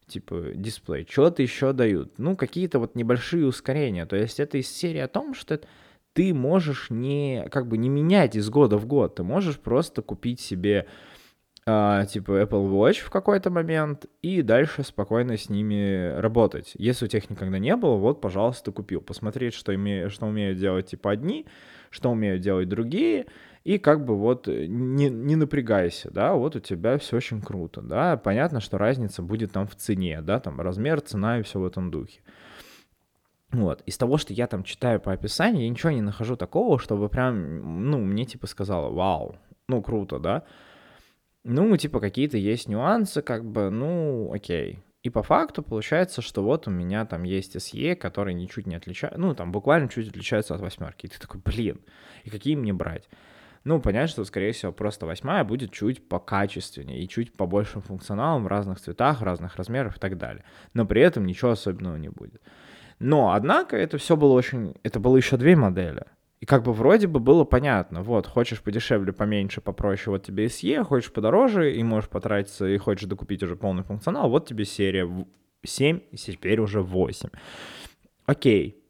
типа 0.08 0.52
дисплей, 0.56 1.08
что-то 1.10 1.42
еще 1.42 1.74
дают, 1.74 2.18
ну 2.18 2.36
какие-то 2.36 2.80
вот 2.80 2.96
небольшие 2.96 3.46
ускорения, 3.46 4.06
то 4.06 4.16
есть 4.16 4.40
это 4.40 4.58
из 4.58 4.68
серии 4.70 5.00
о 5.00 5.08
том, 5.08 5.34
что 5.34 5.60
ты 6.14 6.34
можешь 6.34 6.90
не 6.90 7.48
как 7.52 7.68
бы 7.68 7.78
не 7.78 7.90
менять 7.90 8.36
из 8.36 8.50
года 8.50 8.78
в 8.78 8.86
год, 8.86 9.16
ты 9.16 9.24
можешь 9.24 9.60
просто 9.60 10.02
купить 10.02 10.40
себе 10.40 10.88
а, 11.66 12.06
типа 12.06 12.42
Apple 12.42 12.70
Watch 12.70 13.00
в 13.06 13.10
какой-то 13.10 13.50
момент 13.50 14.06
и 14.22 14.42
дальше 14.42 14.84
спокойно 14.84 15.38
с 15.38 15.50
ними 15.50 16.14
работать. 16.20 16.74
Если 16.76 17.06
у 17.06 17.08
тебя 17.08 17.20
их 17.20 17.30
никогда 17.30 17.58
не 17.58 17.76
было, 17.76 17.96
вот, 17.96 18.20
пожалуйста, 18.20 18.72
купил. 18.72 19.00
Посмотреть, 19.02 19.54
что, 19.54 19.74
име... 19.74 20.10
что 20.10 20.26
умеют 20.26 20.60
делать 20.60 20.88
типа 20.88 21.12
одни, 21.12 21.46
что 21.90 22.12
умеют 22.12 22.42
делать 22.42 22.68
другие, 22.68 23.28
и 23.64 23.78
как 23.78 24.04
бы 24.06 24.18
вот 24.18 24.48
не, 24.48 25.10
не 25.10 25.36
напрягайся, 25.36 26.12
да, 26.12 26.34
вот 26.34 26.56
у 26.56 26.60
тебя 26.60 26.98
все 26.98 27.18
очень 27.18 27.42
круто, 27.42 27.82
да, 27.82 28.18
понятно, 28.18 28.60
что 28.60 28.78
разница 28.78 29.22
будет 29.22 29.52
там 29.52 29.68
в 29.68 29.76
цене, 29.76 30.22
да, 30.22 30.40
там 30.40 30.60
размер, 30.60 31.02
цена 31.02 31.40
и 31.40 31.44
все 31.44 31.60
в 31.60 31.66
этом 31.66 31.90
духе. 31.90 32.22
Вот. 33.52 33.84
Из 33.86 33.98
того, 33.98 34.18
что 34.18 34.34
я 34.34 34.48
там 34.48 34.64
читаю 34.64 35.00
по 35.00 35.14
описанию, 35.14 35.64
я 35.64 35.70
ничего 35.70 35.92
не 35.92 36.02
нахожу 36.02 36.36
такого, 36.36 36.80
чтобы 36.80 37.08
прям, 37.08 37.90
ну, 37.90 38.00
мне 38.00 38.26
типа 38.26 38.48
сказала, 38.48 38.90
вау, 38.90 39.38
ну, 39.68 39.82
круто, 39.82 40.20
да. 40.20 40.44
Ну, 41.44 41.76
типа, 41.78 42.00
какие-то 42.00 42.38
есть 42.38 42.68
нюансы, 42.68 43.22
как 43.22 43.46
бы, 43.46 43.70
ну, 43.70 44.32
окей. 44.34 44.80
И 45.04 45.10
по 45.10 45.22
факту 45.22 45.62
получается, 45.62 46.22
что 46.22 46.42
вот 46.42 46.68
у 46.68 46.72
меня 46.72 47.06
там 47.06 47.24
есть 47.24 47.56
SE, 47.56 47.96
который 47.96 48.34
ничуть 48.34 48.66
не 48.66 48.76
отличается, 48.76 49.20
ну, 49.20 49.36
там 49.36 49.52
буквально 49.52 49.88
чуть 49.88 50.10
отличается 50.10 50.56
от 50.56 50.62
восьмерки. 50.62 51.06
И 51.06 51.10
ты 51.10 51.20
такой, 51.20 51.42
блин, 51.44 51.82
и 52.24 52.30
какие 52.30 52.56
мне 52.56 52.74
брать? 52.74 53.08
Ну, 53.64 53.80
понятно, 53.80 54.08
что, 54.08 54.26
скорее 54.26 54.52
всего, 54.52 54.72
просто 54.72 55.06
восьмая 55.06 55.44
будет 55.44 55.72
чуть 55.72 56.08
покачественнее 56.08 57.02
и 57.02 57.08
чуть 57.08 57.34
по 57.34 57.46
большим 57.46 57.82
функционалам 57.82 58.44
в 58.44 58.48
разных 58.48 58.82
цветах, 58.82 59.22
разных 59.22 59.56
размерах 59.56 59.98
и 59.98 60.00
так 60.00 60.18
далее. 60.18 60.44
Но 60.74 60.86
при 60.86 61.02
этом 61.02 61.26
ничего 61.26 61.52
особенного 61.52 61.96
не 61.96 62.10
будет. 62.10 62.42
Но, 63.00 63.32
однако, 63.32 63.78
это 63.78 63.98
все 63.98 64.18
было 64.18 64.34
очень... 64.34 64.76
Это 64.84 65.00
было 65.00 65.16
еще 65.16 65.38
две 65.38 65.56
модели. 65.56 66.04
И 66.42 66.46
как 66.46 66.64
бы 66.64 66.74
вроде 66.74 67.08
бы 67.08 67.22
было 67.22 67.46
понятно, 67.46 68.04
вот, 68.04 68.28
хочешь 68.28 68.62
подешевле, 68.62 69.14
поменьше, 69.14 69.62
попроще, 69.62 70.12
вот 70.12 70.26
тебе 70.26 70.48
SE, 70.48 70.84
хочешь 70.84 71.14
подороже, 71.14 71.74
и 71.74 71.82
можешь 71.84 72.10
потратиться, 72.10 72.68
и 72.68 72.78
хочешь 72.78 73.08
докупить 73.08 73.42
уже 73.44 73.56
полный 73.56 73.84
функционал, 73.84 74.30
вот 74.30 74.46
тебе 74.46 74.66
серия 74.66 75.10
7, 75.64 76.02
и 76.12 76.18
теперь 76.18 76.60
уже 76.60 76.82
8. 76.82 77.30
Окей, 78.26 78.83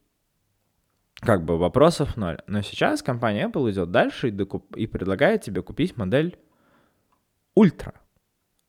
как 1.19 1.45
бы 1.45 1.57
вопросов 1.57 2.17
ноль. 2.17 2.39
Но 2.47 2.61
сейчас 2.61 3.01
компания 3.01 3.47
Apple 3.47 3.71
идет 3.71 3.91
дальше 3.91 4.29
и, 4.29 4.31
докуп... 4.31 4.75
и 4.75 4.87
предлагает 4.87 5.41
тебе 5.41 5.61
купить 5.61 5.97
модель 5.97 6.37
Ultra. 7.57 7.93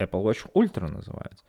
Apple 0.00 0.22
Watch 0.22 0.50
Ultra 0.54 0.90
называется. 0.90 1.44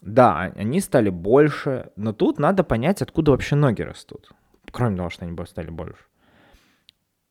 Да, 0.00 0.38
они 0.38 0.80
стали 0.80 1.10
больше, 1.10 1.90
но 1.96 2.12
тут 2.12 2.38
надо 2.38 2.62
понять, 2.62 3.02
откуда 3.02 3.32
вообще 3.32 3.56
ноги 3.56 3.82
растут. 3.82 4.30
Кроме 4.70 4.96
того, 4.96 5.10
что 5.10 5.24
они 5.24 5.36
стали 5.46 5.70
больше. 5.70 6.04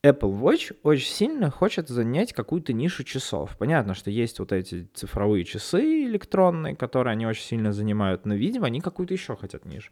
Apple 0.03 0.39
Watch 0.39 0.75
очень 0.83 1.09
сильно 1.09 1.49
хочет 1.49 1.89
занять 1.89 2.33
какую-то 2.33 2.71
нишу 2.71 3.03
часов. 3.03 3.57
Понятно, 3.57 3.93
что 3.93 4.11
есть 4.11 4.39
вот 4.39 4.51
эти 4.51 4.87
цифровые 4.93 5.43
часы 5.43 6.05
электронные, 6.05 6.75
которые 6.75 7.13
они 7.13 7.25
очень 7.25 7.43
сильно 7.43 7.73
занимают, 7.73 8.25
но, 8.25 8.35
видимо, 8.35 8.67
они 8.67 8.79
какую-то 8.79 9.13
еще 9.13 9.35
хотят 9.35 9.65
нишу. 9.65 9.91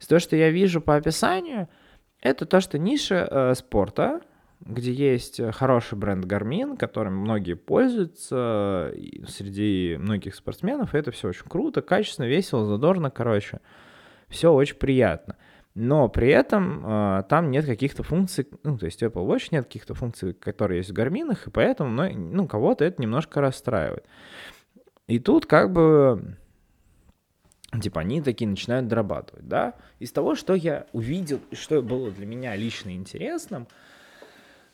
Из 0.00 0.06
того, 0.06 0.18
что 0.18 0.36
я 0.36 0.50
вижу 0.50 0.80
по 0.80 0.96
описанию, 0.96 1.68
это 2.24 2.46
то, 2.46 2.60
что 2.60 2.78
ниша 2.78 3.28
э, 3.30 3.54
спорта, 3.54 4.20
где 4.60 4.92
есть 4.92 5.40
хороший 5.52 5.96
бренд 5.96 6.24
Garmin, 6.24 6.76
которым 6.76 7.18
многие 7.18 7.54
пользуются 7.54 8.92
среди 9.28 9.96
многих 9.98 10.34
спортсменов, 10.34 10.94
и 10.94 10.98
это 10.98 11.10
все 11.12 11.28
очень 11.28 11.44
круто, 11.46 11.82
качественно, 11.82 12.26
весело, 12.26 12.64
задорно, 12.64 13.10
короче, 13.10 13.60
все 14.28 14.52
очень 14.52 14.76
приятно. 14.76 15.36
Но 15.74 16.08
при 16.08 16.28
этом 16.28 16.82
э, 16.86 17.24
там 17.28 17.50
нет 17.50 17.66
каких-то 17.66 18.02
функций, 18.02 18.48
ну, 18.62 18.78
то 18.78 18.86
есть 18.86 19.02
Apple 19.02 19.26
Watch 19.26 19.48
нет 19.50 19.64
каких-то 19.64 19.94
функций, 19.94 20.32
которые 20.32 20.78
есть 20.78 20.90
в 20.90 20.94
Garmin, 20.94 21.36
и 21.46 21.50
поэтому, 21.50 21.90
ну, 21.90 22.08
ну, 22.10 22.48
кого-то 22.48 22.84
это 22.84 23.02
немножко 23.02 23.40
расстраивает. 23.40 24.06
И 25.08 25.18
тут 25.18 25.46
как 25.46 25.72
бы 25.72 26.38
типа 27.80 28.00
они 28.00 28.20
такие 28.20 28.48
начинают 28.48 28.88
дорабатывать, 28.88 29.46
да. 29.48 29.74
Из 29.98 30.12
того, 30.12 30.34
что 30.34 30.54
я 30.54 30.86
увидел 30.92 31.40
и 31.50 31.54
что 31.54 31.82
было 31.82 32.10
для 32.10 32.26
меня 32.26 32.54
лично 32.56 32.94
интересным, 32.94 33.66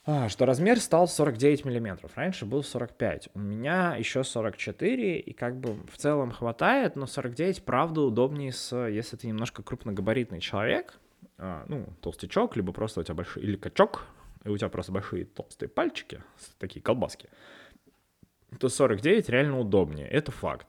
а, 0.07 0.29
что 0.29 0.47
размер 0.47 0.81
стал 0.81 1.07
49 1.07 1.65
миллиметров. 1.65 2.13
Раньше 2.15 2.47
был 2.47 2.63
45. 2.63 3.29
У 3.35 3.39
меня 3.39 3.97
еще 3.97 4.25
44, 4.25 5.19
и 5.19 5.33
как 5.33 5.57
бы 5.57 5.77
в 5.91 5.97
целом 5.99 6.33
хватает, 6.33 6.97
но 6.97 7.07
49, 7.07 7.65
правда, 7.65 8.01
удобнее, 8.01 8.53
с, 8.53 8.75
если 8.89 9.17
ты 9.17 9.29
немножко 9.29 9.63
крупногабаритный 9.63 10.41
человек, 10.41 10.99
а, 11.39 11.65
ну, 11.69 11.87
толстячок, 12.01 12.57
либо 12.57 12.73
просто 12.73 13.01
у 13.01 13.05
тебя 13.05 13.15
большой, 13.15 13.43
или 13.43 13.57
качок, 13.57 14.07
и 14.45 14.49
у 14.49 14.57
тебя 14.57 14.71
просто 14.71 14.91
большие 14.91 15.27
толстые 15.27 15.69
пальчики, 15.69 16.23
такие 16.59 16.81
колбаски, 16.81 17.29
то 18.59 18.69
49 18.69 19.29
реально 19.29 19.61
удобнее, 19.61 20.09
это 20.09 20.33
факт 20.33 20.67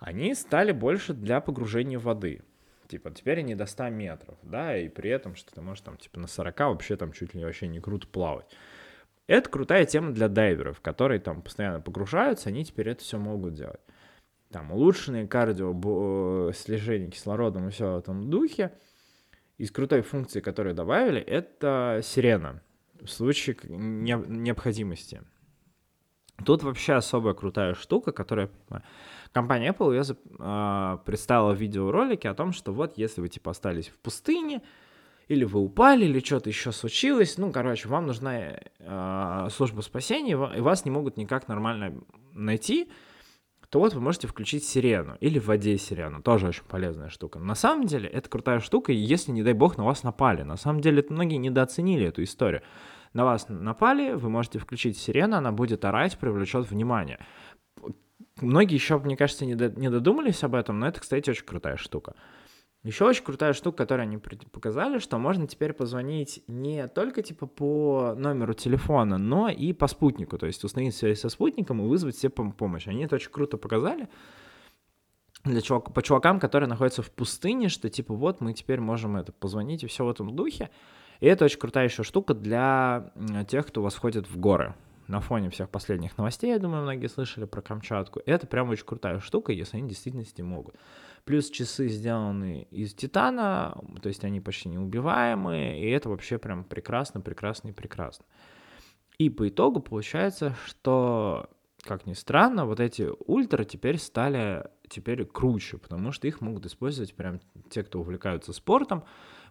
они 0.00 0.34
стали 0.34 0.72
больше 0.72 1.12
для 1.12 1.40
погружения 1.40 1.98
воды. 1.98 2.42
Типа, 2.88 3.12
теперь 3.12 3.38
они 3.40 3.54
до 3.54 3.66
100 3.66 3.90
метров, 3.90 4.36
да, 4.42 4.76
и 4.76 4.88
при 4.88 5.10
этом, 5.10 5.36
что 5.36 5.54
ты 5.54 5.60
можешь 5.60 5.82
там, 5.82 5.96
типа, 5.96 6.18
на 6.18 6.26
40 6.26 6.58
вообще 6.58 6.96
там 6.96 7.12
чуть 7.12 7.34
ли 7.34 7.44
вообще 7.44 7.68
не 7.68 7.78
круто 7.78 8.08
плавать. 8.08 8.46
Это 9.28 9.48
крутая 9.48 9.84
тема 9.84 10.10
для 10.10 10.28
дайверов, 10.28 10.80
которые 10.80 11.20
там 11.20 11.40
постоянно 11.42 11.80
погружаются, 11.80 12.48
они 12.48 12.64
теперь 12.64 12.88
это 12.88 13.02
все 13.02 13.16
могут 13.16 13.54
делать. 13.54 13.80
Там 14.50 14.72
улучшенные 14.72 15.28
кардио, 15.28 15.72
э, 16.48 16.52
слежение 16.52 17.10
кислородом 17.10 17.68
и 17.68 17.70
все 17.70 17.94
в 17.94 17.98
этом 17.98 18.28
духе. 18.28 18.72
Из 19.58 19.70
крутой 19.70 20.00
функции, 20.00 20.40
которые 20.40 20.74
добавили, 20.74 21.20
это 21.20 22.00
сирена 22.02 22.60
в 23.00 23.06
случае 23.06 23.56
необходимости. 23.68 25.20
Тут 26.44 26.62
вообще 26.62 26.94
особая 26.94 27.34
крутая 27.34 27.74
штука, 27.74 28.12
которая 28.12 28.50
компания 29.32 29.72
Apple 29.72 29.94
ее 29.94 30.16
э, 30.38 30.98
представила 31.04 31.52
в 31.52 31.58
видеоролике 31.60 32.28
о 32.28 32.34
том, 32.34 32.52
что 32.52 32.72
вот 32.72 32.96
если 32.96 33.20
вы 33.20 33.28
типа 33.28 33.50
остались 33.52 33.88
в 33.88 33.98
пустыне, 33.98 34.62
или 35.28 35.44
вы 35.44 35.60
упали, 35.60 36.06
или 36.06 36.18
что-то 36.18 36.48
еще 36.48 36.72
случилось, 36.72 37.38
ну, 37.38 37.52
короче, 37.52 37.88
вам 37.88 38.06
нужна 38.06 38.58
э, 38.78 39.48
служба 39.52 39.80
спасения, 39.82 40.32
и 40.32 40.60
вас 40.60 40.84
не 40.84 40.90
могут 40.90 41.16
никак 41.16 41.46
нормально 41.46 41.94
найти, 42.32 42.90
то 43.68 43.78
вот 43.78 43.94
вы 43.94 44.00
можете 44.00 44.26
включить 44.26 44.64
сирену 44.64 45.16
или 45.20 45.38
в 45.38 45.46
воде 45.46 45.78
сирену, 45.78 46.20
тоже 46.20 46.48
очень 46.48 46.64
полезная 46.64 47.08
штука. 47.08 47.38
На 47.38 47.54
самом 47.54 47.86
деле 47.86 48.08
это 48.08 48.28
крутая 48.28 48.58
штука, 48.58 48.90
если, 48.90 49.30
не 49.30 49.44
дай 49.44 49.52
бог, 49.52 49.78
на 49.78 49.84
вас 49.84 50.02
напали. 50.02 50.42
На 50.42 50.56
самом 50.56 50.80
деле 50.80 50.98
это 50.98 51.12
многие 51.12 51.36
недооценили 51.36 52.06
эту 52.06 52.24
историю. 52.24 52.62
На 53.12 53.24
вас 53.24 53.48
напали, 53.48 54.12
вы 54.12 54.28
можете 54.30 54.58
включить 54.58 54.96
сирену, 54.96 55.36
она 55.36 55.52
будет 55.52 55.84
орать, 55.84 56.16
привлечет 56.18 56.70
внимание 56.70 57.18
многие 58.42 58.74
еще, 58.74 58.98
мне 58.98 59.16
кажется, 59.16 59.44
не, 59.44 59.52
не 59.52 59.90
додумались 59.90 60.42
об 60.44 60.54
этом, 60.54 60.78
но 60.78 60.88
это, 60.88 61.00
кстати, 61.00 61.30
очень 61.30 61.44
крутая 61.44 61.76
штука. 61.76 62.14
Еще 62.82 63.04
очень 63.04 63.24
крутая 63.24 63.52
штука, 63.52 63.78
которую 63.78 64.04
они 64.04 64.16
показали, 64.16 65.00
что 65.00 65.18
можно 65.18 65.46
теперь 65.46 65.74
позвонить 65.74 66.42
не 66.46 66.88
только 66.88 67.22
типа 67.22 67.46
по 67.46 68.14
номеру 68.16 68.54
телефона, 68.54 69.18
но 69.18 69.50
и 69.50 69.74
по 69.74 69.86
спутнику. 69.86 70.38
То 70.38 70.46
есть 70.46 70.64
установить 70.64 70.94
связь 70.94 71.20
со 71.20 71.28
спутником 71.28 71.82
и 71.82 71.86
вызвать 71.86 72.16
все 72.16 72.30
помощь. 72.30 72.88
Они 72.88 73.04
это 73.04 73.16
очень 73.16 73.30
круто 73.30 73.58
показали 73.58 74.08
для 75.44 75.60
чувак, 75.60 75.92
по 75.92 76.02
чувакам, 76.02 76.40
которые 76.40 76.70
находятся 76.70 77.02
в 77.02 77.10
пустыне, 77.10 77.68
что 77.68 77.90
типа 77.90 78.14
вот 78.14 78.40
мы 78.40 78.54
теперь 78.54 78.80
можем 78.80 79.16
это 79.16 79.30
позвонить 79.30 79.84
и 79.84 79.86
все 79.86 80.06
в 80.06 80.08
этом 80.08 80.34
духе. 80.34 80.70
И 81.20 81.26
это 81.26 81.44
очень 81.44 81.58
крутая 81.58 81.84
еще 81.84 82.02
штука 82.02 82.34
для 82.34 83.12
тех, 83.48 83.66
кто 83.66 83.82
восходит 83.82 84.28
в 84.28 84.38
горы 84.38 84.74
на 85.10 85.20
фоне 85.20 85.50
всех 85.50 85.68
последних 85.68 86.16
новостей, 86.16 86.50
я 86.50 86.58
думаю, 86.58 86.82
многие 86.82 87.08
слышали 87.08 87.44
про 87.44 87.60
Камчатку. 87.60 88.22
Это 88.26 88.46
прям 88.46 88.70
очень 88.70 88.86
крутая 88.86 89.18
штука, 89.18 89.52
если 89.52 89.76
они 89.76 89.88
действительно 89.88 90.24
могут. 90.48 90.76
Плюс 91.24 91.50
часы 91.50 91.88
сделаны 91.88 92.68
из 92.70 92.94
титана, 92.94 93.76
то 94.00 94.08
есть 94.08 94.24
они 94.24 94.40
почти 94.40 94.68
неубиваемые, 94.68 95.82
и 95.82 95.90
это 95.90 96.08
вообще 96.08 96.38
прям 96.38 96.64
прекрасно, 96.64 97.20
прекрасно 97.20 97.70
и 97.70 97.72
прекрасно. 97.72 98.24
И 99.18 99.28
по 99.28 99.48
итогу 99.48 99.80
получается, 99.80 100.56
что, 100.64 101.50
как 101.82 102.06
ни 102.06 102.14
странно, 102.14 102.64
вот 102.64 102.78
эти 102.78 103.08
ультра 103.26 103.64
теперь 103.64 103.98
стали 103.98 104.64
теперь 104.88 105.24
круче, 105.24 105.76
потому 105.76 106.12
что 106.12 106.28
их 106.28 106.40
могут 106.40 106.66
использовать 106.66 107.14
прям 107.14 107.40
те, 107.68 107.82
кто 107.82 108.00
увлекаются 108.00 108.52
спортом, 108.52 109.04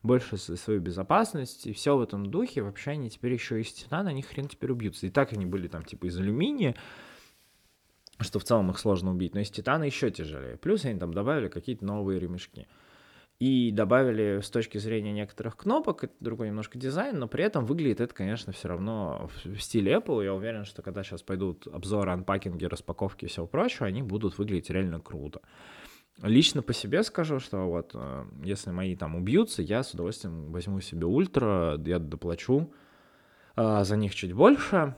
больше 0.03 0.37
свою 0.37 0.79
безопасность, 0.79 1.67
и 1.67 1.73
все 1.73 1.97
в 1.97 2.01
этом 2.01 2.25
духе, 2.25 2.61
вообще 2.61 2.91
они 2.91 3.09
теперь 3.09 3.33
еще 3.33 3.61
из 3.61 3.71
титана, 3.71 4.11
они 4.11 4.21
хрен 4.21 4.47
теперь 4.47 4.71
убьются. 4.71 5.07
И 5.07 5.09
так 5.09 5.33
они 5.33 5.45
были 5.45 5.67
там 5.67 5.83
типа 5.83 6.05
из 6.05 6.17
алюминия, 6.17 6.75
что 8.19 8.39
в 8.39 8.43
целом 8.43 8.69
их 8.71 8.79
сложно 8.79 9.11
убить, 9.11 9.33
но 9.33 9.41
из 9.41 9.49
титана 9.49 9.83
еще 9.83 10.11
тяжелее. 10.11 10.57
Плюс 10.57 10.85
они 10.85 10.99
там 10.99 11.13
добавили 11.13 11.47
какие-то 11.47 11.85
новые 11.85 12.19
ремешки. 12.19 12.67
И 13.39 13.71
добавили 13.71 14.41
с 14.41 14.49
точки 14.49 14.77
зрения 14.79 15.13
некоторых 15.13 15.55
кнопок, 15.55 16.03
это 16.03 16.13
другой 16.19 16.47
немножко 16.47 16.77
дизайн, 16.77 17.17
но 17.17 17.29
при 17.29 17.45
этом 17.45 17.65
выглядит 17.65 18.01
это, 18.01 18.13
конечно, 18.13 18.51
все 18.51 18.67
равно 18.67 19.29
в 19.45 19.61
стиле 19.61 19.93
Apple. 19.93 20.25
Я 20.25 20.33
уверен, 20.33 20.65
что 20.65 20.81
когда 20.81 21.03
сейчас 21.03 21.23
пойдут 21.23 21.65
обзоры, 21.67 22.11
анпакинги, 22.11 22.65
распаковки 22.65 23.25
и 23.25 23.27
всего 23.29 23.47
прочего, 23.47 23.87
они 23.87 24.01
будут 24.01 24.37
выглядеть 24.37 24.69
реально 24.69 24.99
круто. 24.99 25.39
Лично 26.21 26.61
по 26.61 26.73
себе 26.73 27.03
скажу, 27.03 27.39
что 27.39 27.69
вот 27.69 27.91
э, 27.93 28.25
если 28.43 28.71
мои 28.71 28.95
там 28.95 29.15
убьются, 29.15 29.61
я 29.61 29.83
с 29.83 29.93
удовольствием 29.93 30.51
возьму 30.51 30.81
себе 30.81 31.05
ультра, 31.05 31.79
я 31.85 31.97
доплачу 31.97 32.73
а, 33.55 33.85
за 33.85 33.95
них 33.95 34.13
чуть 34.13 34.33
больше, 34.33 34.95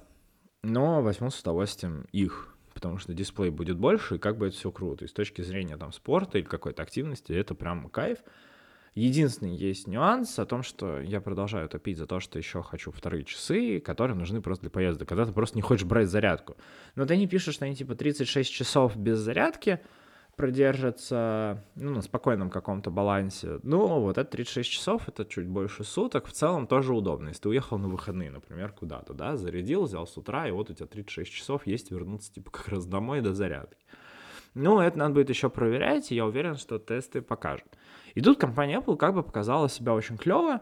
но 0.64 1.04
возьму 1.04 1.30
с 1.30 1.40
удовольствием 1.40 2.08
их, 2.12 2.56
потому 2.74 2.98
что 2.98 3.14
дисплей 3.14 3.52
будет 3.52 3.78
больше, 3.78 4.16
и 4.16 4.20
как 4.20 4.38
бы 4.38 4.48
это 4.48 4.56
все 4.56 4.72
круто. 4.72 5.06
И 5.06 5.08
с 5.08 5.14
точки 5.14 5.44
зрения 5.44 5.78
там 5.78 5.92
спорта 5.92 6.40
или 6.40 6.46
какой-то 6.46 6.82
активности, 6.82 7.34
это 7.34 7.54
прям 7.54 7.90
кайф. 7.90 8.20
Единственный 8.96 9.56
есть 9.56 9.88
нюанс 9.88 10.38
о 10.40 10.46
том, 10.46 10.64
что 10.64 11.00
я 11.00 11.22
продолжаю 11.22 11.70
топить 11.70 11.98
за 11.98 12.08
то, 12.08 12.20
что 12.20 12.40
еще 12.40 12.64
хочу 12.64 12.92
вторые 12.92 13.26
часы, 13.26 13.80
которые 13.80 14.18
нужны 14.18 14.42
просто 14.42 14.64
для 14.64 14.72
поезда, 14.72 15.06
когда 15.06 15.26
ты 15.26 15.32
просто 15.32 15.56
не 15.56 15.62
хочешь 15.62 15.86
брать 15.86 16.10
зарядку. 16.10 16.58
Но 16.96 17.06
ты 17.06 17.16
не 17.16 17.28
пишешь, 17.28 17.54
что 17.54 17.66
они 17.66 17.76
типа 17.76 17.96
36 17.96 18.52
часов 18.52 18.98
без 18.98 19.20
зарядки— 19.20 19.80
продержится 20.42 21.64
ну, 21.76 21.92
на 21.92 22.02
спокойном 22.02 22.50
каком-то 22.50 22.90
балансе. 22.90 23.60
Ну, 23.62 24.00
вот 24.00 24.18
это 24.18 24.28
36 24.28 24.68
часов, 24.72 25.08
это 25.08 25.24
чуть 25.24 25.46
больше 25.46 25.84
суток, 25.84 26.26
в 26.26 26.32
целом 26.32 26.66
тоже 26.66 26.96
удобно. 26.96 27.28
Если 27.28 27.44
ты 27.44 27.50
уехал 27.50 27.78
на 27.78 27.88
выходные, 27.88 28.32
например, 28.32 28.72
куда-то, 28.72 29.14
да, 29.14 29.38
зарядил, 29.38 29.84
взял 29.84 30.08
с 30.08 30.18
утра, 30.18 30.48
и 30.48 30.52
вот 30.52 30.72
у 30.72 30.74
тебя 30.74 30.88
36 30.88 31.32
часов 31.32 31.68
есть 31.68 31.92
вернуться, 31.92 32.34
типа, 32.34 32.50
как 32.50 32.70
раз 32.70 32.88
домой 32.88 33.22
до 33.22 33.36
зарядки. 33.36 33.86
Ну, 34.56 34.80
это 34.80 34.98
надо 34.98 35.14
будет 35.14 35.30
еще 35.30 35.48
проверять, 35.52 36.12
и 36.12 36.16
я 36.16 36.26
уверен, 36.26 36.56
что 36.56 36.80
тесты 36.80 37.22
покажут. 37.22 37.78
И 38.16 38.22
тут 38.22 38.40
компания 38.40 38.80
Apple 38.80 38.98
как 38.98 39.14
бы 39.14 39.22
показала 39.22 39.70
себя 39.70 39.94
очень 39.94 40.18
клево, 40.18 40.62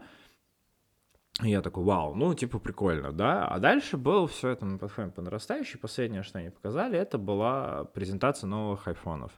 я 1.42 1.62
такой, 1.62 1.84
вау, 1.84 2.14
ну, 2.14 2.34
типа, 2.34 2.58
прикольно, 2.58 3.12
да? 3.12 3.46
А 3.46 3.58
дальше 3.58 3.96
было 3.96 4.28
все 4.28 4.50
это, 4.50 4.66
мы 4.66 4.78
подходим 4.78 5.10
по 5.10 5.22
нарастающей. 5.22 5.78
Последнее, 5.78 6.22
что 6.22 6.38
они 6.38 6.50
показали, 6.50 6.98
это 6.98 7.16
была 7.16 7.84
презентация 7.84 8.46
новых 8.46 8.86
айфонов. 8.86 9.32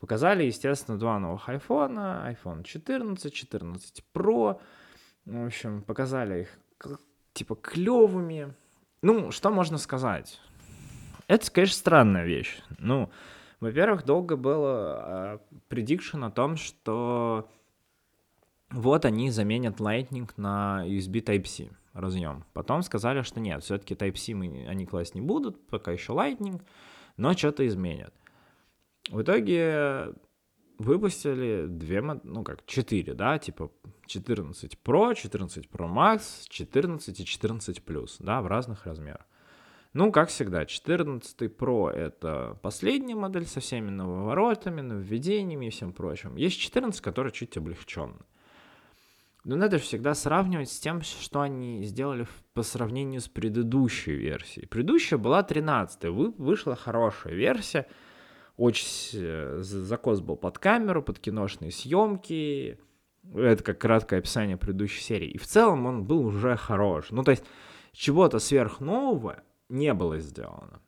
Показали, 0.00 0.44
естественно, 0.44 0.98
два 0.98 1.18
новых 1.18 1.48
айфона, 1.48 2.32
iPhone 2.32 2.62
14, 2.62 3.32
14 3.32 4.04
Pro. 4.14 4.60
В 5.24 5.46
общем, 5.46 5.82
показали 5.82 6.42
их 6.42 6.58
типа 7.32 7.56
клевыми. 7.56 8.54
Ну, 9.02 9.30
что 9.30 9.50
можно 9.50 9.78
сказать? 9.78 10.40
Это, 11.26 11.50
конечно, 11.50 11.76
странная 11.76 12.24
вещь. 12.24 12.60
Ну, 12.78 13.10
во-первых, 13.60 14.04
долго 14.04 14.36
было 14.36 15.40
предикшн 15.68 16.24
о 16.24 16.30
том, 16.30 16.56
что 16.56 17.48
вот 18.70 19.04
они 19.04 19.30
заменят 19.30 19.80
Lightning 19.80 20.30
на 20.36 20.84
USB 20.86 21.22
Type-C 21.22 21.70
разъем. 21.92 22.44
Потом 22.52 22.82
сказали, 22.82 23.22
что 23.22 23.40
нет, 23.40 23.64
все-таки 23.64 23.94
Type-C 23.94 24.32
они 24.68 24.86
класть 24.86 25.14
не 25.14 25.20
будут, 25.20 25.66
пока 25.66 25.90
еще 25.90 26.12
Lightning, 26.12 26.62
но 27.16 27.32
что-то 27.34 27.66
изменят. 27.66 28.14
В 29.10 29.22
итоге 29.22 30.14
выпустили 30.78 31.66
две, 31.66 32.00
ну 32.00 32.44
как, 32.44 32.64
четыре, 32.66 33.14
да, 33.14 33.38
типа 33.38 33.70
14 34.06 34.78
Pro, 34.84 35.14
14 35.14 35.66
Pro 35.66 35.88
Max, 35.92 36.46
14 36.48 37.20
и 37.20 37.24
14 37.24 37.78
Plus, 37.84 38.16
да, 38.20 38.40
в 38.40 38.46
разных 38.46 38.86
размерах. 38.86 39.26
Ну, 39.94 40.12
как 40.12 40.28
всегда, 40.28 40.66
14 40.66 41.42
Pro— 41.42 41.90
это 41.90 42.58
последняя 42.62 43.14
модель 43.14 43.46
со 43.46 43.60
всеми 43.60 43.90
нововоротами, 43.90 44.82
нововведениями 44.82 45.66
и 45.66 45.70
всем 45.70 45.92
прочим. 45.92 46.36
Есть 46.36 46.60
14, 46.60 47.00
который 47.00 47.32
чуть 47.32 47.56
облегченный. 47.56 48.26
Но 49.44 49.56
надо 49.56 49.78
же 49.78 49.84
всегда 49.84 50.14
сравнивать 50.14 50.70
с 50.70 50.78
тем, 50.78 51.00
что 51.00 51.40
они 51.40 51.82
сделали 51.84 52.26
по 52.52 52.62
сравнению 52.62 53.22
с 53.22 53.28
предыдущей 53.28 54.12
версией. 54.12 54.68
Предыдущая 54.68 55.16
была 55.16 55.42
13 55.42 56.04
вы, 56.04 56.32
вышла 56.32 56.76
хорошая 56.76 57.32
версия, 57.34 57.86
очень 58.58 58.88
э, 59.14 59.58
закос 59.62 60.20
был 60.20 60.36
под 60.36 60.58
камеру, 60.58 61.02
под 61.02 61.20
киношные 61.20 61.70
съемки, 61.70 62.78
это 63.34 63.62
как 63.62 63.78
краткое 63.78 64.18
описание 64.18 64.56
предыдущей 64.56 65.00
серии. 65.00 65.30
И 65.30 65.38
в 65.38 65.46
целом 65.46 65.86
он 65.86 66.04
был 66.04 66.26
уже 66.26 66.56
хорош. 66.56 67.10
Ну, 67.10 67.22
то 67.22 67.30
есть 67.30 67.44
чего-то 67.92 68.40
сверхнового 68.40 69.42
не 69.68 69.94
было 69.94 70.18
сделано. 70.18 70.80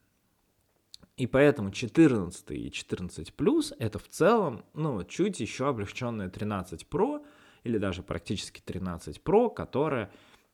И 1.16 1.26
поэтому 1.26 1.70
14 1.70 2.50
и 2.50 2.72
14 2.72 3.34
плюс 3.34 3.72
это 3.78 3.98
в 3.98 4.08
целом, 4.08 4.64
ну, 4.74 5.04
чуть 5.04 5.38
еще 5.38 5.68
облегченная 5.68 6.28
13 6.28 6.86
Pro 6.90 7.24
или 7.62 7.78
даже 7.78 8.02
практически 8.02 8.60
13 8.64 9.20
Pro, 9.22 9.52
которая 9.52 10.10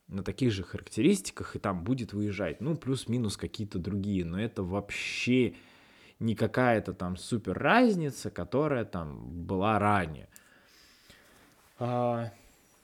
на 0.09 0.23
таких 0.23 0.53
же 0.53 0.65
характеристиках 0.65 1.57
и 1.57 1.59
там 1.61 1.83
будет 1.83 2.13
выезжать, 2.13 2.61
ну, 2.61 2.77
плюс-минус 2.77 3.37
какие-то 3.37 3.79
другие, 3.79 4.25
но 4.25 4.41
это 4.41 4.63
вообще 4.63 5.55
не 6.19 6.35
какая-то 6.35 6.93
там 6.93 7.17
супер 7.17 7.59
разница, 7.59 8.31
которая 8.31 8.85
там 8.85 9.45
была 9.47 9.79
ранее. 9.79 10.29
А, 11.79 12.31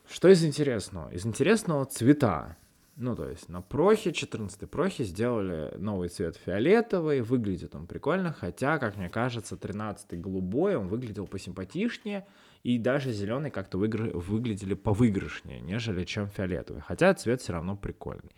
что 0.08 0.28
из 0.28 0.44
интересного? 0.44 1.10
Из 1.10 1.24
интересного 1.24 1.84
цвета. 1.86 2.56
Ну, 2.96 3.16
то 3.16 3.26
есть 3.26 3.48
на 3.48 3.62
прохе, 3.62 4.12
14 4.12 4.68
прохе 4.70 5.04
сделали 5.04 5.74
новый 5.78 6.10
цвет 6.10 6.36
фиолетовый, 6.36 7.22
выглядит 7.22 7.74
он 7.74 7.86
прикольно, 7.86 8.34
хотя, 8.34 8.78
как 8.78 8.96
мне 8.96 9.08
кажется, 9.08 9.56
13 9.56 10.20
голубой, 10.20 10.76
он 10.76 10.88
выглядел 10.88 11.26
посимпатичнее, 11.26 12.26
и 12.62 12.78
даже 12.78 13.10
зеленый 13.12 13.50
как-то 13.50 13.78
выигр... 13.78 14.14
выглядели 14.16 14.74
повыигрышнее, 14.74 15.60
нежели 15.60 16.04
чем 16.04 16.28
фиолетовый, 16.28 16.82
хотя 16.82 17.14
цвет 17.14 17.40
все 17.40 17.54
равно 17.54 17.76
прикольный. 17.76 18.36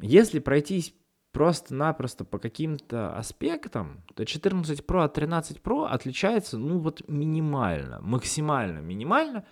Если 0.00 0.38
пройтись 0.38 0.94
просто-напросто 1.36 2.24
по 2.24 2.38
каким-то 2.38 3.14
аспектам, 3.14 4.00
то 4.14 4.24
14 4.24 4.80
Pro 4.80 5.04
от 5.04 5.12
13 5.12 5.58
Pro 5.58 5.86
отличается, 5.86 6.56
ну, 6.56 6.78
вот 6.78 7.06
минимально, 7.08 8.00
максимально 8.00 8.78
минимально. 8.78 9.44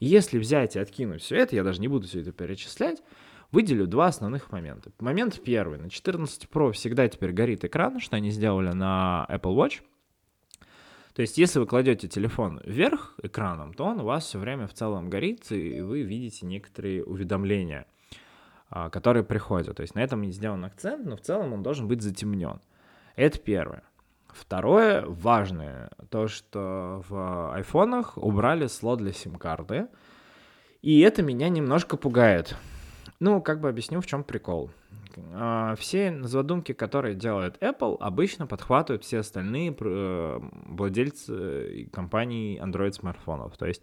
Если 0.00 0.38
взять 0.38 0.76
и 0.76 0.78
откинуть 0.78 1.22
все 1.22 1.36
это, 1.36 1.56
я 1.56 1.64
даже 1.64 1.80
не 1.80 1.88
буду 1.88 2.06
все 2.06 2.20
это 2.20 2.32
перечислять, 2.32 3.02
Выделю 3.52 3.86
два 3.86 4.08
основных 4.08 4.52
момента. 4.52 4.92
Момент 5.00 5.40
первый. 5.42 5.78
На 5.78 5.88
14 5.88 6.44
Pro 6.44 6.72
всегда 6.72 7.08
теперь 7.08 7.32
горит 7.32 7.64
экран, 7.64 8.00
что 8.00 8.16
они 8.16 8.30
сделали 8.30 8.72
на 8.72 9.26
Apple 9.30 9.56
Watch. 9.56 9.80
То 11.14 11.22
есть, 11.22 11.38
если 11.38 11.58
вы 11.58 11.66
кладете 11.66 12.06
телефон 12.06 12.60
вверх 12.64 13.14
экраном, 13.22 13.72
то 13.72 13.86
он 13.86 14.00
у 14.00 14.04
вас 14.04 14.26
все 14.26 14.38
время 14.38 14.68
в 14.68 14.74
целом 14.74 15.08
горит, 15.08 15.50
и 15.50 15.80
вы 15.80 16.02
видите 16.02 16.44
некоторые 16.44 17.02
уведомления, 17.02 17.86
которые 18.70 19.24
приходят. 19.24 19.76
То 19.76 19.82
есть 19.82 19.94
на 19.94 20.00
этом 20.00 20.24
сделан 20.32 20.64
акцент, 20.64 21.06
но 21.06 21.16
в 21.16 21.20
целом 21.20 21.52
он 21.52 21.62
должен 21.62 21.88
быть 21.88 22.02
затемнен. 22.02 22.60
Это 23.16 23.38
первое. 23.38 23.82
Второе, 24.28 25.04
важное, 25.06 25.90
то, 26.08 26.28
что 26.28 27.02
в 27.08 27.52
айфонах 27.54 28.16
убрали 28.16 28.66
слот 28.68 28.98
для 29.00 29.12
сим-карты, 29.12 29.88
и 30.82 31.00
это 31.00 31.22
меня 31.22 31.48
немножко 31.48 31.96
пугает. 31.96 32.56
Ну, 33.18 33.42
как 33.42 33.60
бы 33.60 33.68
объясню, 33.68 34.00
в 34.00 34.06
чем 34.06 34.24
прикол. 34.24 34.70
А, 35.34 35.74
все 35.76 36.22
задумки, 36.22 36.72
которые 36.72 37.14
делает 37.14 37.62
Apple, 37.62 37.98
обычно 38.00 38.46
подхватывают 38.46 39.04
все 39.04 39.18
остальные 39.18 39.76
э, 39.78 40.40
владельцы 40.66 41.90
компаний 41.92 42.58
Android 42.62 42.92
смартфонов. 42.92 43.56
То 43.58 43.66
есть 43.66 43.82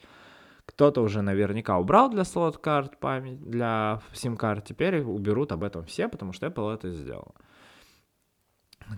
кто-то 0.67 1.01
уже 1.01 1.21
наверняка 1.21 1.79
убрал 1.79 2.09
для 2.09 2.25
слот-карт 2.25 2.99
память, 2.99 3.41
для 3.41 4.01
сим-карт, 4.13 4.65
теперь 4.65 5.01
уберут 5.01 5.51
об 5.51 5.63
этом 5.63 5.85
все, 5.85 6.09
потому 6.09 6.33
что 6.33 6.47
Apple 6.47 6.75
это 6.75 6.91
сделал. 6.91 7.33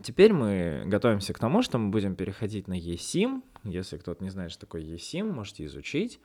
Теперь 0.04 0.34
мы 0.34 0.84
готовимся 0.86 1.34
к 1.34 1.40
тому, 1.40 1.62
что 1.62 1.78
мы 1.78 1.90
будем 1.90 2.16
переходить 2.16 2.68
на 2.68 2.78
eSIM. 2.78 3.44
Если 3.64 3.98
кто-то 3.98 4.24
не 4.24 4.30
знает, 4.30 4.52
что 4.52 4.62
такое 4.62 4.82
eSIM, 4.82 5.32
можете 5.32 5.66
изучить. 5.66 6.20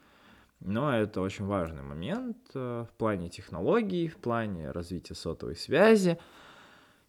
Но 0.59 0.93
это 0.95 1.21
очень 1.21 1.45
важный 1.45 1.83
момент 1.83 2.37
э, 2.53 2.85
в 2.89 2.93
плане 2.97 3.29
технологий, 3.29 4.07
в 4.07 4.17
плане 4.17 4.71
развития 4.71 5.13
сотовой 5.13 5.55
связи, 5.55 6.17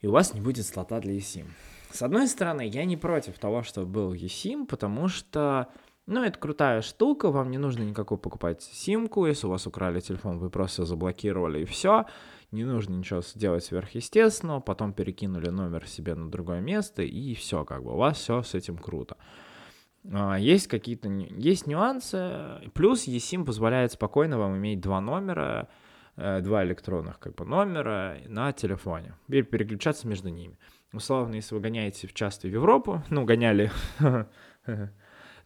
и 0.01 0.07
у 0.07 0.12
вас 0.12 0.35
не 0.35 0.40
будет 0.40 0.66
слота 0.66 1.01
для 1.01 1.16
eSIM. 1.16 1.46
С 1.90 2.03
одной 2.03 2.27
стороны, 2.27 2.66
я 2.66 2.85
не 2.85 2.96
против 2.96 3.38
того, 3.38 3.62
чтобы 3.62 3.87
был 3.87 4.12
eSIM, 4.12 4.66
потому 4.66 5.09
что, 5.09 5.68
ну, 6.06 6.22
это 6.22 6.38
крутая 6.38 6.82
штука, 6.82 7.30
вам 7.30 7.50
не 7.50 7.58
нужно 7.58 7.82
никакую 7.82 8.18
покупать 8.18 8.62
симку, 8.62 9.26
если 9.26 9.46
у 9.46 9.50
вас 9.50 9.66
украли 9.66 10.00
телефон, 10.00 10.38
вы 10.38 10.50
просто 10.50 10.84
заблокировали 10.84 11.62
и 11.62 11.64
все, 11.64 12.06
не 12.52 12.64
нужно 12.64 12.94
ничего 12.94 13.22
делать 13.34 13.64
сверхъестественного, 13.64 14.60
потом 14.60 14.92
перекинули 14.92 15.48
номер 15.48 15.86
себе 15.88 16.14
на 16.14 16.30
другое 16.30 16.60
место, 16.60 17.02
и 17.02 17.34
все, 17.34 17.64
как 17.64 17.82
бы, 17.82 17.92
у 17.92 17.96
вас 17.96 18.18
все 18.18 18.42
с 18.42 18.54
этим 18.54 18.78
круто. 18.78 19.16
А, 20.12 20.36
есть 20.36 20.68
какие-то 20.68 21.08
есть 21.08 21.66
нюансы. 21.66 22.60
Плюс 22.74 23.08
eSIM 23.08 23.44
позволяет 23.44 23.92
спокойно 23.92 24.38
вам 24.38 24.56
иметь 24.56 24.80
два 24.80 25.00
номера, 25.00 25.68
э, 26.16 26.40
два 26.40 26.64
электронных 26.64 27.18
как 27.18 27.34
бы 27.34 27.44
номера 27.44 28.18
на 28.26 28.52
телефоне 28.52 29.14
и 29.28 29.42
переключаться 29.42 30.06
между 30.06 30.28
ними. 30.28 30.58
Условно, 30.92 31.34
если 31.34 31.54
вы 31.54 31.60
гоняете 31.60 32.08
часто 32.08 32.48
в 32.48 32.50
Европу, 32.50 33.02
ну, 33.10 33.24
гоняли, 33.24 33.70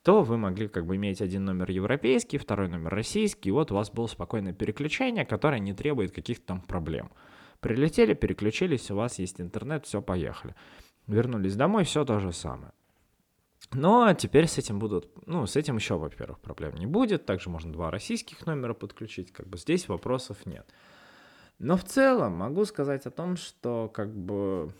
то 0.02 0.22
вы 0.22 0.38
могли 0.38 0.68
как 0.68 0.86
бы 0.86 0.96
иметь 0.96 1.20
один 1.20 1.44
номер 1.44 1.70
европейский, 1.70 2.38
второй 2.38 2.68
номер 2.68 2.90
российский, 2.94 3.50
и 3.50 3.52
вот 3.52 3.70
у 3.70 3.74
вас 3.74 3.90
было 3.90 4.06
спокойное 4.06 4.54
переключение, 4.54 5.26
которое 5.26 5.60
не 5.60 5.74
требует 5.74 6.12
каких-то 6.12 6.46
там 6.46 6.60
проблем. 6.62 7.10
Прилетели, 7.60 8.14
переключились, 8.14 8.90
у 8.90 8.96
вас 8.96 9.18
есть 9.18 9.40
интернет, 9.40 9.84
все, 9.84 10.00
поехали. 10.00 10.54
Вернулись 11.06 11.56
домой, 11.56 11.84
все 11.84 12.04
то 12.04 12.18
же 12.18 12.32
самое. 12.32 12.72
Но 13.72 14.12
теперь 14.14 14.46
с 14.46 14.58
этим 14.58 14.78
будут, 14.78 15.10
ну, 15.26 15.46
с 15.46 15.54
этим 15.54 15.76
еще, 15.76 15.96
во-первых, 15.96 16.40
проблем 16.40 16.74
не 16.76 16.86
будет. 16.86 17.26
Также 17.26 17.50
можно 17.50 17.72
два 17.72 17.90
российских 17.90 18.46
номера 18.46 18.74
подключить, 18.74 19.32
как 19.32 19.46
бы 19.46 19.58
здесь 19.58 19.86
вопросов 19.88 20.46
нет. 20.46 20.66
Но 21.58 21.76
в 21.76 21.84
целом 21.84 22.32
могу 22.32 22.64
сказать 22.64 23.06
о 23.06 23.10
том, 23.10 23.36
что 23.36 23.90
как 23.92 24.12
бы... 24.14 24.72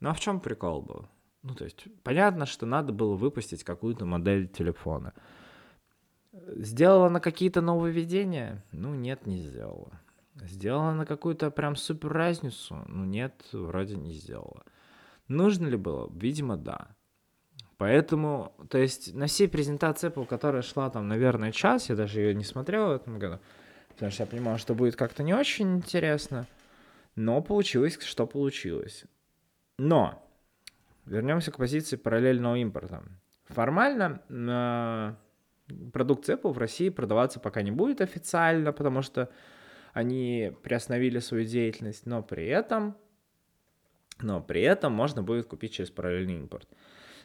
Ну 0.00 0.08
а 0.08 0.14
в 0.14 0.20
чем 0.20 0.40
прикол 0.40 0.80
был? 0.80 1.06
Ну, 1.44 1.54
то 1.54 1.64
есть, 1.64 1.86
понятно, 2.02 2.46
что 2.46 2.64
надо 2.64 2.92
было 2.94 3.14
выпустить 3.16 3.64
какую-то 3.64 4.06
модель 4.06 4.48
телефона. 4.48 5.12
Сделала 6.32 7.10
на 7.10 7.20
какие-то 7.20 7.60
нововведения? 7.60 8.64
Ну, 8.72 8.94
нет, 8.94 9.26
не 9.26 9.36
сделала. 9.36 10.00
Сделала 10.42 10.92
на 10.92 11.04
какую-то 11.04 11.50
прям 11.50 11.76
супер 11.76 12.12
разницу? 12.12 12.82
Ну, 12.88 13.04
нет, 13.04 13.34
вроде 13.52 13.96
не 13.96 14.14
сделала. 14.14 14.64
Нужно 15.28 15.66
ли 15.66 15.76
было? 15.76 16.10
Видимо, 16.14 16.56
да. 16.56 16.96
Поэтому, 17.76 18.54
то 18.70 18.78
есть 18.78 19.14
на 19.14 19.26
всей 19.26 19.46
презентации 19.46 20.08
Apple, 20.08 20.26
которая 20.26 20.62
шла 20.62 20.88
там, 20.88 21.08
наверное, 21.08 21.52
час, 21.52 21.90
я 21.90 21.94
даже 21.94 22.20
ее 22.20 22.34
не 22.34 22.44
смотрел 22.44 22.86
в 22.86 22.92
этом 22.92 23.18
году, 23.18 23.38
потому 23.90 24.10
что 24.10 24.22
я 24.22 24.26
понимал, 24.26 24.56
что 24.56 24.74
будет 24.74 24.96
как-то 24.96 25.22
не 25.22 25.34
очень 25.34 25.76
интересно, 25.76 26.46
но 27.16 27.42
получилось, 27.42 27.98
что 28.00 28.26
получилось. 28.26 29.04
Но 29.76 30.23
вернемся 31.06 31.50
к 31.52 31.56
позиции 31.56 31.96
параллельного 31.96 32.56
импорта. 32.56 33.02
Формально, 33.46 34.22
Продукт 35.92 36.28
Apple 36.28 36.52
в 36.52 36.58
России 36.58 36.90
продаваться 36.90 37.40
пока 37.40 37.62
не 37.62 37.70
будет 37.70 38.02
официально, 38.02 38.72
потому 38.72 39.00
что 39.00 39.30
они 39.94 40.52
приостановили 40.62 41.20
свою 41.20 41.44
деятельность, 41.44 42.04
но 42.04 42.22
при 42.22 42.46
этом, 42.46 42.96
но 44.20 44.42
при 44.42 44.60
этом 44.60 44.92
можно 44.92 45.22
будет 45.22 45.46
купить 45.46 45.72
через 45.72 45.90
параллельный 45.90 46.36
импорт. 46.36 46.68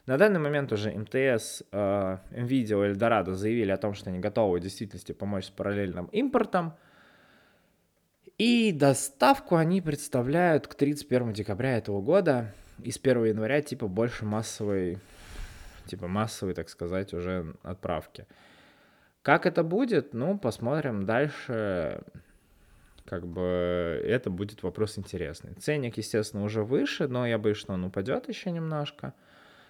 На 0.06 0.18
данный 0.18 0.40
момент 0.40 0.72
уже 0.72 0.92
МТС, 0.92 1.64
э, 1.72 2.18
NVIDIA 2.32 2.88
и 2.88 2.94
Eldorado 2.94 3.34
заявили 3.34 3.72
о 3.72 3.78
том, 3.78 3.94
что 3.94 4.10
они 4.10 4.20
готовы 4.20 4.60
в 4.60 4.62
действительности 4.62 5.12
помочь 5.12 5.46
с 5.46 5.50
параллельным 5.50 6.06
импортом. 6.08 6.74
И 8.38 8.72
доставку 8.72 9.58
они 9.58 9.82
представляют 9.82 10.68
к 10.68 10.76
31 10.76 11.34
декабря 11.34 11.78
этого 11.78 12.02
года. 12.02 12.54
И 12.84 12.92
с 12.92 12.98
1 12.98 13.26
января 13.26 13.62
типа 13.62 13.88
больше 13.88 14.26
массовой, 14.26 15.00
типа 15.86 16.08
массовой, 16.08 16.54
так 16.54 16.70
сказать, 16.70 17.14
уже 17.14 17.56
отправки. 17.64 18.26
Как 19.22 19.46
это 19.46 19.64
будет? 19.64 20.14
Ну, 20.14 20.38
посмотрим 20.38 21.06
дальше 21.06 22.04
как 23.10 23.26
бы 23.26 23.42
это 24.06 24.30
будет 24.30 24.62
вопрос 24.62 25.00
интересный. 25.00 25.56
Ценник, 25.56 25.98
естественно, 25.98 26.44
уже 26.44 26.64
выше, 26.64 27.08
но 27.08 27.26
я 27.26 27.40
боюсь, 27.40 27.58
что 27.58 27.74
он 27.74 27.84
упадет 27.84 28.30
еще 28.30 28.52
немножко, 28.52 29.16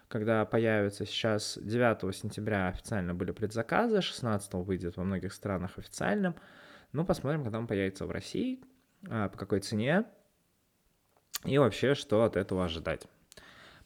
когда 0.10 0.44
появится 0.44 1.06
сейчас 1.06 1.58
9 1.62 2.14
сентября 2.14 2.68
официально 2.68 3.14
были 3.14 3.32
предзаказы, 3.32 4.02
16 4.02 4.54
выйдет 4.56 4.98
во 4.98 5.06
многих 5.06 5.32
странах 5.32 5.78
официальным. 5.78 6.36
Ну, 6.92 7.06
посмотрим, 7.06 7.44
когда 7.44 7.60
он 7.60 7.68
появится 7.68 8.06
в 8.06 8.12
России, 8.12 8.62
а, 9.08 9.30
по 9.30 9.38
какой 9.38 9.62
цене 9.62 10.04
и 11.46 11.58
вообще, 11.58 11.96
что 11.96 12.24
от 12.24 12.36
этого 12.36 12.66
ожидать. 12.66 13.08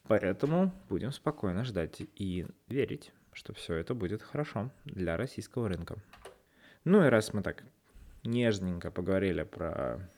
Поэтому 0.07 0.73
будем 0.89 1.11
спокойно 1.11 1.63
ждать 1.63 2.01
и 2.15 2.45
верить, 2.67 3.13
что 3.31 3.53
все 3.53 3.75
это 3.75 3.93
будет 3.93 4.21
хорошо 4.21 4.71
для 4.85 5.17
российского 5.17 5.69
рынка. 5.69 5.95
Ну 6.83 7.05
и 7.05 7.09
раз 7.09 7.33
мы 7.33 7.41
так 7.41 7.63
нежненько 8.23 8.91
поговорили 8.91 9.43
про 9.43 10.09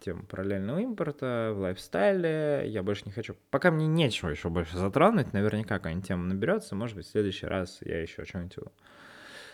тему 0.00 0.24
параллельного 0.24 0.80
импорта 0.80 1.52
в 1.54 1.60
лайфстайле. 1.60 2.64
Я 2.66 2.82
больше 2.82 3.04
не 3.06 3.12
хочу... 3.12 3.34
Пока 3.50 3.70
мне 3.70 3.86
нечего 3.86 4.28
еще 4.28 4.50
больше 4.50 4.76
затронуть, 4.76 5.32
наверняка 5.32 5.78
какая-нибудь 5.78 6.06
тема 6.06 6.24
наберется. 6.24 6.74
Может 6.74 6.96
быть, 6.96 7.06
в 7.06 7.10
следующий 7.10 7.46
раз 7.46 7.78
я 7.80 8.02
еще 8.02 8.24
что-нибудь 8.24 8.58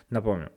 напомню. 0.08 0.50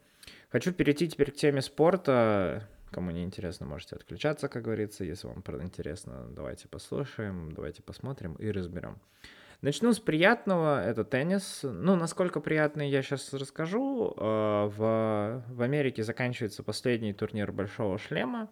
Хочу 0.50 0.74
перейти 0.74 1.08
теперь 1.08 1.32
к 1.32 1.36
теме 1.36 1.62
спорта. 1.62 2.68
Кому 2.94 3.10
не 3.10 3.24
интересно, 3.24 3.66
можете 3.66 3.96
отключаться, 3.96 4.48
как 4.48 4.64
говорится. 4.64 5.04
Если 5.04 5.28
вам 5.28 5.44
интересно, 5.62 6.28
давайте 6.30 6.68
послушаем, 6.68 7.52
давайте 7.52 7.82
посмотрим 7.82 8.36
и 8.36 8.52
разберем. 8.52 9.00
Начну 9.62 9.94
с 9.94 10.00
приятного, 10.00 10.84
это 10.84 11.04
теннис. 11.04 11.62
Ну, 11.64 11.96
насколько 11.96 12.40
приятный, 12.40 12.90
я 12.90 13.02
сейчас 13.02 13.34
расскажу. 13.34 14.14
Э, 14.16 14.66
в, 14.68 15.44
в 15.48 15.62
Америке 15.62 16.04
заканчивается 16.04 16.62
последний 16.62 17.14
турнир 17.14 17.52
Большого 17.52 17.98
Шлема. 17.98 18.50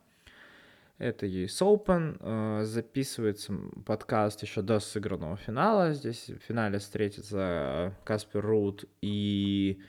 Это 0.98 1.28
US 1.28 1.62
Open. 1.62 2.18
Э, 2.20 2.64
записывается 2.64 3.54
подкаст 3.86 4.42
еще 4.42 4.64
до 4.64 4.80
сыгранного 4.80 5.38
финала. 5.38 5.94
Здесь 5.94 6.30
в 6.30 6.40
финале 6.48 6.80
встретятся 6.80 7.94
Каспер 8.06 8.44
Рут 8.44 8.86
и... 9.02 9.80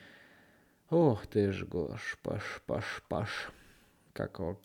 Ох 0.90 1.26
ты 1.26 1.52
ж, 1.52 1.64
гош, 1.64 2.18
паш, 2.22 2.62
паш, 2.66 3.02
паш. 3.08 3.50
Как 4.12 4.38
его? 4.38 4.59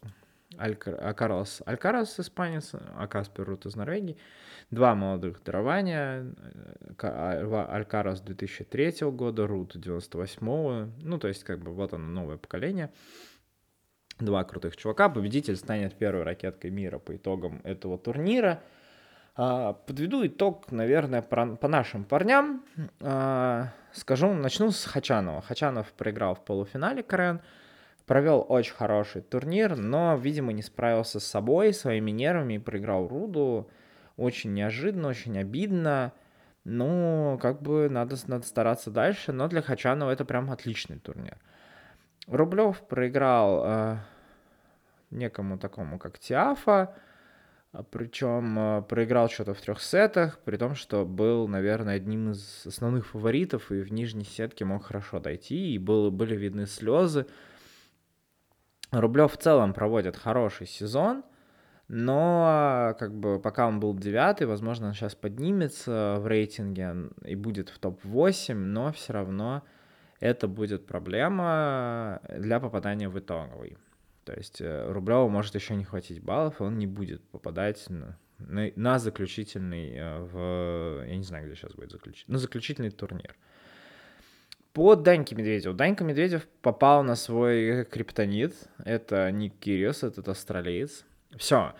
Алькарас. 0.58 1.62
Алькарас 1.66 2.20
испанец, 2.20 2.72
а 2.74 3.08
Каспер 3.08 3.46
Рут 3.46 3.66
из 3.66 3.76
Норвегии. 3.76 4.18
Два 4.72 4.96
молодых 4.96 5.44
дарования. 5.44 6.34
А, 7.02 7.68
Алькарас 7.72 8.22
2003 8.22 9.12
года, 9.12 9.46
Рут 9.46 9.78
98 9.78 10.92
Ну, 11.02 11.20
то 11.20 11.28
есть, 11.28 11.44
как 11.44 11.60
бы, 11.60 11.72
вот 11.72 11.94
оно, 11.94 12.08
новое 12.08 12.38
поколение. 12.38 12.92
Два 14.20 14.44
крутых 14.44 14.76
чувака. 14.78 15.10
Победитель 15.10 15.58
станет 15.58 15.96
первой 15.96 16.24
ракеткой 16.24 16.72
мира 16.72 16.98
по 16.98 17.16
итогам 17.16 17.62
этого 17.64 17.98
турнира. 17.98 18.64
А, 19.36 19.74
подведу 19.74 20.26
итог, 20.26 20.72
наверное, 20.72 21.22
по 21.22 21.68
нашим 21.68 22.04
парням. 22.04 22.66
А, 23.00 23.74
скажу, 23.92 24.34
начну 24.34 24.72
с 24.72 24.86
Хачанова. 24.86 25.42
Хачанов 25.42 25.94
проиграл 25.94 26.34
в 26.34 26.44
полуфинале 26.44 27.04
Карен 27.04 27.42
провел 28.08 28.46
очень 28.48 28.74
хороший 28.74 29.22
турнир, 29.22 29.76
но, 29.76 30.15
видимо, 30.15 30.54
не 30.54 30.63
справился 30.63 31.20
с 31.20 31.26
собой, 31.28 31.74
своими 31.74 32.10
нервами 32.10 32.54
и 32.56 32.60
проиграл 32.60 33.08
Руду. 33.08 33.70
Очень 34.15 34.54
неожиданно, 34.54 35.10
очень 35.10 35.38
обидно. 35.38 36.13
Ну, 36.63 37.38
как 37.41 37.62
бы 37.62 37.89
надо, 37.89 38.15
надо 38.28 38.46
стараться 38.46 38.91
дальше, 38.91 39.32
но 39.34 39.48
для 39.48 39.62
Хачанова 39.62 40.10
это 40.10 40.26
прям 40.26 40.50
отличный 40.50 41.00
турнир. 41.00 41.38
Рублев 42.28 42.82
проиграл 42.88 43.63
э, 43.65 43.98
некому 45.12 45.58
такому, 45.58 46.00
как 46.00 46.17
Тиафа, 46.17 46.96
а 47.72 47.84
причем 47.84 48.58
э, 48.58 48.82
проиграл 48.84 49.30
что-то 49.30 49.54
в 49.54 49.62
трех 49.62 49.82
сетах, 49.82 50.39
при 50.43 50.58
том, 50.58 50.76
что 50.76 51.06
был, 51.06 51.48
наверное, 51.48 51.96
одним 51.96 52.32
из 52.32 52.65
основных 52.65 53.08
фаворитов 53.08 53.72
и 53.72 53.82
в 53.82 53.91
нижней 53.91 54.26
сетке 54.26 54.65
мог 54.65 54.86
хорошо 54.86 55.20
дойти, 55.20 55.74
и 55.74 55.78
было, 55.78 56.10
были 56.10 56.36
видны 56.36 56.67
слезы. 56.67 57.28
Рублев 58.91 59.34
в 59.34 59.38
целом 59.38 59.73
проводит 59.73 60.15
хороший 60.15 60.67
сезон, 60.67 61.23
но 61.88 62.95
как 63.00 63.13
бы 63.13 63.39
пока 63.39 63.67
он 63.67 63.80
был 63.80 63.93
девятый, 63.93 64.47
возможно, 64.47 64.88
он 64.88 64.93
сейчас 64.93 65.15
поднимется 65.15 66.17
в 66.19 66.28
рейтинге 66.28 67.10
и 67.23 67.36
будет 67.36 67.69
в 67.69 67.80
топ-8, 67.80 68.54
но 68.54 68.91
все 68.91 69.13
равно 69.13 69.63
это 70.19 70.47
будет 70.47 70.86
проблема 70.86 72.21
для 72.38 72.60
попадания 72.60 73.10
в 73.10 73.17
итоговый. 73.19 73.78
То 74.28 74.34
есть 74.34 74.60
э, 74.60 74.91
Рублеву 74.91 75.30
может 75.30 75.56
еще 75.56 75.76
не 75.76 75.86
хватить 75.86 76.21
баллов, 76.21 76.60
и 76.60 76.63
он 76.63 76.78
не 76.78 76.86
будет 76.86 77.23
попадать 77.30 77.89
на, 77.89 78.17
на, 78.39 78.69
на 78.76 79.00
заключительный, 79.00 79.93
э, 79.95 80.19
в, 80.19 81.06
я 81.06 81.15
не 81.15 81.23
знаю, 81.23 81.45
где 81.45 81.56
сейчас 81.56 81.73
будет 81.73 81.91
заключительный, 81.91 82.34
на 82.34 82.39
заключительный 82.39 82.91
турнир. 82.91 83.38
По 84.78 84.96
Даньке 84.96 85.34
Медведеву. 85.34 85.74
Данька 85.74 86.04
Медведев 86.04 86.48
попал 86.62 87.02
на 87.02 87.16
свой 87.16 87.84
криптонит. 87.86 88.54
Это 88.86 89.32
Ник 89.32 89.56
Кириос, 89.60 90.04
этот 90.04 90.28
австралиец. 90.28 91.04
Все. 91.36 91.74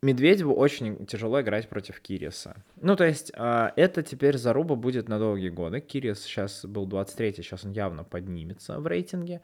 Медведеву 0.00 0.54
очень 0.54 1.04
тяжело 1.04 1.42
играть 1.42 1.68
против 1.68 2.00
Кириса. 2.00 2.56
Ну, 2.80 2.96
то 2.96 3.04
есть, 3.04 3.30
э, 3.36 3.72
это 3.76 4.02
теперь 4.02 4.38
заруба 4.38 4.74
будет 4.74 5.06
на 5.06 5.18
долгие 5.18 5.50
годы. 5.50 5.80
Кирис 5.80 6.22
сейчас 6.22 6.64
был 6.64 6.88
23-й, 6.88 7.42
сейчас 7.42 7.66
он 7.66 7.72
явно 7.72 8.04
поднимется 8.04 8.80
в 8.80 8.86
рейтинге. 8.86 9.42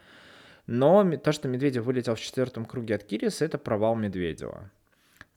Но 0.66 1.18
то, 1.18 1.32
что 1.32 1.48
Медведев 1.48 1.84
вылетел 1.84 2.14
в 2.14 2.20
четвертом 2.20 2.64
круге 2.64 2.94
от 2.94 3.04
Кириса, 3.04 3.44
это 3.44 3.58
провал 3.58 3.94
Медведева. 3.94 4.70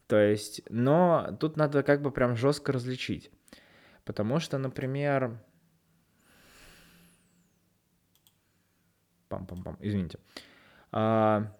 То 0.06 0.18
есть, 0.18 0.62
но 0.70 1.36
тут 1.38 1.58
надо 1.58 1.82
как 1.82 2.00
бы 2.00 2.10
прям 2.10 2.36
жестко 2.36 2.72
различить. 2.72 3.30
Потому 4.06 4.40
что, 4.40 4.56
например, 4.56 5.38
Пам-пам-пам, 9.30 9.76
извините. 9.80 10.18
А, 10.92 11.56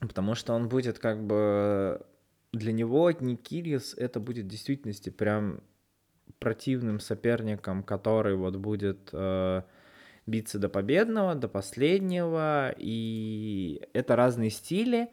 потому 0.00 0.34
что 0.34 0.52
он 0.52 0.68
будет 0.68 0.98
как 0.98 1.24
бы... 1.24 2.04
Для 2.52 2.72
него 2.72 3.10
Никирис 3.10 3.94
это 3.94 4.20
будет 4.20 4.44
в 4.44 4.48
действительности 4.48 5.10
прям 5.10 5.60
противным 6.38 7.00
соперником, 7.00 7.82
который 7.82 8.36
вот 8.36 8.56
будет 8.56 9.10
э, 9.12 9.62
биться 10.26 10.58
до 10.58 10.68
победного, 10.68 11.34
до 11.34 11.48
последнего. 11.48 12.72
И 12.76 13.82
это 13.92 14.14
разные 14.14 14.50
стили, 14.50 15.10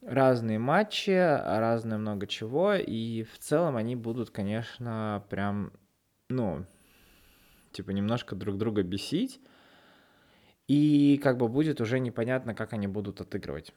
разные 0.00 0.58
матчи, 0.58 1.10
разное 1.10 1.98
много 1.98 2.26
чего. 2.26 2.74
И 2.74 3.24
в 3.24 3.38
целом 3.38 3.76
они 3.76 3.96
будут, 3.96 4.30
конечно, 4.30 5.24
прям, 5.28 5.72
ну, 6.30 6.64
типа 7.72 7.90
немножко 7.90 8.34
друг 8.34 8.56
друга 8.56 8.82
бесить. 8.82 9.40
И 10.66 11.20
как 11.22 11.36
бы 11.36 11.48
будет 11.48 11.80
уже 11.80 12.00
непонятно, 12.00 12.54
как 12.54 12.72
они 12.72 12.86
будут 12.86 13.20
отыгрывать. 13.20 13.72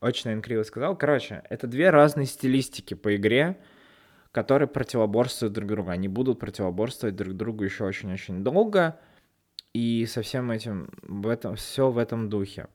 Очень, 0.00 0.30
наверное, 0.30 0.64
сказал. 0.64 0.96
Короче, 0.96 1.42
это 1.48 1.66
две 1.66 1.90
разные 1.90 2.26
стилистики 2.26 2.94
по 2.94 3.14
игре, 3.16 3.58
которые 4.32 4.68
противоборствуют 4.68 5.54
друг 5.54 5.68
другу. 5.68 5.90
Они 5.90 6.08
будут 6.08 6.38
противоборствовать 6.38 7.16
друг 7.16 7.34
другу 7.34 7.64
еще 7.64 7.84
очень-очень 7.84 8.42
долго. 8.42 8.98
И 9.74 10.06
со 10.06 10.22
всем 10.22 10.50
этим, 10.50 10.90
в 11.02 11.28
этом, 11.28 11.54
все 11.54 11.90
в 11.90 11.98
этом 11.98 12.28
духе. 12.28 12.66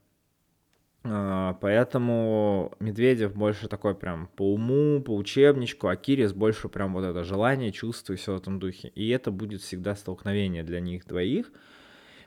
А, 1.04 1.58
поэтому 1.60 2.74
Медведев 2.80 3.36
больше 3.36 3.68
такой 3.68 3.94
прям 3.94 4.28
по 4.36 4.54
уму, 4.54 5.02
по 5.02 5.16
учебничку, 5.16 5.88
а 5.88 5.98
Кирис 5.98 6.32
больше 6.32 6.70
прям 6.70 6.94
вот 6.94 7.04
это 7.04 7.24
желание, 7.24 7.74
чувство 7.74 8.14
и 8.14 8.16
все 8.16 8.34
в 8.34 8.38
этом 8.38 8.60
духе. 8.60 8.88
И 8.90 9.10
это 9.10 9.32
будет 9.32 9.62
всегда 9.62 9.96
столкновение 9.96 10.64
для 10.64 10.80
них 10.80 11.06
двоих– 11.06 11.52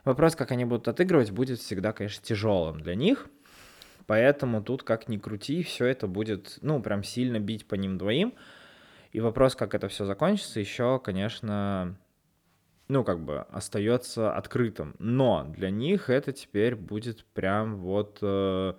Вопрос, 0.07 0.37
как 0.37 0.51
они 0.51 0.63
будут 0.63 0.87
отыгрывать, 0.87 1.31
будет 1.31 1.59
всегда, 1.59 1.91
конечно, 1.91 2.23
тяжелым 2.23 2.79
для 2.79 2.95
них. 2.95 3.27
Поэтому 4.05 4.63
тут, 4.63 4.83
как 4.83 5.09
ни 5.09 5.17
крути, 5.17 5.63
все 5.63 5.85
это 5.87 6.07
будет, 6.07 6.59
ну, 6.61 6.81
прям 6.81 7.03
сильно 7.03 7.41
бить 7.41 7.67
по 7.67 7.75
ним 7.75 7.97
двоим. 7.97 8.33
И 9.11 9.19
вопрос, 9.19 9.57
как 9.57 9.75
это 9.75 9.89
все 9.89 10.05
закончится, 10.05 10.61
еще, 10.61 11.01
конечно, 11.03 11.97
ну, 12.87 13.03
как 13.03 13.19
бы 13.19 13.39
остается 13.51 14.33
открытым. 14.33 14.95
Но 14.97 15.43
для 15.53 15.71
них 15.71 16.09
это 16.09 16.31
теперь 16.31 16.77
будет 16.77 17.25
прям 17.25 17.75
вот, 17.75 18.19
э, 18.21 18.75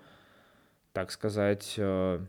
так 0.95 1.11
сказать, 1.11 1.75
э, 1.77 2.25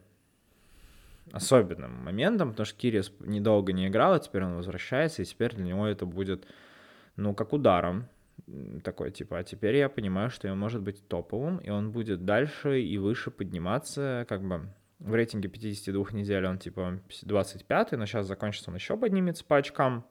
особенным 1.32 2.04
моментом, 2.04 2.50
потому 2.50 2.66
что 2.66 2.78
Кириас 2.78 3.14
недолго 3.22 3.72
не 3.72 3.88
играл, 3.88 4.16
а 4.16 4.20
теперь 4.20 4.44
он 4.44 4.56
возвращается, 4.56 5.22
и 5.22 5.26
теперь 5.26 5.56
для 5.56 5.64
него 5.64 5.88
это 5.88 6.06
будет, 6.06 6.46
ну, 7.16 7.34
как 7.34 7.54
ударом 7.54 8.10
такой, 8.84 9.12
типа, 9.12 9.40
а 9.40 9.44
теперь 9.44 9.76
я 9.78 9.90
понимаю, 9.90 10.30
что 10.30 10.52
он 10.52 10.60
может 10.60 10.82
быть 10.82 11.08
топовым, 11.08 11.58
и 11.58 11.70
он 11.70 11.92
будет 11.92 12.26
дальше 12.26 12.82
и 12.82 12.98
выше 12.98 13.32
подниматься, 13.32 14.26
как 14.28 14.44
бы 14.44 14.70
в 15.00 15.14
рейтинге 15.14 15.50
52 15.50 16.06
недель 16.12 16.46
он, 16.46 16.60
типа, 16.60 17.00
25 17.22 17.92
но 17.94 18.06
сейчас 18.06 18.26
закончится 18.28 18.70
он 18.70 18.76
еще 18.76 18.98
поднимется 18.98 19.46
по 19.46 19.58
очкам, 19.58 20.06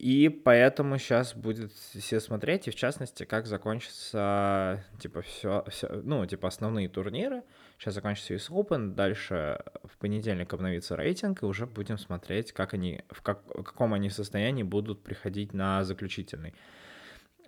и 0.00 0.30
поэтому 0.30 0.96
сейчас 0.96 1.34
будет 1.34 1.72
все 1.72 2.20
смотреть, 2.20 2.66
и 2.68 2.70
в 2.70 2.74
частности, 2.74 3.24
как 3.24 3.46
закончится, 3.46 4.82
типа, 4.98 5.20
все, 5.20 5.62
все 5.68 5.88
ну, 5.88 6.24
типа, 6.24 6.48
основные 6.48 6.88
турниры. 6.88 7.42
Сейчас 7.80 7.94
закончится 7.94 8.34
US 8.34 8.50
Open, 8.50 8.92
дальше 8.92 9.58
в 9.84 9.96
понедельник 9.96 10.52
обновится 10.52 10.96
рейтинг, 10.96 11.42
и 11.42 11.46
уже 11.46 11.64
будем 11.66 11.96
смотреть, 11.96 12.52
как 12.52 12.74
они, 12.74 13.02
в, 13.08 13.22
как, 13.22 13.40
в 13.46 13.62
каком 13.62 13.94
они 13.94 14.10
состоянии 14.10 14.62
будут 14.62 15.02
приходить 15.02 15.54
на 15.54 15.82
заключительный. 15.82 16.52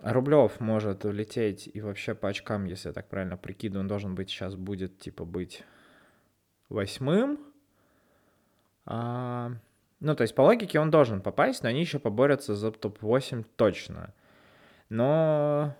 Рублев 0.01 0.59
может 0.59 1.05
улететь 1.05 1.69
и 1.71 1.81
вообще 1.81 2.15
по 2.15 2.29
очкам, 2.29 2.65
если 2.65 2.87
я 2.87 2.93
так 2.93 3.09
правильно 3.09 3.37
прикидываю, 3.37 3.81
он 3.81 3.87
должен 3.87 4.15
быть 4.15 4.31
сейчас 4.31 4.55
будет, 4.55 4.97
типа, 4.97 5.23
быть 5.23 5.63
восьмым. 6.67 7.39
А, 8.87 9.51
ну, 9.99 10.15
то 10.15 10.23
есть 10.23 10.33
по 10.33 10.41
логике 10.41 10.79
он 10.79 10.89
должен 10.89 11.21
попасть, 11.21 11.61
но 11.61 11.69
они 11.69 11.81
еще 11.81 11.99
поборются 11.99 12.55
за 12.55 12.71
топ-8 12.71 13.45
точно. 13.55 14.15
Но 14.89 15.75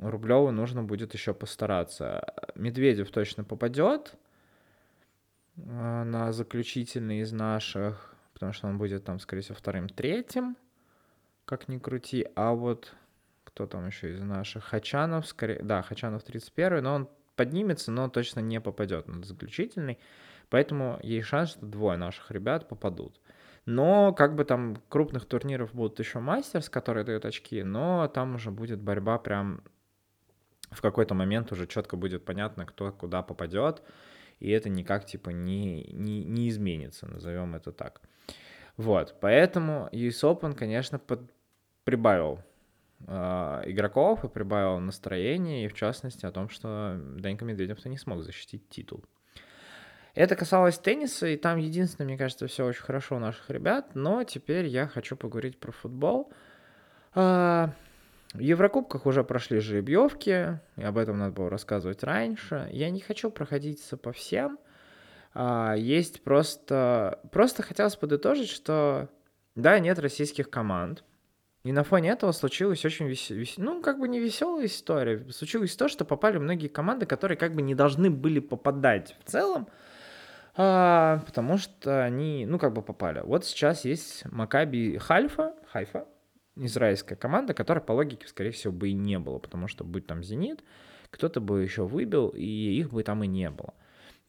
Рублеву 0.00 0.50
нужно 0.50 0.82
будет 0.82 1.14
еще 1.14 1.34
постараться. 1.34 2.24
Медведев 2.54 3.10
точно 3.10 3.44
попадет 3.44 4.14
а, 5.66 6.04
на 6.04 6.32
заключительный 6.32 7.20
из 7.20 7.32
наших, 7.32 8.14
потому 8.32 8.52
что 8.52 8.68
он 8.68 8.78
будет 8.78 9.04
там, 9.04 9.18
скорее 9.18 9.42
всего, 9.42 9.56
вторым-третьим, 9.56 10.56
как 11.44 11.68
ни 11.68 11.78
крути. 11.78 12.26
А 12.34 12.52
вот 12.52 12.94
кто 13.44 13.66
там 13.66 13.86
еще 13.86 14.12
из 14.12 14.22
наших? 14.22 14.64
Хачанов, 14.64 15.26
скорее, 15.26 15.60
да, 15.62 15.82
Хачанов 15.82 16.22
31, 16.22 16.82
но 16.82 16.94
он 16.94 17.08
поднимется, 17.34 17.90
но 17.90 18.08
точно 18.08 18.40
не 18.40 18.60
попадет 18.60 19.08
на 19.08 19.22
заключительный. 19.24 19.98
Поэтому 20.50 20.98
есть 21.02 21.26
шанс, 21.26 21.50
что 21.50 21.66
двое 21.66 21.98
наших 21.98 22.30
ребят 22.30 22.68
попадут. 22.68 23.20
Но 23.66 24.14
как 24.14 24.34
бы 24.34 24.44
там 24.44 24.76
крупных 24.88 25.26
турниров 25.26 25.74
будут 25.74 25.98
еще 25.98 26.20
мастерс, 26.20 26.70
которые 26.70 27.04
дают 27.04 27.24
очки, 27.26 27.62
но 27.62 28.08
там 28.08 28.36
уже 28.36 28.50
будет 28.50 28.80
борьба 28.80 29.18
прям 29.18 29.62
в 30.70 30.80
какой-то 30.80 31.14
момент 31.14 31.52
уже 31.52 31.66
четко 31.66 31.96
будет 31.96 32.24
понятно, 32.24 32.66
кто 32.66 32.92
куда 32.92 33.22
попадет, 33.22 33.82
и 34.40 34.50
это 34.50 34.68
никак 34.68 35.06
типа 35.06 35.30
не, 35.30 35.84
не, 35.92 36.24
не 36.24 36.48
изменится, 36.48 37.06
назовем 37.06 37.54
это 37.54 37.72
так. 37.72 38.00
Вот, 38.76 39.16
поэтому 39.20 39.88
US 39.92 40.22
Open, 40.22 40.54
конечно, 40.54 40.98
под, 40.98 41.20
прибавил 41.84 42.40
э, 43.06 43.62
игроков 43.66 44.24
и 44.24 44.28
прибавил 44.28 44.78
настроение, 44.78 45.64
и 45.64 45.68
в 45.68 45.74
частности 45.74 46.26
о 46.26 46.30
том, 46.30 46.48
что 46.48 46.96
Данька 47.16 47.44
Медведев-то 47.44 47.88
не 47.88 47.98
смог 47.98 48.22
защитить 48.22 48.68
титул. 48.68 49.04
Это 50.14 50.36
касалось 50.36 50.78
тенниса, 50.78 51.28
и 51.28 51.36
там 51.36 51.58
единственное, 51.58 52.08
мне 52.08 52.18
кажется, 52.18 52.46
все 52.46 52.64
очень 52.64 52.82
хорошо 52.82 53.16
у 53.16 53.18
наших 53.20 53.50
ребят, 53.50 53.94
но 53.94 54.24
теперь 54.24 54.66
я 54.66 54.86
хочу 54.86 55.16
поговорить 55.16 55.58
про 55.58 55.70
футбол. 55.70 56.32
А, 57.14 57.72
в 58.34 58.40
Еврокубках 58.40 59.06
уже 59.06 59.24
прошли 59.24 59.60
жеребьевки, 59.60 60.60
и 60.76 60.82
об 60.82 60.98
этом 60.98 61.18
надо 61.18 61.32
было 61.32 61.48
рассказывать 61.48 62.02
раньше. 62.02 62.68
Я 62.72 62.90
не 62.90 63.00
хочу 63.00 63.30
проходиться 63.30 63.96
по 63.96 64.12
всем. 64.12 64.58
А, 65.34 65.74
есть 65.74 66.22
просто... 66.22 67.20
Просто 67.32 67.62
хотелось 67.62 67.96
подытожить, 67.96 68.50
что 68.50 69.08
да, 69.54 69.78
нет 69.78 69.98
российских 69.98 70.50
команд, 70.50 71.04
и 71.64 71.72
на 71.72 71.84
фоне 71.84 72.10
этого 72.10 72.32
случилась 72.32 72.84
очень 72.84 73.08
вес... 73.08 73.30
вес... 73.30 73.54
ну, 73.56 73.82
как 73.82 73.98
бы 73.98 74.08
не 74.08 74.20
веселая 74.20 74.66
история. 74.66 75.26
Случилось 75.30 75.74
то, 75.76 75.88
что 75.88 76.04
попали 76.04 76.38
многие 76.38 76.68
команды, 76.68 77.04
которые 77.06 77.36
как 77.36 77.54
бы 77.54 77.62
не 77.62 77.74
должны 77.74 78.10
были 78.10 78.38
попадать 78.38 79.16
в 79.24 79.30
целом, 79.30 79.68
а, 80.56 81.22
потому 81.26 81.58
что 81.58 82.04
они, 82.04 82.46
ну, 82.46 82.58
как 82.58 82.72
бы 82.72 82.82
попали. 82.82 83.20
Вот 83.24 83.44
сейчас 83.44 83.84
есть 83.84 84.24
Макаби 84.30 84.98
Хальфа, 84.98 85.54
Хайфа, 85.70 86.06
израильская 86.66 87.16
команда, 87.16 87.54
которая 87.54 87.84
по 87.84 87.92
логике, 87.92 88.26
скорее 88.26 88.50
всего, 88.50 88.72
бы 88.72 88.88
и 88.88 88.92
не 88.94 89.18
было, 89.18 89.38
потому 89.38 89.68
что 89.68 89.84
будет 89.84 90.06
там 90.06 90.22
Зенит, 90.22 90.62
кто-то 91.10 91.40
бы 91.40 91.62
еще 91.62 91.86
выбил, 91.86 92.28
и 92.28 92.44
их 92.44 92.90
бы 92.90 93.02
там 93.02 93.24
и 93.24 93.26
не 93.26 93.50
было. 93.50 93.74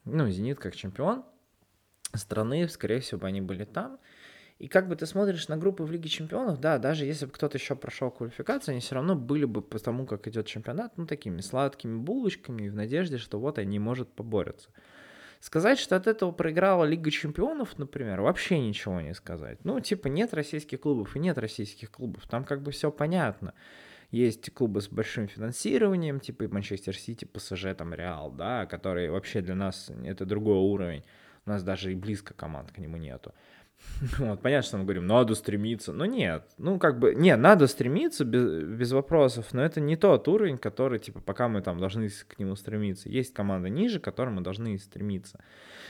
Ну, 0.05 0.29
Зенит 0.29 0.59
как 0.59 0.75
чемпион 0.75 1.23
страны, 2.13 2.67
скорее 2.69 2.99
всего, 2.99 3.21
бы 3.21 3.27
они 3.27 3.41
были 3.41 3.65
там. 3.65 3.99
И 4.57 4.67
как 4.67 4.89
бы 4.89 4.95
ты 4.97 5.05
смотришь 5.05 5.47
на 5.47 5.55
группы 5.55 5.83
в 5.83 5.91
Лиге 5.91 6.09
Чемпионов, 6.09 6.59
да, 6.59 6.79
даже 6.79 7.05
если 7.05 7.25
бы 7.25 7.31
кто-то 7.31 7.57
еще 7.57 7.75
прошел 7.75 8.11
квалификацию, 8.11 8.73
они 8.73 8.81
все 8.81 8.95
равно 8.95 9.15
были 9.15 9.45
бы 9.45 9.61
по 9.61 9.79
тому, 9.79 10.05
как 10.05 10.27
идет 10.27 10.47
чемпионат, 10.47 10.97
ну, 10.97 11.07
такими 11.07 11.39
сладкими 11.39 11.97
булочками, 11.97 12.67
в 12.67 12.75
надежде, 12.75 13.17
что 13.17 13.39
вот 13.39 13.57
они, 13.57 13.79
может, 13.79 14.09
поборются. 14.09 14.69
Сказать, 15.39 15.79
что 15.79 15.95
от 15.95 16.05
этого 16.05 16.31
проиграла 16.31 16.83
Лига 16.83 17.11
Чемпионов, 17.11 17.77
например, 17.77 18.19
вообще 18.21 18.59
ничего 18.59 18.99
не 18.99 19.13
сказать. 19.13 19.63
Ну, 19.63 19.79
типа, 19.79 20.07
нет 20.07 20.33
российских 20.33 20.81
клубов 20.81 21.15
и 21.15 21.19
нет 21.19 21.37
российских 21.37 21.91
клубов. 21.91 22.27
Там 22.27 22.43
как 22.43 22.61
бы 22.61 22.71
все 22.71 22.91
понятно. 22.91 23.53
Есть 24.11 24.51
клубы 24.53 24.81
с 24.81 24.89
большим 24.89 25.27
финансированием, 25.27 26.19
типа 26.19 26.47
Манчестер 26.49 26.97
Сити, 26.97 27.25
ПСЖ, 27.25 27.67
там 27.77 27.93
Реал, 27.93 28.31
да, 28.31 28.65
которые 28.65 29.11
вообще 29.11 29.41
для 29.41 29.55
нас 29.55 29.89
это 30.03 30.25
другой 30.25 30.57
уровень. 30.57 31.03
У 31.45 31.49
нас 31.51 31.63
даже 31.63 31.91
и 31.91 31.95
близко 31.95 32.33
команд 32.33 32.71
к 32.71 32.77
нему 32.79 32.97
нету. 32.97 33.33
Вот, 34.17 34.41
понятно, 34.41 34.67
что 34.67 34.77
мы 34.77 34.83
говорим, 34.83 35.07
надо 35.07 35.35
стремиться. 35.35 35.91
Но 35.93 36.05
нет, 36.05 36.43
ну 36.57 36.79
как 36.79 36.99
бы, 36.99 37.13
не, 37.15 37.35
надо 37.35 37.67
стремиться 37.67 38.25
без, 38.25 38.63
без 38.63 38.91
вопросов, 38.91 39.47
но 39.53 39.63
это 39.63 39.81
не 39.81 39.95
тот 39.95 40.27
уровень, 40.27 40.57
который, 40.57 40.99
типа, 40.99 41.19
пока 41.19 41.47
мы 41.47 41.61
там 41.61 41.79
должны 41.79 42.09
к 42.09 42.39
нему 42.39 42.55
стремиться. 42.55 43.09
Есть 43.09 43.33
команда 43.33 43.69
ниже, 43.69 43.99
к 43.99 44.03
которой 44.03 44.29
мы 44.29 44.41
должны 44.41 44.77
стремиться. 44.79 45.39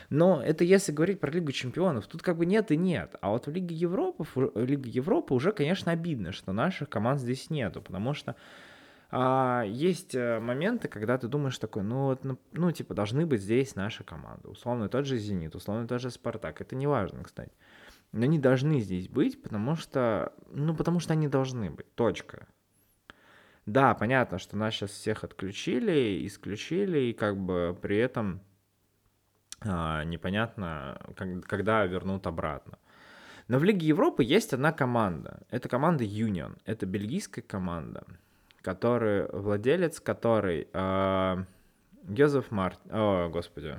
Но 0.10 0.42
это 0.44 0.64
если 0.64 0.92
говорить 0.92 1.20
про 1.20 1.32
Лигу 1.32 1.52
Чемпионов, 1.52 2.08
тут 2.08 2.22
как 2.22 2.38
бы 2.38 2.46
нет 2.46 2.72
и 2.72 2.78
нет. 2.78 3.16
А 3.22 3.30
вот 3.30 3.48
в 3.48 3.52
Лиге 3.52 3.76
Европы, 3.76 4.26
в 4.34 4.52
Лиге 4.56 4.90
Европы 4.90 5.34
уже, 5.34 5.52
конечно, 5.52 5.92
обидно, 5.92 6.32
что 6.32 6.52
наших 6.52 6.90
команд 6.90 7.20
здесь 7.20 7.50
нету, 7.50 7.82
потому 7.82 8.14
что 8.14 8.36
а, 9.12 9.64
есть 9.66 10.14
э, 10.14 10.40
моменты, 10.40 10.88
когда 10.88 11.18
ты 11.18 11.28
думаешь 11.28 11.58
такой, 11.58 11.82
ну 11.82 12.06
вот, 12.06 12.24
ну, 12.24 12.38
ну, 12.52 12.72
типа, 12.72 12.94
должны 12.94 13.26
быть 13.26 13.42
здесь 13.42 13.76
наши 13.76 14.04
команды. 14.04 14.50
Условно 14.50 14.88
тот 14.88 15.08
же 15.08 15.18
«Зенит», 15.18 15.56
условно 15.56 15.88
тот 15.88 16.00
же 16.00 16.12
«Спартак». 16.12 16.62
Это 16.62 16.76
не 16.76 16.86
важно, 16.86 17.24
кстати. 17.24 17.52
Они 18.12 18.39
должны 18.39 18.80
здесь 18.80 19.07
быть, 19.07 19.41
потому 19.41 19.76
что, 19.76 20.34
ну, 20.51 20.76
потому 20.76 20.99
что 20.99 21.14
они 21.14 21.28
должны 21.28 21.70
быть, 21.70 21.93
точка. 21.95 22.47
Да, 23.66 23.93
понятно, 23.93 24.39
что 24.39 24.57
нас 24.57 24.74
сейчас 24.74 24.91
всех 24.91 25.24
отключили, 25.24 26.26
исключили, 26.26 26.99
и 26.99 27.14
как 27.14 27.38
бы 27.38 27.78
при 27.80 27.97
этом 27.97 28.41
а, 29.62 30.03
непонятно, 30.05 30.99
как, 31.16 31.45
когда 31.45 31.86
вернут 31.86 32.26
обратно. 32.26 32.80
Но 33.47 33.57
в 33.57 33.64
Лиге 33.64 33.88
Европы 33.88 34.24
есть 34.24 34.53
одна 34.53 34.72
команда. 34.72 35.41
Это 35.49 35.68
команда 35.70 36.03
Union. 36.03 36.57
Это 36.66 36.86
бельгийская 36.86 37.43
команда, 37.43 38.05
который, 38.62 39.28
владелец 39.32 39.99
которой 39.99 40.68
э, 40.72 41.43
Йозеф 42.07 42.51
Мартин. 42.51 42.91
О, 42.91 43.30
господи. 43.30 43.76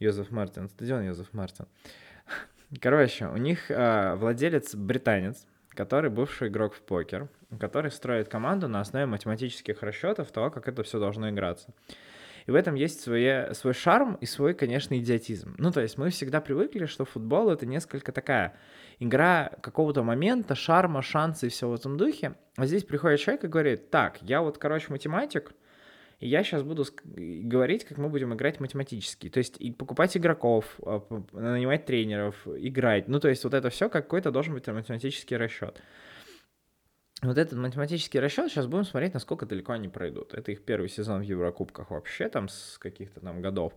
Йозеф 0.00 0.32
Мартин. 0.32 0.68
Стадион 0.68 1.04
Йозеф 1.04 1.32
Мартин. 1.32 1.66
Короче, 2.80 3.26
у 3.26 3.36
них 3.36 3.70
э, 3.70 4.14
владелец 4.16 4.74
британец, 4.74 5.46
который 5.70 6.10
бывший 6.10 6.48
игрок 6.48 6.74
в 6.74 6.82
покер, 6.82 7.28
который 7.60 7.90
строит 7.90 8.28
команду 8.28 8.66
на 8.68 8.80
основе 8.80 9.06
математических 9.06 9.82
расчетов 9.82 10.32
того, 10.32 10.50
как 10.50 10.66
это 10.68 10.82
все 10.82 10.98
должно 10.98 11.30
играться. 11.30 11.72
И 12.46 12.50
в 12.50 12.54
этом 12.54 12.74
есть 12.74 13.00
свое, 13.00 13.54
свой 13.54 13.74
шарм 13.74 14.14
и 14.20 14.26
свой, 14.26 14.54
конечно, 14.54 14.96
идиотизм. 14.98 15.56
Ну, 15.58 15.72
то 15.72 15.80
есть 15.80 15.98
мы 15.98 16.10
всегда 16.10 16.40
привыкли, 16.40 16.86
что 16.86 17.04
футбол— 17.04 17.50
это 17.50 17.66
несколько 17.66 18.12
такая 18.12 18.56
игра 18.98 19.50
какого-то 19.60 20.02
момента, 20.02 20.54
шарма, 20.54 21.02
шанса 21.02 21.46
и 21.46 21.48
все 21.48 21.68
в 21.68 21.74
этом 21.74 21.96
духе. 21.96 22.34
А 22.56 22.66
здесь 22.66 22.84
приходит 22.84 23.20
человек 23.20 23.44
и 23.44 23.48
говорит, 23.48 23.90
так, 23.90 24.22
я 24.22 24.42
вот, 24.42 24.58
короче, 24.58 24.86
математик, 24.90 25.52
и 26.18 26.28
я 26.28 26.42
сейчас 26.42 26.62
буду 26.62 26.84
говорить, 27.04 27.84
как 27.84 27.98
мы 27.98 28.08
будем 28.08 28.32
играть 28.34 28.58
математически. 28.58 29.28
То 29.28 29.38
есть 29.38 29.56
и 29.58 29.70
покупать 29.70 30.16
игроков, 30.16 30.78
а, 30.82 31.02
нанимать 31.32 31.84
тренеров, 31.84 32.46
играть. 32.46 33.06
Ну, 33.06 33.20
то 33.20 33.28
есть 33.28 33.44
вот 33.44 33.52
это 33.52 33.68
все 33.68 33.90
какой-то 33.90 34.30
должен 34.30 34.54
быть 34.54 34.66
математический 34.66 35.36
расчет. 35.36 35.80
Вот 37.22 37.36
этот 37.36 37.58
математический 37.58 38.20
расчет 38.20 38.50
сейчас 38.50 38.66
будем 38.66 38.84
смотреть, 38.84 39.14
насколько 39.14 39.46
далеко 39.46 39.72
они 39.72 39.88
пройдут. 39.88 40.32
Это 40.32 40.52
их 40.52 40.64
первый 40.64 40.88
сезон 40.88 41.20
в 41.20 41.24
Еврокубках 41.24 41.90
вообще 41.90 42.28
там 42.28 42.48
с 42.48 42.78
каких-то 42.78 43.20
там 43.20 43.42
годов. 43.42 43.74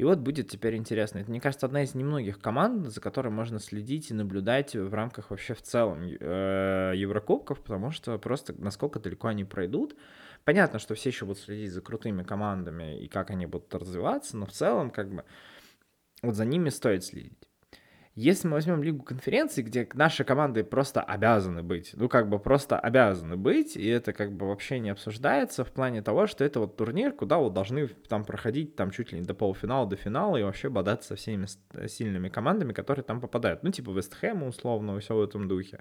И 0.00 0.02
вот 0.02 0.18
будет 0.18 0.48
теперь 0.48 0.76
интересно. 0.76 1.18
Это, 1.18 1.28
мне 1.28 1.42
кажется, 1.42 1.66
одна 1.66 1.82
из 1.82 1.94
немногих 1.94 2.40
команд, 2.40 2.86
за 2.86 3.02
которой 3.02 3.28
можно 3.28 3.58
следить 3.58 4.10
и 4.10 4.14
наблюдать 4.14 4.74
в 4.74 4.94
рамках 4.94 5.28
вообще 5.28 5.52
в 5.52 5.60
целом 5.60 6.04
э, 6.04 6.92
Еврокубков, 6.96 7.60
потому 7.60 7.90
что 7.90 8.16
просто 8.16 8.54
насколько 8.56 8.98
далеко 8.98 9.28
они 9.28 9.44
пройдут. 9.44 9.94
Понятно, 10.44 10.78
что 10.78 10.94
все 10.94 11.10
еще 11.10 11.26
будут 11.26 11.42
следить 11.42 11.72
за 11.72 11.82
крутыми 11.82 12.22
командами 12.22 12.98
и 12.98 13.08
как 13.08 13.28
они 13.28 13.44
будут 13.44 13.74
развиваться, 13.74 14.38
но 14.38 14.46
в 14.46 14.52
целом 14.52 14.90
как 14.90 15.14
бы 15.14 15.22
вот 16.22 16.34
за 16.34 16.46
ними 16.46 16.70
стоит 16.70 17.04
следить. 17.04 17.49
Если 18.16 18.48
мы 18.48 18.54
возьмем 18.54 18.82
Лигу 18.82 19.04
конференций, 19.04 19.62
где 19.62 19.88
наши 19.94 20.24
команды 20.24 20.64
просто 20.64 21.00
обязаны 21.00 21.62
быть, 21.62 21.92
ну 21.94 22.08
как 22.08 22.28
бы 22.28 22.40
просто 22.40 22.78
обязаны 22.78 23.36
быть, 23.36 23.76
и 23.76 23.86
это 23.86 24.12
как 24.12 24.32
бы 24.32 24.48
вообще 24.48 24.80
не 24.80 24.90
обсуждается 24.90 25.64
в 25.64 25.70
плане 25.70 26.02
того, 26.02 26.26
что 26.26 26.44
это 26.44 26.58
вот 26.58 26.76
турнир, 26.76 27.12
куда 27.12 27.38
вот 27.38 27.54
должны 27.54 27.86
там 27.86 28.24
проходить 28.24 28.74
там 28.74 28.90
чуть 28.90 29.12
ли 29.12 29.20
не 29.20 29.24
до 29.24 29.34
полуфинала, 29.34 29.88
до 29.88 29.94
финала 29.94 30.36
и 30.36 30.42
вообще 30.42 30.68
бодаться 30.68 31.10
со 31.10 31.16
всеми 31.16 31.46
сильными 31.86 32.28
командами, 32.28 32.72
которые 32.72 33.04
там 33.04 33.20
попадают. 33.20 33.62
Ну 33.62 33.70
типа 33.70 33.90
Вестхэма 33.92 34.48
условно, 34.48 34.98
все 34.98 35.14
в 35.14 35.22
этом 35.22 35.46
духе. 35.46 35.78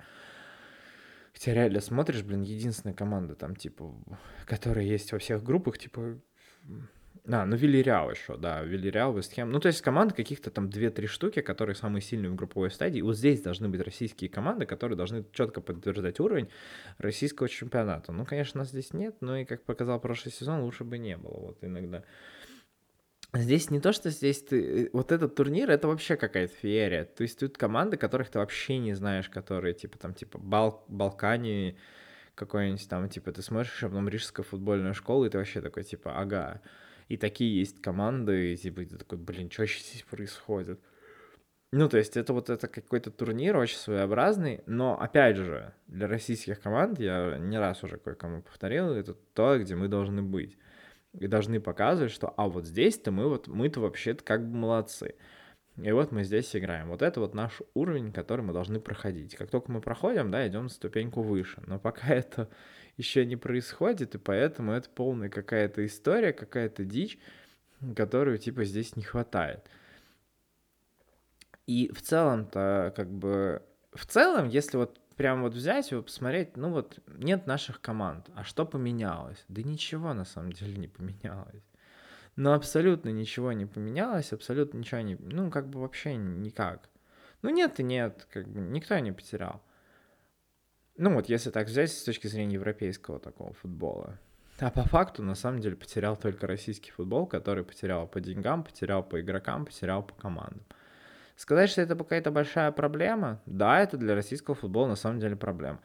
Хотя 1.34 1.54
реально 1.54 1.82
смотришь, 1.82 2.24
блин, 2.24 2.42
единственная 2.42 2.96
команда 2.96 3.36
там, 3.36 3.56
типа, 3.56 3.96
которая 4.46 4.86
есть 4.86 5.12
во 5.12 5.20
всех 5.20 5.44
группах, 5.44 5.78
типа, 5.78 6.20
а, 7.32 7.46
ну 7.46 7.56
Вильяреал 7.56 8.10
еще, 8.10 8.38
да, 8.38 8.64
Вильяреал, 8.64 9.14
Вестхэм. 9.14 9.52
Ну, 9.52 9.60
то 9.60 9.68
есть 9.68 9.82
команды 9.82 10.16
каких-то 10.16 10.50
там 10.50 10.68
2-3 10.68 11.06
штуки, 11.08 11.42
которые 11.42 11.76
самые 11.76 12.02
сильные 12.02 12.32
в 12.32 12.36
групповой 12.36 12.72
стадии. 12.72 13.02
Вот 13.02 13.18
здесь 13.18 13.42
должны 13.42 13.70
быть 13.70 13.82
российские 13.82 14.30
команды, 14.30 14.66
которые 14.66 14.98
должны 14.98 15.24
четко 15.32 15.62
подтверждать 15.62 16.20
уровень 16.20 16.50
российского 16.98 17.48
чемпионата. 17.48 18.12
Ну, 18.12 18.26
конечно, 18.26 18.60
нас 18.60 18.70
здесь 18.70 18.94
нет, 18.94 19.16
но 19.22 19.38
и, 19.38 19.46
как 19.46 19.64
показал 19.64 20.00
прошлый 20.00 20.34
сезон, 20.34 20.62
лучше 20.62 20.84
бы 20.84 20.98
не 20.98 21.18
было 21.18 21.38
вот 21.40 21.58
иногда. 21.62 22.04
Здесь 23.34 23.70
не 23.70 23.80
то, 23.80 23.94
что 23.94 24.10
здесь 24.10 24.42
ты... 24.42 24.86
Э, 24.86 24.90
вот 24.92 25.12
этот 25.12 25.36
турнир, 25.36 25.70
это 25.70 25.88
вообще 25.88 26.16
какая-то 26.16 26.54
феерия. 26.56 27.06
То 27.06 27.22
есть 27.22 27.40
тут 27.40 27.60
команды, 27.60 27.96
которых 27.96 28.30
ты 28.30 28.40
вообще 28.40 28.80
не 28.80 28.96
знаешь, 28.96 29.30
которые, 29.30 29.76
типа, 29.76 30.00
там, 30.00 30.16
типа, 30.16 30.40
Бал... 30.40 30.84
Балкане 30.88 31.78
какой-нибудь 32.34 32.90
там, 32.90 33.08
типа, 33.08 33.32
ты 33.32 33.44
смотришь, 33.44 33.84
а 33.84 33.90
потом 33.90 34.10
Рижская 34.10 34.44
футбольная 34.44 34.94
школа, 34.94 35.26
и 35.26 35.30
ты 35.30 35.38
вообще 35.38 35.62
такой, 35.62 35.84
типа, 35.84 36.20
ага, 36.20 36.62
и 37.10 37.18
такие 37.18 37.60
есть 37.60 37.82
команды, 37.82 38.54
и 38.54 38.58
типа 38.58 38.86
ты 38.86 38.98
такой, 38.98 39.18
блин, 39.18 39.52
что 39.52 39.66
здесь 39.66 40.06
происходит? 40.10 40.80
Ну, 41.72 41.90
то 41.90 41.98
есть 41.98 42.18
это 42.18 42.34
вот 42.34 42.50
это 42.50 42.68
какой-то 42.68 43.12
турнир 43.12 43.58
очень 43.58 43.78
своеобразный, 43.78 44.62
но 44.66 45.00
опять 45.00 45.38
же, 45.38 45.74
для 45.88 46.08
российских 46.08 46.62
команд, 46.62 47.00
я 47.00 47.38
не 47.38 47.60
раз 47.60 47.84
уже 47.84 47.98
кое-кому 47.98 48.42
повторил, 48.42 48.92
это 48.92 49.14
то, 49.34 49.60
где 49.60 49.76
мы 49.76 49.88
должны 49.88 50.22
быть. 50.22 50.58
И 51.14 51.28
должны 51.28 51.60
показывать, 51.60 52.12
что, 52.12 52.34
а 52.38 52.48
вот 52.48 52.66
здесь-то 52.66 53.12
мы 53.12 53.28
вот, 53.28 53.48
мы-то 53.48 53.82
вообще-то 53.82 54.24
как 54.24 54.48
бы 54.48 54.58
молодцы. 54.58 55.16
И 55.78 55.92
вот 55.92 56.12
мы 56.12 56.24
здесь 56.24 56.56
играем. 56.56 56.90
Вот 56.90 57.02
это 57.02 57.20
вот 57.20 57.34
наш 57.34 57.62
уровень, 57.74 58.12
который 58.12 58.42
мы 58.42 58.54
должны 58.54 58.80
проходить. 58.80 59.36
Как 59.36 59.50
только 59.50 59.72
мы 59.72 59.82
проходим, 59.82 60.30
да, 60.30 60.48
идем 60.48 60.70
ступеньку 60.70 61.22
выше. 61.22 61.62
Но 61.66 61.80
пока 61.80 62.08
это 62.14 62.50
еще 63.00 63.26
не 63.26 63.38
происходит, 63.38 64.14
и 64.14 64.18
поэтому 64.18 64.74
это 64.74 64.90
полная 64.90 65.30
какая-то 65.30 65.86
история, 65.86 66.34
какая-то 66.34 66.84
дичь, 66.84 67.18
которую 67.96 68.38
типа 68.38 68.66
здесь 68.66 68.96
не 68.98 69.04
хватает. 69.04 69.66
И 71.66 71.92
в 71.94 72.02
целом-то 72.02 72.94
как 72.96 73.10
бы... 73.10 73.64
В 73.94 74.06
целом, 74.06 74.50
если 74.50 74.78
вот 74.78 75.00
прям 75.16 75.42
вот 75.42 75.54
взять 75.54 75.92
и 75.92 76.02
посмотреть, 76.02 76.58
ну 76.58 76.72
вот 76.72 77.00
нет 77.08 77.48
наших 77.48 77.80
команд, 77.80 78.30
а 78.36 78.44
что 78.44 78.66
поменялось? 78.66 79.44
Да 79.48 79.64
ничего 79.64 80.14
на 80.14 80.26
самом 80.26 80.52
деле 80.52 80.78
не 80.78 80.88
поменялось. 80.88 81.64
Но 82.36 82.54
абсолютно 82.54 83.10
ничего 83.10 83.54
не 83.54 83.66
поменялось, 83.66 84.34
абсолютно 84.34 84.78
ничего 84.78 85.02
не... 85.02 85.16
Ну, 85.16 85.50
как 85.50 85.68
бы 85.70 85.80
вообще 85.80 86.16
никак. 86.16 86.90
Ну, 87.42 87.50
нет 87.50 87.80
и 87.80 87.84
нет, 87.84 88.28
как 88.32 88.48
бы 88.50 88.60
никто 88.60 88.98
не 89.00 89.14
потерял. 89.14 89.62
Ну 91.00 91.14
вот, 91.14 91.30
если 91.30 91.50
так 91.50 91.68
взять 91.68 91.94
с 91.94 92.04
точки 92.04 92.28
зрения 92.28 92.56
европейского 92.56 93.20
такого 93.20 93.54
футбола. 93.54 94.20
А 94.60 94.70
по 94.70 94.84
факту, 94.84 95.24
на 95.24 95.34
самом 95.34 95.62
деле, 95.62 95.78
потерял 95.78 96.18
только 96.18 96.46
российский 96.46 96.92
футбол, 96.92 97.26
который 97.26 97.64
потерял 97.64 98.06
по 98.06 98.20
деньгам, 98.20 98.66
потерял 98.66 99.02
по 99.02 99.22
игрокам, 99.22 99.66
потерял 99.66 100.04
по 100.04 100.14
командам. 100.16 100.62
Сказать, 101.38 101.70
что 101.70 101.82
это 101.82 101.96
какая-то 101.96 102.32
большая 102.32 102.74
проблема? 102.74 103.42
Да, 103.46 103.80
это 103.80 103.96
для 103.96 104.14
российского 104.14 104.58
футбола 104.58 104.88
на 104.88 104.96
самом 104.98 105.22
деле 105.22 105.38
проблема. 105.38 105.80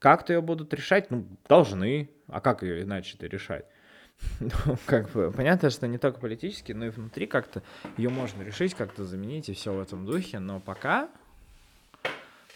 Как-то 0.00 0.32
ее 0.32 0.40
будут 0.40 0.74
решать? 0.74 1.12
Ну, 1.12 1.28
должны. 1.48 2.10
А 2.26 2.40
как 2.40 2.64
ее 2.64 2.82
иначе-то 2.82 3.28
решать? 3.28 3.66
Ну, 4.40 4.76
как 4.86 5.10
бы, 5.10 5.30
понятно, 5.30 5.70
что 5.70 5.86
не 5.86 5.98
только 5.98 6.18
политически, 6.18 6.72
но 6.72 6.86
и 6.86 6.90
внутри 6.90 7.28
как-то 7.28 7.62
ее 7.96 8.08
можно 8.08 8.42
решить, 8.42 8.74
как-то 8.74 9.04
заменить 9.04 9.48
и 9.48 9.52
все 9.52 9.72
в 9.72 9.80
этом 9.80 10.06
духе, 10.06 10.40
но 10.40 10.58
пока 10.58 11.08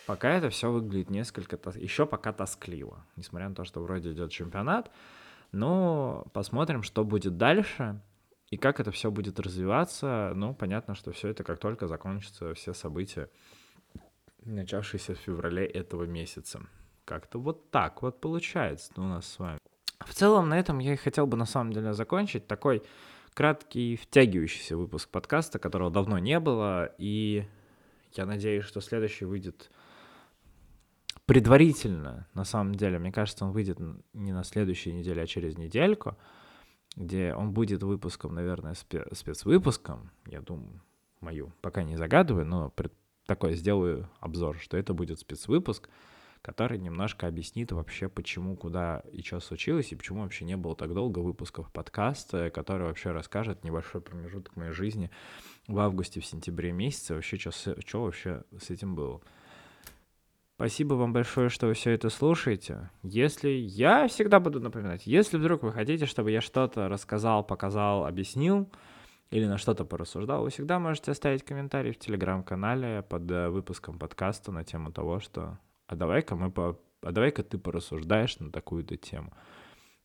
Пока 0.07 0.31
это 0.31 0.51
все 0.51 0.71
выглядит 0.71 1.11
несколько, 1.11 1.59
еще 1.79 2.07
пока 2.07 2.33
тоскливо, 2.33 3.05
несмотря 3.17 3.49
на 3.49 3.55
то, 3.55 3.65
что 3.65 3.81
вроде 3.81 4.13
идет 4.13 4.31
чемпионат. 4.31 4.91
Но 5.53 6.27
посмотрим, 6.33 6.83
что 6.83 7.05
будет 7.05 7.37
дальше 7.37 8.01
и 8.51 8.57
как 8.57 8.81
это 8.81 8.91
все 8.91 9.11
будет 9.11 9.39
развиваться. 9.39 10.33
Ну, 10.35 10.55
понятно, 10.55 10.95
что 10.95 11.13
все 11.13 11.29
это 11.29 11.45
как 11.45 11.59
только 11.59 11.87
закончатся 11.87 12.55
все 12.55 12.75
события, 12.75 13.31
начавшиеся 14.45 15.15
в 15.15 15.19
феврале 15.19 15.65
этого 15.65 16.05
месяца. 16.05 16.61
Как-то 17.05 17.39
вот 17.39 17.71
так 17.71 18.03
вот 18.03 18.21
получается 18.21 18.93
у 18.97 19.05
нас 19.05 19.27
с 19.27 19.39
вами. 19.39 19.59
В 20.01 20.15
целом, 20.15 20.49
на 20.49 20.59
этом 20.59 20.79
я 20.79 20.95
и 20.95 20.97
хотел 20.97 21.27
бы 21.27 21.37
на 21.37 21.47
самом 21.47 21.73
деле 21.73 21.93
закончить. 21.93 22.47
Такой 22.47 22.83
краткий, 23.35 23.97
втягивающийся 23.97 24.77
выпуск 24.77 25.09
подкаста, 25.11 25.59
которого 25.59 25.91
давно 25.91 26.19
не 26.19 26.41
было. 26.41 26.93
И 26.99 27.47
я 28.15 28.27
надеюсь, 28.27 28.65
что 28.65 28.81
следующий 28.81 29.25
выйдет 29.25 29.71
предварительно, 31.31 32.27
на 32.35 32.43
самом 32.43 32.75
деле, 32.75 32.99
мне 32.99 33.13
кажется, 33.13 33.45
он 33.45 33.53
выйдет 33.53 33.79
не 34.15 34.33
на 34.33 34.43
следующей 34.43 34.93
неделе, 34.93 35.23
а 35.23 35.29
через 35.29 35.57
недельку, 35.57 36.17
где 36.97 37.35
он 37.35 37.53
будет 37.53 37.85
выпуском, 37.85 38.35
наверное, 38.35 38.75
спецвыпуском, 38.75 40.11
я 40.27 40.41
думаю, 40.41 40.83
мою, 41.21 41.53
пока 41.61 41.85
не 41.85 41.97
загадываю, 41.97 42.47
но 42.47 42.75
такой 43.27 43.55
сделаю 43.55 44.11
обзор, 44.19 44.59
что 44.59 44.77
это 44.77 44.93
будет 44.93 45.21
спецвыпуск, 45.21 45.89
который 46.43 46.79
немножко 46.79 47.29
объяснит 47.29 47.71
вообще, 47.71 48.09
почему, 48.09 48.57
куда 48.57 49.05
и 49.13 49.23
что 49.23 49.39
случилось, 49.39 49.93
и 49.93 49.95
почему 49.95 50.23
вообще 50.23 50.45
не 50.45 50.57
было 50.57 50.75
так 50.75 50.93
долго 50.93 51.21
выпусков 51.21 51.71
подкаста, 51.71 52.51
который 52.51 52.89
вообще 52.89 53.13
расскажет 53.13 53.63
небольшой 53.63 54.01
промежуток 54.01 54.57
моей 54.57 54.73
жизни 54.73 55.13
в 55.69 55.79
августе, 55.79 56.19
в 56.19 56.27
сентябре 56.27 56.73
месяце, 56.73 57.15
вообще, 57.15 57.39
что 57.39 58.03
вообще 58.03 58.43
с 58.61 58.71
этим 58.71 58.97
было. 58.97 59.21
Спасибо 60.61 60.93
вам 60.93 61.15
большое, 61.15 61.49
что 61.49 61.69
вы 61.69 61.73
все 61.73 61.93
это 61.93 62.11
слушаете. 62.11 62.91
Если 63.03 63.49
я 63.49 64.07
всегда 64.09 64.41
буду 64.41 64.61
напоминать, 64.61 65.07
если 65.07 65.39
вдруг 65.39 65.63
вы 65.63 65.73
хотите, 65.73 66.05
чтобы 66.05 66.33
я 66.33 66.43
что-то 66.43 66.87
рассказал, 66.87 67.43
показал, 67.43 68.05
объяснил 68.05 68.71
или 69.31 69.47
на 69.47 69.57
что-то 69.57 69.87
порассуждал, 69.87 70.43
вы 70.43 70.51
всегда 70.51 70.79
можете 70.79 71.13
оставить 71.13 71.45
комментарий 71.45 71.93
в 71.93 71.99
телеграм-канале 71.99 73.01
под 73.09 73.31
э, 73.31 73.49
выпуском 73.49 73.99
подкаста 73.99 74.53
на 74.53 74.63
тему 74.63 74.93
того, 74.93 75.19
что 75.19 75.59
а 75.87 75.97
давай-ка 75.97 76.37
мы 76.37 76.51
по... 76.51 76.79
а 77.01 77.11
давай-ка 77.11 77.43
ты 77.43 77.57
порассуждаешь 77.57 78.39
на 78.39 78.53
такую-то 78.53 78.99
тему. 78.99 79.33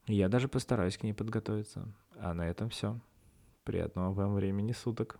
Я 0.07 0.29
даже 0.29 0.47
постараюсь 0.47 0.97
к 0.97 1.03
ней 1.03 1.11
подготовиться. 1.11 1.93
А 2.17 2.33
на 2.33 2.47
этом 2.47 2.69
все. 2.69 2.97
Приятного 3.65 4.13
вам 4.13 4.35
времени 4.35 4.71
суток. 4.71 5.19